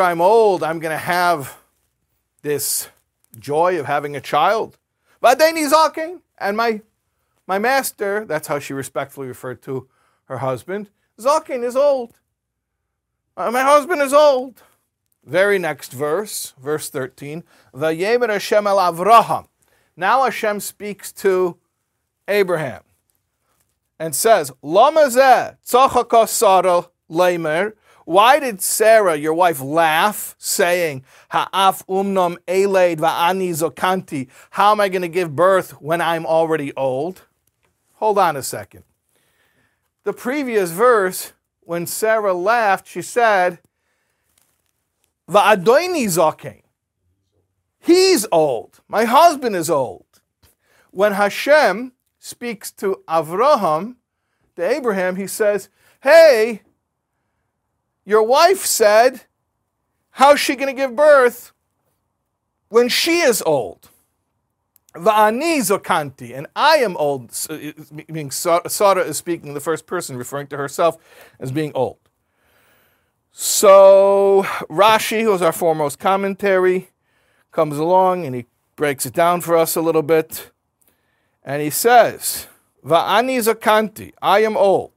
I'm 0.00 0.20
old, 0.20 0.62
I'm 0.62 0.78
going 0.78 0.92
to 0.92 0.96
have 0.96 1.58
this 2.40 2.88
joy 3.38 3.78
of 3.78 3.84
having 3.86 4.16
a 4.16 4.20
child. 4.20 4.78
And 5.22 6.56
my 6.56 6.80
my 7.46 7.58
master, 7.58 8.24
that's 8.24 8.48
how 8.48 8.58
she 8.58 8.72
respectfully 8.72 9.28
referred 9.28 9.62
to 9.62 9.88
her 10.24 10.38
husband, 10.38 10.90
Zalkin 11.18 11.64
is 11.64 11.76
old. 11.76 12.18
Uh, 13.36 13.50
my 13.50 13.62
husband 13.62 14.02
is 14.02 14.12
old. 14.12 14.62
Very 15.24 15.58
next 15.58 15.92
verse, 15.92 16.54
verse 16.58 16.88
13. 16.88 17.42
Vayemer 17.74 18.28
Hashem 18.30 18.66
el 18.66 18.78
Avraham. 18.78 19.48
Now 19.96 20.24
Hashem 20.24 20.60
speaks 20.60 21.12
to 21.12 21.56
Abraham 22.28 22.82
and 23.98 24.14
says, 24.14 24.52
Lamazeh 24.62 25.56
tzachakos 25.66 26.28
Sarah 26.28 26.88
lemer. 27.10 27.72
Why 28.04 28.38
did 28.38 28.62
Sarah, 28.62 29.16
your 29.16 29.34
wife, 29.34 29.60
laugh, 29.60 30.36
saying, 30.38 31.04
Ha'af 31.30 31.84
umnom 31.88 32.36
eled 32.46 32.98
va'ani 32.98 33.50
zokanti? 33.50 34.28
How 34.50 34.70
am 34.70 34.80
I 34.80 34.88
going 34.88 35.02
to 35.02 35.08
give 35.08 35.34
birth 35.34 35.72
when 35.82 36.00
I'm 36.00 36.24
already 36.24 36.72
old? 36.76 37.25
Hold 38.06 38.18
on 38.18 38.36
a 38.36 38.42
second. 38.44 38.84
The 40.04 40.12
previous 40.12 40.70
verse, 40.70 41.32
when 41.62 41.86
Sarah 41.86 42.34
laughed, 42.34 42.86
she 42.86 43.02
said, 43.02 43.58
Va'adoini 45.28 46.04
zokain. 46.04 46.62
He's 47.80 48.24
old. 48.30 48.78
My 48.86 49.06
husband 49.06 49.56
is 49.56 49.68
old. 49.68 50.06
When 50.92 51.14
Hashem 51.14 51.94
speaks 52.20 52.70
to 52.74 53.02
Avraham, 53.08 53.96
to 54.54 54.62
Abraham, 54.62 55.16
he 55.16 55.26
says, 55.26 55.68
Hey, 56.00 56.62
your 58.04 58.22
wife 58.22 58.64
said, 58.64 59.22
How's 60.10 60.38
she 60.38 60.54
going 60.54 60.72
to 60.72 60.80
give 60.80 60.94
birth 60.94 61.50
when 62.68 62.88
she 62.88 63.18
is 63.18 63.42
old? 63.44 63.90
Va'ani 64.96 65.58
zokanti, 65.58 66.36
and 66.36 66.46
I 66.56 66.78
am 66.78 66.96
old. 66.96 67.32
Meaning 68.08 68.32
uh, 68.46 68.68
Sarah 68.68 69.02
is 69.02 69.16
speaking 69.16 69.48
in 69.48 69.54
the 69.54 69.60
first 69.60 69.86
person, 69.86 70.16
referring 70.16 70.46
to 70.48 70.56
herself 70.56 70.96
as 71.38 71.52
being 71.52 71.72
old. 71.74 71.98
So 73.32 74.44
Rashi, 74.70 75.22
who 75.22 75.34
is 75.34 75.42
our 75.42 75.52
foremost 75.52 75.98
commentary, 75.98 76.88
comes 77.52 77.76
along 77.76 78.24
and 78.24 78.34
he 78.34 78.46
breaks 78.76 79.04
it 79.04 79.12
down 79.12 79.42
for 79.42 79.56
us 79.56 79.76
a 79.76 79.82
little 79.82 80.02
bit. 80.02 80.50
And 81.44 81.60
he 81.60 81.70
says, 81.70 82.46
Va'ani 82.84 83.38
zakanti, 83.38 84.12
I 84.22 84.40
am 84.40 84.56
old. 84.56 84.92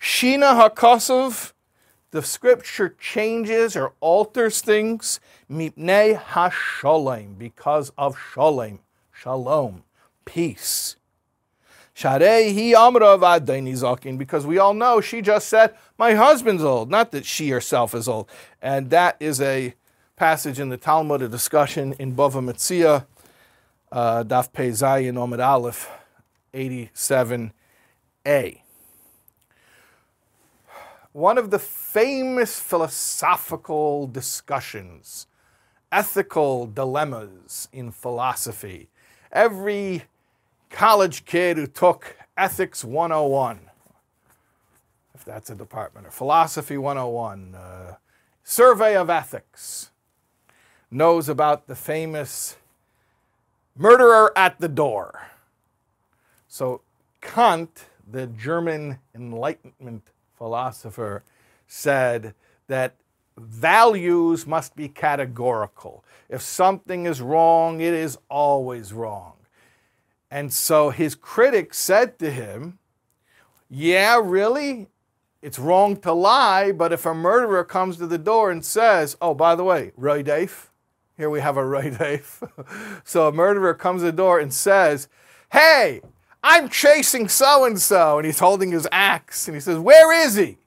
Shina 0.00 0.58
hakosov, 0.60 1.52
the 2.10 2.22
scripture 2.22 2.88
changes 2.98 3.76
or 3.76 3.92
alters 4.00 4.60
things. 4.60 5.20
Mipnei 5.50 6.20
hasholem, 6.20 7.36
because 7.36 7.92
of 7.98 8.16
sholem, 8.16 8.78
shalom, 9.12 9.82
peace. 10.24 10.96
Sharei 11.94 12.54
hi 12.54 12.86
amra 12.86 13.18
zakin, 13.18 14.16
because 14.16 14.46
we 14.46 14.58
all 14.58 14.74
know 14.74 15.00
she 15.00 15.20
just 15.20 15.48
said, 15.48 15.74
my 15.98 16.14
husband's 16.14 16.62
old, 16.62 16.90
not 16.90 17.10
that 17.10 17.26
she 17.26 17.50
herself 17.50 17.94
is 17.94 18.08
old. 18.08 18.28
And 18.62 18.90
that 18.90 19.16
is 19.18 19.40
a 19.40 19.74
passage 20.16 20.60
in 20.60 20.68
the 20.68 20.76
Talmud, 20.76 21.22
a 21.22 21.28
discussion 21.28 21.94
in 21.98 22.14
Bava 22.14 22.42
Metzia, 22.42 23.06
uh, 23.90 24.22
Daf 24.22 24.52
Pei 24.52 24.68
Zayin 24.68 25.14
Omid 25.14 25.44
Aleph 25.44 25.90
87a. 26.54 28.60
One 31.12 31.38
of 31.38 31.50
the 31.50 31.58
famous 31.58 32.60
philosophical 32.60 34.06
discussions, 34.06 35.26
ethical 35.92 36.66
dilemmas 36.66 37.68
in 37.72 37.90
philosophy. 37.90 38.88
Every 39.32 40.04
college 40.70 41.24
kid 41.24 41.56
who 41.56 41.66
took 41.66 42.16
Ethics 42.36 42.84
101, 42.84 43.60
if 45.14 45.24
that's 45.24 45.50
a 45.50 45.54
department, 45.54 46.06
or 46.06 46.10
Philosophy 46.10 46.78
101, 46.78 47.54
uh, 47.54 47.94
Survey 48.42 48.96
of 48.96 49.10
Ethics, 49.10 49.90
knows 50.90 51.28
about 51.28 51.66
the 51.66 51.76
famous 51.76 52.56
murderer 53.76 54.36
at 54.36 54.58
the 54.60 54.68
door. 54.68 55.28
So 56.48 56.82
Kant, 57.20 57.86
the 58.10 58.26
German 58.26 58.98
Enlightenment 59.14 60.08
philosopher, 60.36 61.22
said 61.68 62.34
that 62.66 62.94
values 63.38 64.46
must 64.46 64.76
be 64.76 64.88
categorical. 64.88 66.04
If 66.28 66.42
something 66.42 67.06
is 67.06 67.20
wrong, 67.20 67.80
it 67.80 67.94
is 67.94 68.18
always 68.28 68.92
wrong. 68.92 69.34
And 70.30 70.52
so 70.52 70.90
his 70.90 71.14
critics 71.14 71.78
said 71.78 72.18
to 72.20 72.30
him, 72.30 72.78
Yeah, 73.68 74.20
really? 74.22 74.88
It's 75.42 75.58
wrong 75.58 75.96
to 75.98 76.12
lie, 76.12 76.70
but 76.70 76.92
if 76.92 77.06
a 77.06 77.14
murderer 77.14 77.64
comes 77.64 77.96
to 77.96 78.06
the 78.06 78.18
door 78.18 78.50
and 78.50 78.64
says, 78.64 79.16
Oh, 79.20 79.34
by 79.34 79.54
the 79.54 79.64
way, 79.64 79.92
roidef, 79.98 80.68
here 81.16 81.30
we 81.30 81.40
have 81.40 81.56
a 81.56 81.64
right 81.64 81.98
Dave. 81.98 82.42
so 83.04 83.28
a 83.28 83.32
murderer 83.32 83.74
comes 83.74 84.02
to 84.02 84.06
the 84.06 84.12
door 84.12 84.38
and 84.38 84.52
says, 84.52 85.08
Hey, 85.50 86.00
I'm 86.42 86.68
chasing 86.68 87.28
so 87.28 87.64
and 87.64 87.80
so. 87.80 88.18
And 88.18 88.26
he's 88.26 88.38
holding 88.38 88.70
his 88.70 88.88
axe 88.92 89.48
and 89.48 89.54
he 89.54 89.60
says, 89.60 89.78
Where 89.78 90.12
is 90.12 90.36
he? 90.36 90.58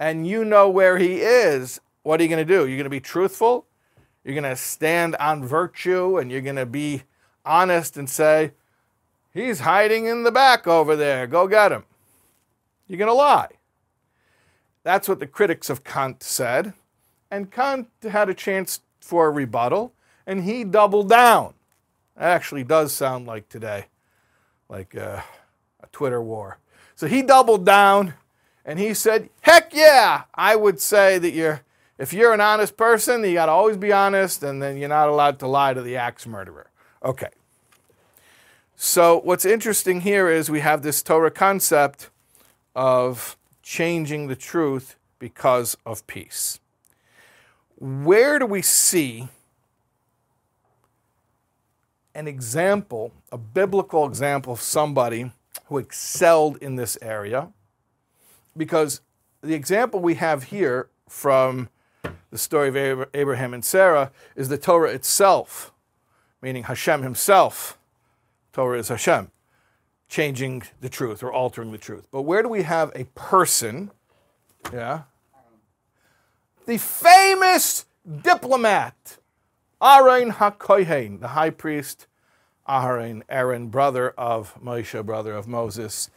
And 0.00 0.26
you 0.26 0.44
know 0.44 0.68
where 0.68 0.98
he 0.98 1.20
is. 1.20 1.80
What 2.02 2.18
are 2.18 2.22
you 2.24 2.28
going 2.30 2.44
to 2.44 2.52
do? 2.52 2.66
You're 2.66 2.78
going 2.78 2.84
to 2.84 2.90
be 2.90 3.00
truthful? 3.00 3.66
You're 4.24 4.34
going 4.34 4.44
to 4.44 4.56
stand 4.56 5.14
on 5.16 5.44
virtue 5.44 6.18
and 6.18 6.32
you're 6.32 6.40
going 6.40 6.56
to 6.56 6.66
be 6.66 7.02
honest 7.44 7.96
and 7.96 8.10
say, 8.10 8.52
He's 9.32 9.60
hiding 9.60 10.06
in 10.06 10.24
the 10.24 10.32
back 10.32 10.66
over 10.66 10.96
there. 10.96 11.26
Go 11.28 11.46
get 11.46 11.70
him. 11.70 11.84
You're 12.88 12.98
going 12.98 13.08
to 13.08 13.14
lie. 13.14 13.50
That's 14.82 15.08
what 15.08 15.20
the 15.20 15.26
critics 15.26 15.70
of 15.70 15.84
Kant 15.84 16.22
said. 16.22 16.72
And 17.30 17.50
Kant 17.50 17.88
had 18.02 18.28
a 18.28 18.34
chance 18.34 18.80
for 19.00 19.28
a 19.28 19.30
rebuttal, 19.30 19.92
and 20.26 20.42
he 20.42 20.64
doubled 20.64 21.08
down. 21.08 21.54
That 22.16 22.24
actually 22.24 22.64
does 22.64 22.92
sound 22.92 23.26
like 23.26 23.48
today, 23.48 23.86
like 24.68 24.94
a, 24.94 25.22
a 25.80 25.86
Twitter 25.92 26.20
war. 26.20 26.58
So 26.96 27.06
he 27.06 27.22
doubled 27.22 27.64
down 27.64 28.14
and 28.64 28.78
he 28.78 28.94
said, 28.94 29.30
Heck 29.42 29.74
yeah, 29.74 30.24
I 30.34 30.56
would 30.56 30.80
say 30.80 31.18
that 31.18 31.32
you're, 31.32 31.62
if 31.98 32.12
you're 32.12 32.32
an 32.32 32.40
honest 32.40 32.76
person, 32.76 33.24
you 33.24 33.34
got 33.34 33.46
to 33.46 33.52
always 33.52 33.76
be 33.76 33.92
honest, 33.92 34.42
and 34.42 34.62
then 34.62 34.76
you're 34.76 34.88
not 34.88 35.08
allowed 35.08 35.38
to 35.40 35.46
lie 35.46 35.74
to 35.74 35.82
the 35.82 35.96
axe 35.96 36.26
murderer. 36.26 36.70
Okay. 37.04 37.28
So 38.76 39.20
what's 39.24 39.44
interesting 39.44 40.00
here 40.00 40.28
is 40.28 40.50
we 40.50 40.60
have 40.60 40.82
this 40.82 41.02
Torah 41.02 41.30
concept 41.30 42.10
of 42.74 43.36
changing 43.62 44.28
the 44.28 44.36
truth 44.36 44.96
because 45.18 45.76
of 45.84 46.06
peace 46.06 46.60
where 47.80 48.38
do 48.38 48.44
we 48.44 48.60
see 48.60 49.26
an 52.14 52.28
example, 52.28 53.12
a 53.32 53.38
biblical 53.38 54.04
example 54.04 54.52
of 54.52 54.60
somebody 54.60 55.32
who 55.66 55.78
excelled 55.78 56.58
in 56.58 56.76
this 56.76 56.98
area? 57.00 57.48
Because 58.56 59.00
the 59.42 59.54
example 59.54 60.00
we 60.00 60.14
have 60.14 60.44
here 60.44 60.88
from 61.08 61.68
the 62.30 62.38
story 62.38 62.68
of 62.68 63.08
Abraham 63.14 63.54
and 63.54 63.64
Sarah 63.64 64.12
is 64.36 64.48
the 64.48 64.58
Torah 64.58 64.90
itself, 64.90 65.72
meaning 66.40 66.64
Hashem 66.64 67.02
himself. 67.02 67.78
Torah 68.52 68.78
is 68.78 68.88
Hashem, 68.88 69.30
changing 70.08 70.62
the 70.80 70.88
truth 70.88 71.22
or 71.22 71.32
altering 71.32 71.72
the 71.72 71.78
truth. 71.78 72.06
But 72.10 72.22
where 72.22 72.42
do 72.42 72.48
we 72.48 72.62
have 72.62 72.92
a 72.94 73.04
person, 73.14 73.90
yeah, 74.72 75.02
the 76.66 76.78
famous 76.78 77.86
diplomat, 78.22 79.18
Aaron 79.82 80.32
HaKohen, 80.32 81.20
the 81.20 81.28
high 81.28 81.50
priest, 81.50 82.06
Aaron, 82.68 83.24
Aaron, 83.28 83.68
brother 83.68 84.10
of 84.10 84.54
Moshe, 84.62 85.04
brother 85.04 85.34
of 85.34 85.48
Moses. 85.48 86.10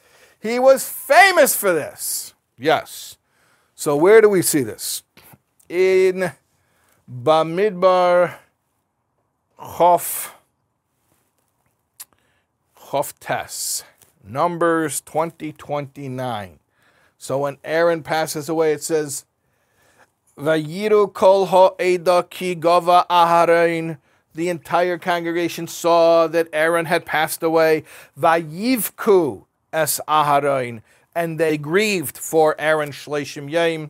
He 0.44 0.60
was 0.60 0.89
famous 0.89 1.56
for 1.56 1.72
this. 1.72 2.34
Yes. 2.58 3.18
So 3.76 3.96
where 3.96 4.20
do 4.20 4.28
we 4.28 4.41
see 4.41 4.62
this? 4.62 5.04
In 5.70 6.34
Bamidbar 7.10 8.36
Chof, 9.58 10.32
Chof 12.78 13.14
Tes, 13.22 13.86
Numbers 14.22 15.00
2029. 15.00 16.60
So 17.18 17.38
when 17.38 17.58
Aaron 17.64 18.04
passes 18.04 18.50
away, 18.50 18.74
it 18.74 18.84
says, 18.84 19.24
Vayiru 20.38 21.14
kol 21.14 21.46
ha'eda 21.46 22.28
ki 22.30 22.58
gava 22.58 23.08
aharein. 23.08 23.98
The 24.34 24.50
entire 24.50 24.98
congregation 24.98 25.68
saw 25.68 26.28
that 26.28 26.50
Aaron 26.52 26.88
had 26.88 27.06
passed 27.06 27.44
away. 27.44 27.86
Vayivku 28.20 29.46
es 29.74 29.99
aharein. 30.07 30.82
And 31.15 31.39
they 31.39 31.57
grieved 31.57 32.17
for 32.17 32.55
Aaron 32.59 32.91
Shleshim 32.91 33.51
Yaim, 33.51 33.89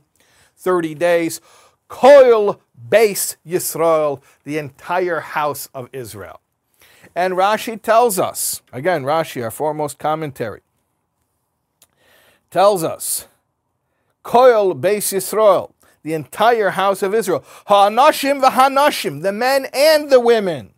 30 0.57 0.95
days. 0.95 1.41
Koil 1.89 2.59
base 2.89 3.37
Yisrael, 3.45 4.21
the 4.43 4.57
entire 4.57 5.19
house 5.19 5.69
of 5.73 5.89
Israel. 5.93 6.39
And 7.15 7.35
Rashi 7.35 7.79
tells 7.79 8.17
us, 8.17 8.61
again, 8.71 9.03
Rashi, 9.03 9.43
our 9.43 9.51
foremost 9.51 9.99
commentary, 9.99 10.61
tells 12.49 12.83
us, 12.83 13.27
Koil 14.25 14.79
base 14.79 15.13
Yisrael, 15.13 15.73
the 16.01 16.13
entire 16.13 16.71
house 16.71 17.03
of 17.03 17.13
Israel. 17.13 17.43
Ha'anashim 17.67 18.41
v'hanashim, 18.41 19.21
the 19.21 19.31
men 19.31 19.67
and 19.73 20.09
the 20.09 20.19
women. 20.19 20.73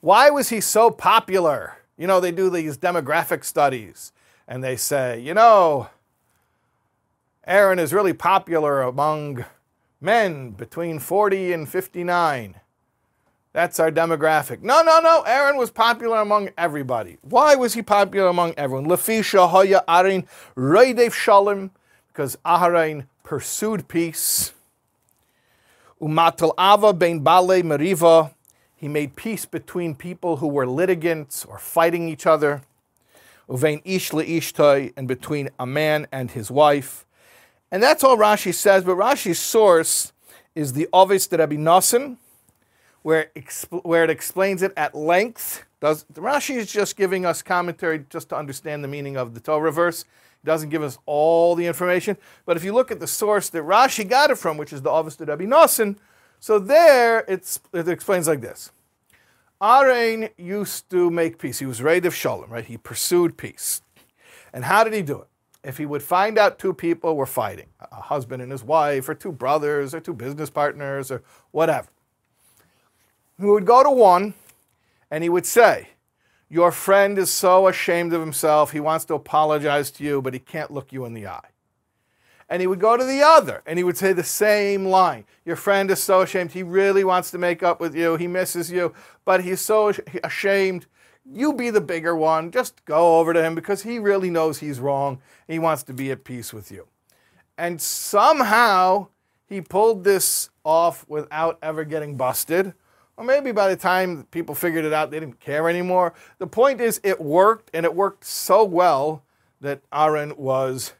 Why 0.00 0.30
was 0.30 0.48
he 0.48 0.60
so 0.60 0.90
popular? 0.90 1.76
You 1.96 2.06
know, 2.06 2.18
they 2.18 2.32
do 2.32 2.50
these 2.50 2.76
demographic 2.76 3.44
studies 3.44 4.12
and 4.52 4.62
they 4.62 4.76
say, 4.76 5.18
you 5.18 5.32
know, 5.32 5.88
Aaron 7.46 7.78
is 7.78 7.94
really 7.94 8.12
popular 8.12 8.82
among 8.82 9.46
men 9.98 10.50
between 10.50 10.98
40 10.98 11.54
and 11.54 11.66
59. 11.66 12.56
That's 13.54 13.80
our 13.80 13.90
demographic. 13.90 14.60
No, 14.60 14.82
no, 14.82 15.00
no. 15.00 15.22
Aaron 15.26 15.56
was 15.56 15.70
popular 15.70 16.20
among 16.20 16.50
everybody. 16.58 17.16
Why 17.22 17.54
was 17.54 17.72
he 17.72 17.80
popular 17.80 18.28
among 18.28 18.52
everyone? 18.58 18.84
Lefisha 18.84 19.48
hoya 19.48 19.84
arin 19.88 20.26
reidev 20.54 21.14
shalom, 21.14 21.70
because 22.08 22.36
Aharon 22.44 23.06
pursued 23.24 23.88
peace. 23.88 24.52
Umatal 25.98 26.52
ava 26.60 26.92
ben 26.92 27.20
bale 27.20 27.62
meriva, 27.62 28.34
he 28.76 28.86
made 28.86 29.16
peace 29.16 29.46
between 29.46 29.94
people 29.94 30.36
who 30.36 30.46
were 30.46 30.66
litigants 30.66 31.42
or 31.46 31.56
fighting 31.56 32.06
each 32.06 32.26
other. 32.26 32.60
Uvein 33.48 33.82
ish 33.84 34.10
leishtai, 34.10 34.92
and 34.96 35.08
between 35.08 35.50
a 35.58 35.66
man 35.66 36.06
and 36.12 36.30
his 36.30 36.50
wife. 36.50 37.06
And 37.70 37.82
that's 37.82 38.04
all 38.04 38.16
Rashi 38.16 38.52
says, 38.54 38.84
but 38.84 38.96
Rashi's 38.96 39.38
source 39.38 40.12
is 40.54 40.74
the 40.74 40.88
Ovis 40.92 41.26
de 41.26 41.38
Rabbi 41.38 41.56
Nosson, 41.56 42.18
where, 43.02 43.30
exp- 43.34 43.84
where 43.84 44.04
it 44.04 44.10
explains 44.10 44.62
it 44.62 44.72
at 44.76 44.94
length. 44.94 45.64
Does, 45.80 46.04
Rashi 46.14 46.56
is 46.56 46.70
just 46.70 46.96
giving 46.96 47.26
us 47.26 47.42
commentary 47.42 48.04
just 48.10 48.28
to 48.28 48.36
understand 48.36 48.84
the 48.84 48.88
meaning 48.88 49.16
of 49.16 49.34
the 49.34 49.40
Torah 49.40 49.72
verse. 49.72 50.04
He 50.42 50.46
doesn't 50.46 50.68
give 50.68 50.82
us 50.82 50.98
all 51.06 51.54
the 51.54 51.66
information. 51.66 52.16
But 52.44 52.56
if 52.56 52.64
you 52.64 52.72
look 52.72 52.90
at 52.90 53.00
the 53.00 53.06
source 53.06 53.48
that 53.50 53.62
Rashi 53.62 54.08
got 54.08 54.30
it 54.30 54.38
from, 54.38 54.56
which 54.56 54.72
is 54.72 54.82
the 54.82 54.90
Ovis 54.90 55.16
de 55.16 55.24
Rabbi 55.24 55.44
Nosson, 55.44 55.96
so 56.38 56.58
there 56.58 57.20
it 57.28 57.60
explains 57.74 58.28
like 58.28 58.40
this. 58.40 58.70
Aaron 59.62 60.28
used 60.36 60.90
to 60.90 61.08
make 61.08 61.38
peace. 61.38 61.60
He 61.60 61.66
was 61.66 61.80
roidef 61.80 62.12
Shalom, 62.12 62.50
right? 62.50 62.64
He 62.64 62.76
pursued 62.76 63.36
peace. 63.36 63.82
And 64.52 64.64
how 64.64 64.82
did 64.82 64.92
he 64.92 65.02
do 65.02 65.20
it? 65.20 65.28
If 65.62 65.78
he 65.78 65.86
would 65.86 66.02
find 66.02 66.36
out 66.36 66.58
two 66.58 66.74
people 66.74 67.16
were 67.16 67.26
fighting, 67.26 67.68
a 67.78 68.00
husband 68.00 68.42
and 68.42 68.50
his 68.50 68.64
wife, 68.64 69.08
or 69.08 69.14
two 69.14 69.30
brothers, 69.30 69.94
or 69.94 70.00
two 70.00 70.14
business 70.14 70.50
partners, 70.50 71.12
or 71.12 71.22
whatever, 71.52 71.86
he 73.38 73.46
would 73.46 73.64
go 73.64 73.84
to 73.84 73.90
one 73.90 74.34
and 75.10 75.22
he 75.22 75.30
would 75.30 75.46
say, 75.46 75.90
Your 76.48 76.72
friend 76.72 77.16
is 77.16 77.32
so 77.32 77.68
ashamed 77.68 78.12
of 78.12 78.20
himself, 78.20 78.72
he 78.72 78.80
wants 78.80 79.04
to 79.04 79.14
apologize 79.14 79.92
to 79.92 80.04
you, 80.04 80.20
but 80.20 80.34
he 80.34 80.40
can't 80.40 80.72
look 80.72 80.92
you 80.92 81.04
in 81.04 81.14
the 81.14 81.28
eye 81.28 81.51
and 82.52 82.60
he 82.60 82.66
would 82.66 82.80
go 82.80 82.98
to 82.98 83.04
the 83.04 83.22
other 83.22 83.62
and 83.64 83.78
he 83.78 83.82
would 83.82 83.96
say 83.96 84.12
the 84.12 84.22
same 84.22 84.84
line. 84.84 85.24
Your 85.46 85.56
friend 85.56 85.90
is 85.90 86.02
so 86.02 86.20
ashamed. 86.20 86.52
He 86.52 86.62
really 86.62 87.02
wants 87.02 87.30
to 87.30 87.38
make 87.38 87.62
up 87.62 87.80
with 87.80 87.96
you. 87.96 88.16
He 88.16 88.26
misses 88.26 88.70
you, 88.70 88.92
but 89.24 89.42
he's 89.42 89.62
so 89.62 89.90
ashamed. 90.22 90.84
You 91.24 91.54
be 91.54 91.70
the 91.70 91.80
bigger 91.80 92.14
one. 92.14 92.50
Just 92.50 92.84
go 92.84 93.18
over 93.18 93.32
to 93.32 93.42
him 93.42 93.54
because 93.54 93.84
he 93.84 93.98
really 93.98 94.28
knows 94.28 94.58
he's 94.58 94.80
wrong. 94.80 95.22
He 95.48 95.58
wants 95.58 95.82
to 95.84 95.94
be 95.94 96.10
at 96.10 96.24
peace 96.24 96.52
with 96.52 96.70
you. 96.70 96.88
And 97.56 97.80
somehow 97.80 99.06
he 99.46 99.62
pulled 99.62 100.04
this 100.04 100.50
off 100.62 101.08
without 101.08 101.58
ever 101.62 101.84
getting 101.84 102.18
busted. 102.18 102.74
Or 103.16 103.24
maybe 103.24 103.52
by 103.52 103.68
the 103.68 103.76
time 103.76 104.24
people 104.30 104.54
figured 104.54 104.84
it 104.84 104.92
out, 104.92 105.10
they 105.10 105.20
didn't 105.20 105.40
care 105.40 105.70
anymore. 105.70 106.12
The 106.36 106.46
point 106.46 106.82
is, 106.82 107.00
it 107.02 107.18
worked, 107.18 107.70
and 107.72 107.86
it 107.86 107.94
worked 107.94 108.26
so 108.26 108.62
well 108.62 109.22
that 109.62 109.80
Aaron 109.90 110.36
was 110.36 110.92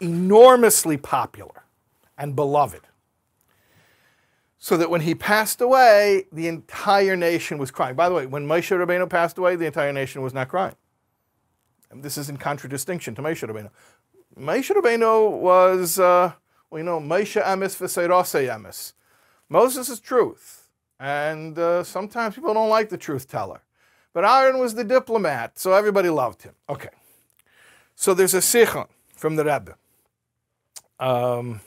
enormously 0.00 0.96
popular 0.96 1.64
and 2.16 2.34
beloved. 2.34 2.82
So 4.58 4.76
that 4.76 4.90
when 4.90 5.00
he 5.00 5.14
passed 5.14 5.60
away, 5.60 6.26
the 6.30 6.46
entire 6.46 7.16
nation 7.16 7.56
was 7.56 7.70
crying. 7.70 7.96
By 7.96 8.08
the 8.08 8.14
way, 8.14 8.26
when 8.26 8.46
Moshe 8.46 8.76
Rabbeinu 8.76 9.08
passed 9.08 9.38
away, 9.38 9.56
the 9.56 9.64
entire 9.66 9.92
nation 9.92 10.20
was 10.20 10.34
not 10.34 10.48
crying. 10.48 10.76
And 11.90 12.02
this 12.02 12.18
is 12.18 12.28
in 12.28 12.36
contradistinction 12.36 13.14
to 13.14 13.22
Moshe 13.22 13.46
Rabbeinu. 13.46 13.70
Moshe 14.38 14.70
Rabbeinu 14.70 15.40
was, 15.40 15.98
uh, 15.98 16.32
well, 16.70 16.78
you 16.78 16.84
know, 16.84 17.00
Moshe 17.00 17.40
Amis 17.42 17.74
v'seirose 17.76 18.54
Amis. 18.54 18.92
Moses 19.48 19.88
is 19.88 19.98
truth. 19.98 20.68
And 20.98 21.58
uh, 21.58 21.82
sometimes 21.82 22.34
people 22.34 22.52
don't 22.52 22.68
like 22.68 22.90
the 22.90 22.98
truth 22.98 23.26
teller. 23.26 23.62
But 24.12 24.24
Aaron 24.24 24.58
was 24.58 24.74
the 24.74 24.84
diplomat, 24.84 25.58
so 25.58 25.72
everybody 25.72 26.10
loved 26.10 26.42
him. 26.42 26.54
Okay. 26.68 26.90
So 27.94 28.12
there's 28.12 28.34
a 28.34 28.38
sichon 28.38 28.88
from 29.20 29.36
the 29.36 29.44
Rebbe. 29.44 29.76
Um, 30.98 31.60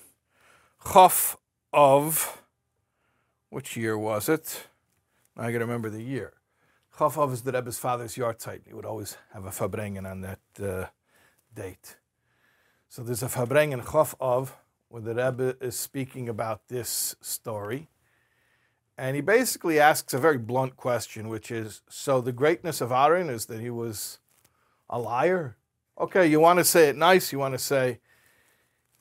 of, 1.71 2.41
which 3.51 3.77
year 3.77 3.95
was 3.95 4.27
it? 4.27 4.67
I 5.37 5.51
got 5.51 5.59
to 5.59 5.65
remember 5.65 5.91
the 5.91 6.01
year. 6.01 6.33
Chof 6.97 7.15
Av 7.15 7.31
is 7.31 7.43
the 7.43 7.51
Rebbe's 7.51 7.77
father's 7.77 8.15
yahrzeit. 8.15 8.61
He 8.67 8.73
would 8.73 8.85
always 8.85 9.17
have 9.33 9.45
a 9.45 9.51
Farbrengen 9.51 10.09
on 10.09 10.21
that 10.21 10.39
uh, 10.61 10.87
date. 11.53 11.97
So 12.89 13.03
there's 13.03 13.21
a 13.21 13.27
Farbrengen 13.27 13.83
Chof 13.83 14.15
Av, 14.19 14.55
where 14.89 15.03
the 15.03 15.13
Rebbe 15.13 15.55
is 15.61 15.75
speaking 15.75 16.27
about 16.27 16.69
this 16.69 17.15
story. 17.21 17.87
And 18.97 19.15
he 19.15 19.21
basically 19.21 19.79
asks 19.79 20.13
a 20.15 20.19
very 20.19 20.39
blunt 20.39 20.75
question, 20.75 21.29
which 21.29 21.51
is 21.51 21.81
so 21.87 22.19
the 22.19 22.31
greatness 22.31 22.81
of 22.81 22.91
Aaron 22.91 23.29
is 23.29 23.45
that 23.45 23.61
he 23.61 23.69
was 23.69 24.17
a 24.89 24.97
liar? 24.97 25.57
Okay, 25.99 26.25
you 26.27 26.39
want 26.39 26.59
to 26.59 26.63
say 26.63 26.89
it 26.89 26.97
nice, 26.97 27.31
you 27.31 27.39
want 27.39 27.53
to 27.53 27.59
say 27.59 27.99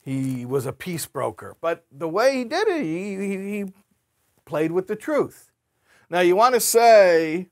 he 0.01 0.45
was 0.45 0.67
a 0.67 0.73
peace 0.73 1.07
broker. 1.07 1.57
But 1.61 1.85
the 1.91 2.09
way 2.09 2.37
he 2.37 2.45
did 2.45 2.69
it, 2.69 2.83
he, 2.83 3.17
he, 3.17 3.37
he 3.37 3.73
played 4.45 4.73
with 4.73 4.89
the 4.89 4.97
truth. 4.97 5.51
Now, 6.11 6.21
you 6.21 6.37
want 6.37 6.55
to 6.55 6.61
say 6.61 7.49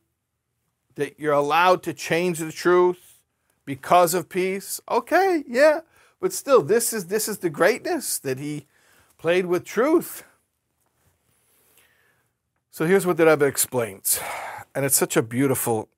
that 0.97 1.19
you're 1.19 1.33
allowed 1.33 1.83
to 1.85 1.95
change 1.95 2.39
the 2.39 2.53
truth 2.53 3.21
because 3.65 4.13
of 4.13 4.29
peace? 4.29 4.81
Okay, 4.91 5.45
yeah. 5.49 5.81
But 6.21 6.33
still, 6.35 6.61
this 6.61 6.93
is, 6.93 7.07
this 7.07 7.29
is 7.29 7.39
the 7.39 7.49
greatness 7.49 8.19
that 8.19 8.39
he 8.39 8.67
played 9.17 9.47
with 9.47 9.65
truth. 9.65 10.25
So 12.71 12.85
here's 12.85 13.07
what 13.07 13.17
the 13.17 13.27
Rebbe 13.27 13.47
explains, 13.47 14.21
and 14.75 14.85
it's 14.85 14.97
such 14.97 15.17
a 15.17 15.23
beautiful 15.23 15.89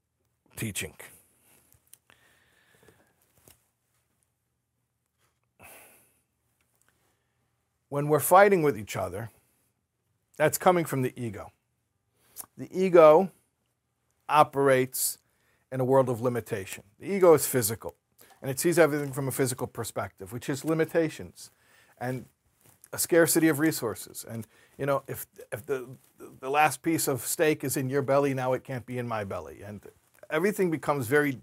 teaching. 0.56 0.94
When 7.92 8.08
we're 8.08 8.20
fighting 8.20 8.62
with 8.62 8.78
each 8.78 8.96
other, 8.96 9.30
that's 10.38 10.56
coming 10.56 10.82
from 10.82 11.02
the 11.02 11.12
ego. 11.14 11.52
The 12.56 12.66
ego 12.72 13.30
operates 14.30 15.18
in 15.70 15.78
a 15.78 15.84
world 15.84 16.08
of 16.08 16.22
limitation. 16.22 16.84
The 16.98 17.12
ego 17.12 17.34
is 17.34 17.44
physical, 17.44 17.94
and 18.40 18.50
it 18.50 18.58
sees 18.58 18.78
everything 18.78 19.12
from 19.12 19.28
a 19.28 19.30
physical 19.30 19.66
perspective, 19.66 20.32
which 20.32 20.48
is 20.48 20.64
limitations 20.64 21.50
and 21.98 22.24
a 22.94 22.98
scarcity 22.98 23.48
of 23.48 23.58
resources. 23.58 24.24
And 24.26 24.46
you 24.78 24.86
know, 24.86 25.02
if 25.06 25.26
if 25.52 25.66
the 25.66 25.86
the 26.40 26.48
last 26.48 26.80
piece 26.80 27.08
of 27.08 27.20
steak 27.20 27.62
is 27.62 27.76
in 27.76 27.90
your 27.90 28.00
belly, 28.00 28.32
now 28.32 28.54
it 28.54 28.64
can't 28.64 28.86
be 28.86 28.96
in 28.96 29.06
my 29.06 29.24
belly, 29.24 29.60
and 29.62 29.82
everything 30.30 30.70
becomes 30.70 31.08
very 31.08 31.38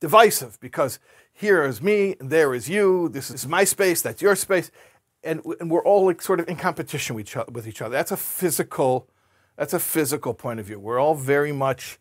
divisive 0.00 0.58
because 0.58 0.98
here 1.32 1.64
is 1.64 1.80
me, 1.80 2.14
there 2.20 2.54
is 2.54 2.68
you. 2.68 3.08
This 3.08 3.30
is 3.30 3.46
my 3.46 3.64
space, 3.64 4.02
that's 4.02 4.22
your 4.22 4.36
space, 4.36 4.70
and, 5.24 5.42
and 5.60 5.70
we're 5.70 5.84
all 5.84 6.06
like 6.06 6.22
sort 6.22 6.40
of 6.40 6.48
in 6.48 6.56
competition 6.56 7.16
with 7.16 7.26
each, 7.26 7.36
other, 7.36 7.50
with 7.50 7.66
each 7.66 7.82
other. 7.82 7.92
That's 7.92 8.12
a 8.12 8.16
physical, 8.16 9.08
that's 9.56 9.72
a 9.72 9.80
physical 9.80 10.34
point 10.34 10.60
of 10.60 10.66
view. 10.66 10.78
We're 10.78 11.00
all 11.00 11.14
very 11.14 11.52
much 11.52 11.98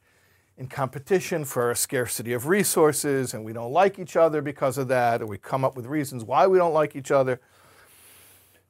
in 0.58 0.68
competition 0.68 1.46
for 1.46 1.72
a 1.72 1.76
scarcity 1.76 2.34
of 2.34 2.48
resources, 2.48 3.34
and 3.34 3.44
we 3.44 3.54
don't 3.54 3.72
like 3.72 3.98
each 3.98 4.16
other 4.16 4.42
because 4.42 4.78
of 4.78 4.88
that, 4.90 5.22
or 5.22 5.26
we 5.26 5.38
come 5.38 5.66
up 5.66 5.76
with 5.76 5.86
reasons 5.86 6.24
why 6.24 6.46
we 6.46 6.58
don't 6.58 6.74
like 6.74 6.96
each 6.96 7.12
other. 7.12 7.40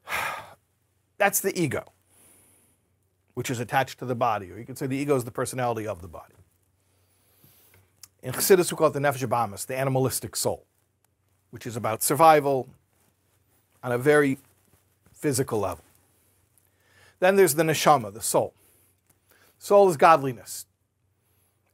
That's 1.18 1.40
the 1.40 1.58
ego, 1.60 1.92
which 3.34 3.50
is 3.50 3.60
attached 3.60 3.98
to 3.98 4.06
the 4.06 4.14
body, 4.14 4.50
or 4.50 4.58
you 4.58 4.64
could 4.64 4.78
say 4.78 4.86
the 4.86 4.96
ego 4.96 5.14
is 5.16 5.24
the 5.24 5.30
personality 5.30 5.86
of 5.86 6.00
the 6.00 6.08
body. 6.08 6.34
In 8.22 8.32
Chassidus, 8.32 8.72
we 8.72 8.78
call 8.78 8.86
it 8.86 8.94
the 8.94 9.00
nefesh 9.00 9.66
the 9.66 9.76
animalistic 9.76 10.34
soul, 10.34 10.64
which 11.50 11.66
is 11.66 11.76
about 11.76 12.02
survival, 12.02 12.68
on 13.84 13.92
a 13.92 13.98
very 13.98 14.38
physical 15.12 15.60
level. 15.60 15.84
Then 17.20 17.36
there's 17.36 17.54
the 17.54 17.62
neshama, 17.62 18.12
the 18.12 18.22
soul. 18.22 18.54
Soul 19.58 19.90
is 19.90 19.96
godliness, 19.96 20.66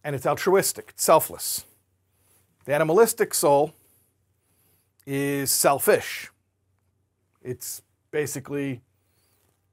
and 0.04 0.14
it's 0.14 0.26
altruistic, 0.26 0.90
it's 0.90 1.04
selfless. 1.04 1.64
The 2.64 2.74
animalistic 2.74 3.32
soul 3.32 3.72
is 5.06 5.50
selfish. 5.50 6.30
It's 7.42 7.80
basically 8.10 8.82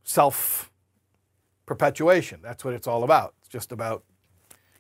self 0.03 0.71
perpetuation. 1.65 2.39
That's 2.41 2.63
what 2.63 2.73
it's 2.73 2.87
all 2.87 3.03
about. 3.03 3.33
It's 3.41 3.49
just 3.49 3.71
about 3.71 4.03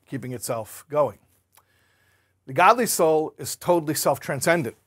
keeping 0.07 0.31
itself 0.31 0.85
going. 0.89 1.17
The 2.45 2.53
godly 2.53 2.85
soul 2.85 3.33
is 3.37 3.55
totally 3.55 3.95
self 3.95 4.19
transcendent 4.19 4.77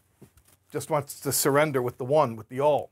just 0.70 0.90
wants 0.90 1.18
to 1.20 1.32
surrender 1.32 1.82
with 1.82 1.98
the 1.98 2.04
one, 2.04 2.36
with 2.36 2.48
the 2.48 2.60
all. 2.60 2.90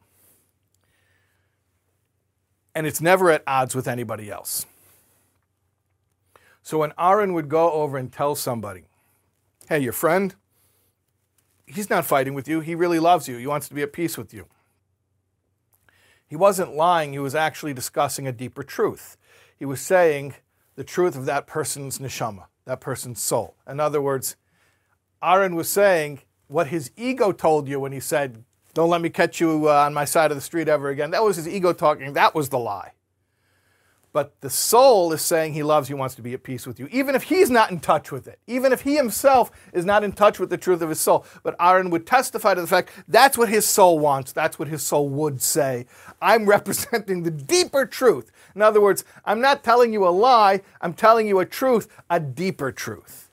And 2.75 2.87
it's 2.87 3.01
never 3.01 3.31
at 3.31 3.43
odds 3.47 3.75
with 3.75 3.89
anybody 3.89 4.31
else. 4.31 4.67
So 6.63 6.79
when 6.79 6.93
Aaron 6.99 7.33
would 7.33 7.49
go 7.49 7.73
over 7.73 7.97
and 7.97 8.13
tell 8.13 8.35
somebody, 8.35 8.85
hey, 9.69 9.79
your 9.79 9.93
friend, 9.93 10.35
he's 11.67 11.89
not 11.89 12.05
fighting 12.05 12.35
with 12.35 12.47
you. 12.47 12.61
He 12.61 12.75
really 12.75 12.99
loves 12.99 13.29
you. 13.29 13.37
He 13.37 13.47
wants 13.47 13.69
to 13.69 13.75
be 13.75 13.83
at 13.83 13.93
peace 13.93 14.19
with 14.19 14.35
you. 14.35 14.47
He 16.27 16.37
wasn't 16.37 16.75
lying. 16.75 17.13
He 17.13 17.19
was 17.19 17.35
actually 17.35 17.73
discussing 17.73 18.27
a 18.27 18.33
deeper 18.33 18.63
truth. 18.63 19.17
He 19.59 19.65
was 19.65 19.81
saying 19.81 20.35
the 20.77 20.85
truth 20.85 21.17
of 21.17 21.25
that 21.27 21.47
person's 21.47 21.99
neshama, 21.99 22.45
that 22.67 22.81
person's 22.81 23.21
soul. 23.21 23.57
In 23.67 23.81
other 23.81 24.03
words, 24.03 24.37
Aaron 25.23 25.57
was 25.57 25.69
saying 25.69 26.21
what 26.49 26.69
his 26.69 26.91
ego 26.97 27.31
told 27.33 27.69
you 27.69 27.79
when 27.79 27.93
he 27.93 28.01
said, 28.01 28.43
Don't 28.75 28.91
let 28.91 29.01
me 29.01 29.11
catch 29.11 29.41
you 29.41 29.69
uh, 29.69 29.85
on 29.85 29.95
my 29.95 30.05
side 30.05 30.31
of 30.31 30.37
the 30.37 30.43
street 30.43 30.69
ever 30.69 30.89
again. 30.89 31.11
That 31.13 31.23
was 31.23 31.37
his 31.37 31.47
ego 31.47 31.73
talking. 31.73 32.15
That 32.15 32.35
was 32.35 32.49
the 32.49 32.59
lie. 32.59 32.93
But 34.11 34.41
the 34.41 34.49
soul 34.49 35.13
is 35.13 35.21
saying 35.21 35.53
he 35.53 35.63
loves 35.63 35.91
you, 35.91 35.97
wants 35.97 36.15
to 36.15 36.23
be 36.23 36.33
at 36.33 36.43
peace 36.43 36.67
with 36.67 36.81
you, 36.81 36.89
even 36.91 37.15
if 37.15 37.25
he's 37.25 37.51
not 37.51 37.71
in 37.71 37.79
touch 37.79 38.11
with 38.11 38.27
it, 38.27 38.39
even 38.47 38.73
if 38.73 38.81
he 38.81 38.97
himself 38.97 39.51
is 39.75 39.85
not 39.85 40.03
in 40.03 40.13
touch 40.13 40.41
with 40.41 40.49
the 40.49 40.57
truth 40.57 40.81
of 40.81 40.89
his 40.89 40.99
soul. 40.99 41.27
But 41.43 41.55
Aaron 41.61 41.91
would 41.91 42.07
testify 42.07 42.55
to 42.55 42.61
the 42.61 42.67
fact 42.67 42.91
that's 43.07 43.37
what 43.37 43.51
his 43.51 43.67
soul 43.67 43.99
wants, 43.99 44.33
that's 44.33 44.59
what 44.59 44.69
his 44.69 44.83
soul 44.83 45.09
would 45.11 45.43
say. 45.43 45.85
I'm 46.23 46.47
representing 46.49 47.23
the 47.23 47.31
deeper 47.31 47.85
truth. 47.85 48.33
In 48.55 48.63
other 48.63 48.81
words, 48.81 49.05
I'm 49.27 49.41
not 49.41 49.63
telling 49.63 49.93
you 49.93 50.09
a 50.09 50.11
lie, 50.11 50.63
I'm 50.81 50.95
telling 50.95 51.29
you 51.29 51.39
a 51.41 51.47
truth, 51.47 51.87
a 52.09 52.19
deeper 52.19 52.73
truth. 52.73 53.31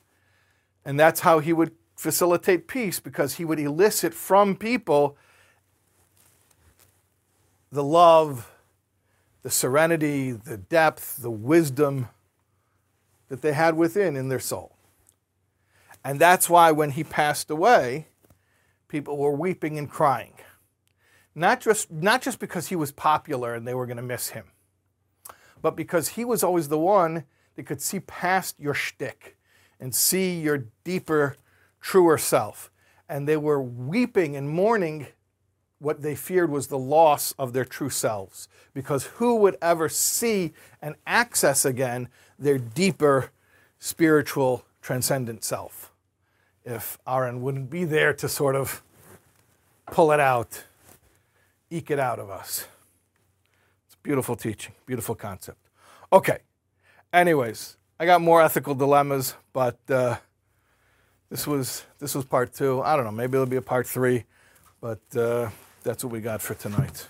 And 0.84 1.00
that's 1.00 1.20
how 1.20 1.38
he 1.38 1.54
would 1.54 1.72
facilitate 1.96 2.68
peace 2.68 3.00
because 3.00 3.34
he 3.34 3.44
would 3.44 3.58
elicit 3.58 4.14
from 4.14 4.54
people 4.54 5.16
the 7.72 7.82
love 7.82 8.52
the 9.46 9.50
serenity, 9.52 10.32
the 10.32 10.56
depth, 10.56 11.18
the 11.18 11.30
wisdom 11.30 12.08
that 13.28 13.42
they 13.42 13.52
had 13.52 13.76
within 13.76 14.16
in 14.16 14.28
their 14.28 14.40
soul. 14.40 14.74
And 16.04 16.18
that's 16.18 16.50
why 16.50 16.72
when 16.72 16.90
he 16.90 17.04
passed 17.04 17.48
away, 17.48 18.08
people 18.88 19.16
were 19.16 19.30
weeping 19.30 19.78
and 19.78 19.88
crying. 19.88 20.32
Not 21.32 21.60
just, 21.60 21.92
not 21.92 22.22
just 22.22 22.40
because 22.40 22.66
he 22.66 22.74
was 22.74 22.90
popular 22.90 23.54
and 23.54 23.68
they 23.68 23.74
were 23.74 23.86
going 23.86 23.98
to 23.98 24.02
miss 24.02 24.30
him, 24.30 24.46
but 25.62 25.76
because 25.76 26.08
he 26.08 26.24
was 26.24 26.42
always 26.42 26.66
the 26.66 26.76
one 26.76 27.22
that 27.54 27.66
could 27.66 27.80
see 27.80 28.00
past 28.00 28.58
your 28.58 28.74
shtick 28.74 29.36
and 29.78 29.94
see 29.94 30.40
your 30.40 30.64
deeper, 30.82 31.36
truer 31.86 32.18
self. 32.18 32.68
And 33.08 33.28
they 33.28 33.36
were 33.36 33.62
weeping 33.62 34.34
and 34.34 34.50
mourning 34.50 35.06
what 35.78 36.02
they 36.02 36.16
feared 36.16 36.50
was 36.50 36.66
the 36.66 36.78
loss 36.78 37.32
of 37.38 37.52
their 37.52 37.64
true 37.64 37.90
selves. 37.90 38.48
Because 38.74 39.04
who 39.04 39.36
would 39.36 39.56
ever 39.62 39.88
see 39.88 40.52
and 40.82 40.96
access 41.06 41.64
again 41.64 42.08
their 42.40 42.58
deeper 42.58 43.30
spiritual 43.78 44.64
transcendent 44.82 45.44
self 45.44 45.92
if 46.64 46.98
Aaron 47.06 47.40
wouldn't 47.40 47.70
be 47.70 47.84
there 47.84 48.12
to 48.14 48.28
sort 48.28 48.56
of 48.56 48.82
pull 49.86 50.10
it 50.10 50.18
out, 50.18 50.64
eke 51.70 51.92
it 51.92 52.00
out 52.00 52.18
of 52.18 52.30
us? 52.30 52.66
It's 53.86 53.94
beautiful 54.02 54.34
teaching, 54.34 54.72
beautiful 54.86 55.14
concept. 55.14 55.68
Okay, 56.12 56.38
anyways, 57.12 57.76
I 58.00 58.06
got 58.06 58.20
more 58.20 58.42
ethical 58.42 58.74
dilemmas, 58.74 59.36
but 59.52 59.78
uh, 59.88 60.16
this 61.30 61.46
was 61.46 61.84
this 61.98 62.14
was 62.14 62.24
part 62.24 62.54
two. 62.54 62.82
I 62.82 62.96
don't 62.96 63.04
know, 63.04 63.10
maybe 63.10 63.34
it'll 63.34 63.46
be 63.46 63.56
a 63.56 63.62
part 63.62 63.86
three, 63.86 64.24
but. 64.80 65.00
Uh, 65.14 65.50
that's 65.86 66.02
what 66.02 66.12
we 66.12 66.20
got 66.20 66.42
for 66.42 66.54
tonight. 66.54 67.06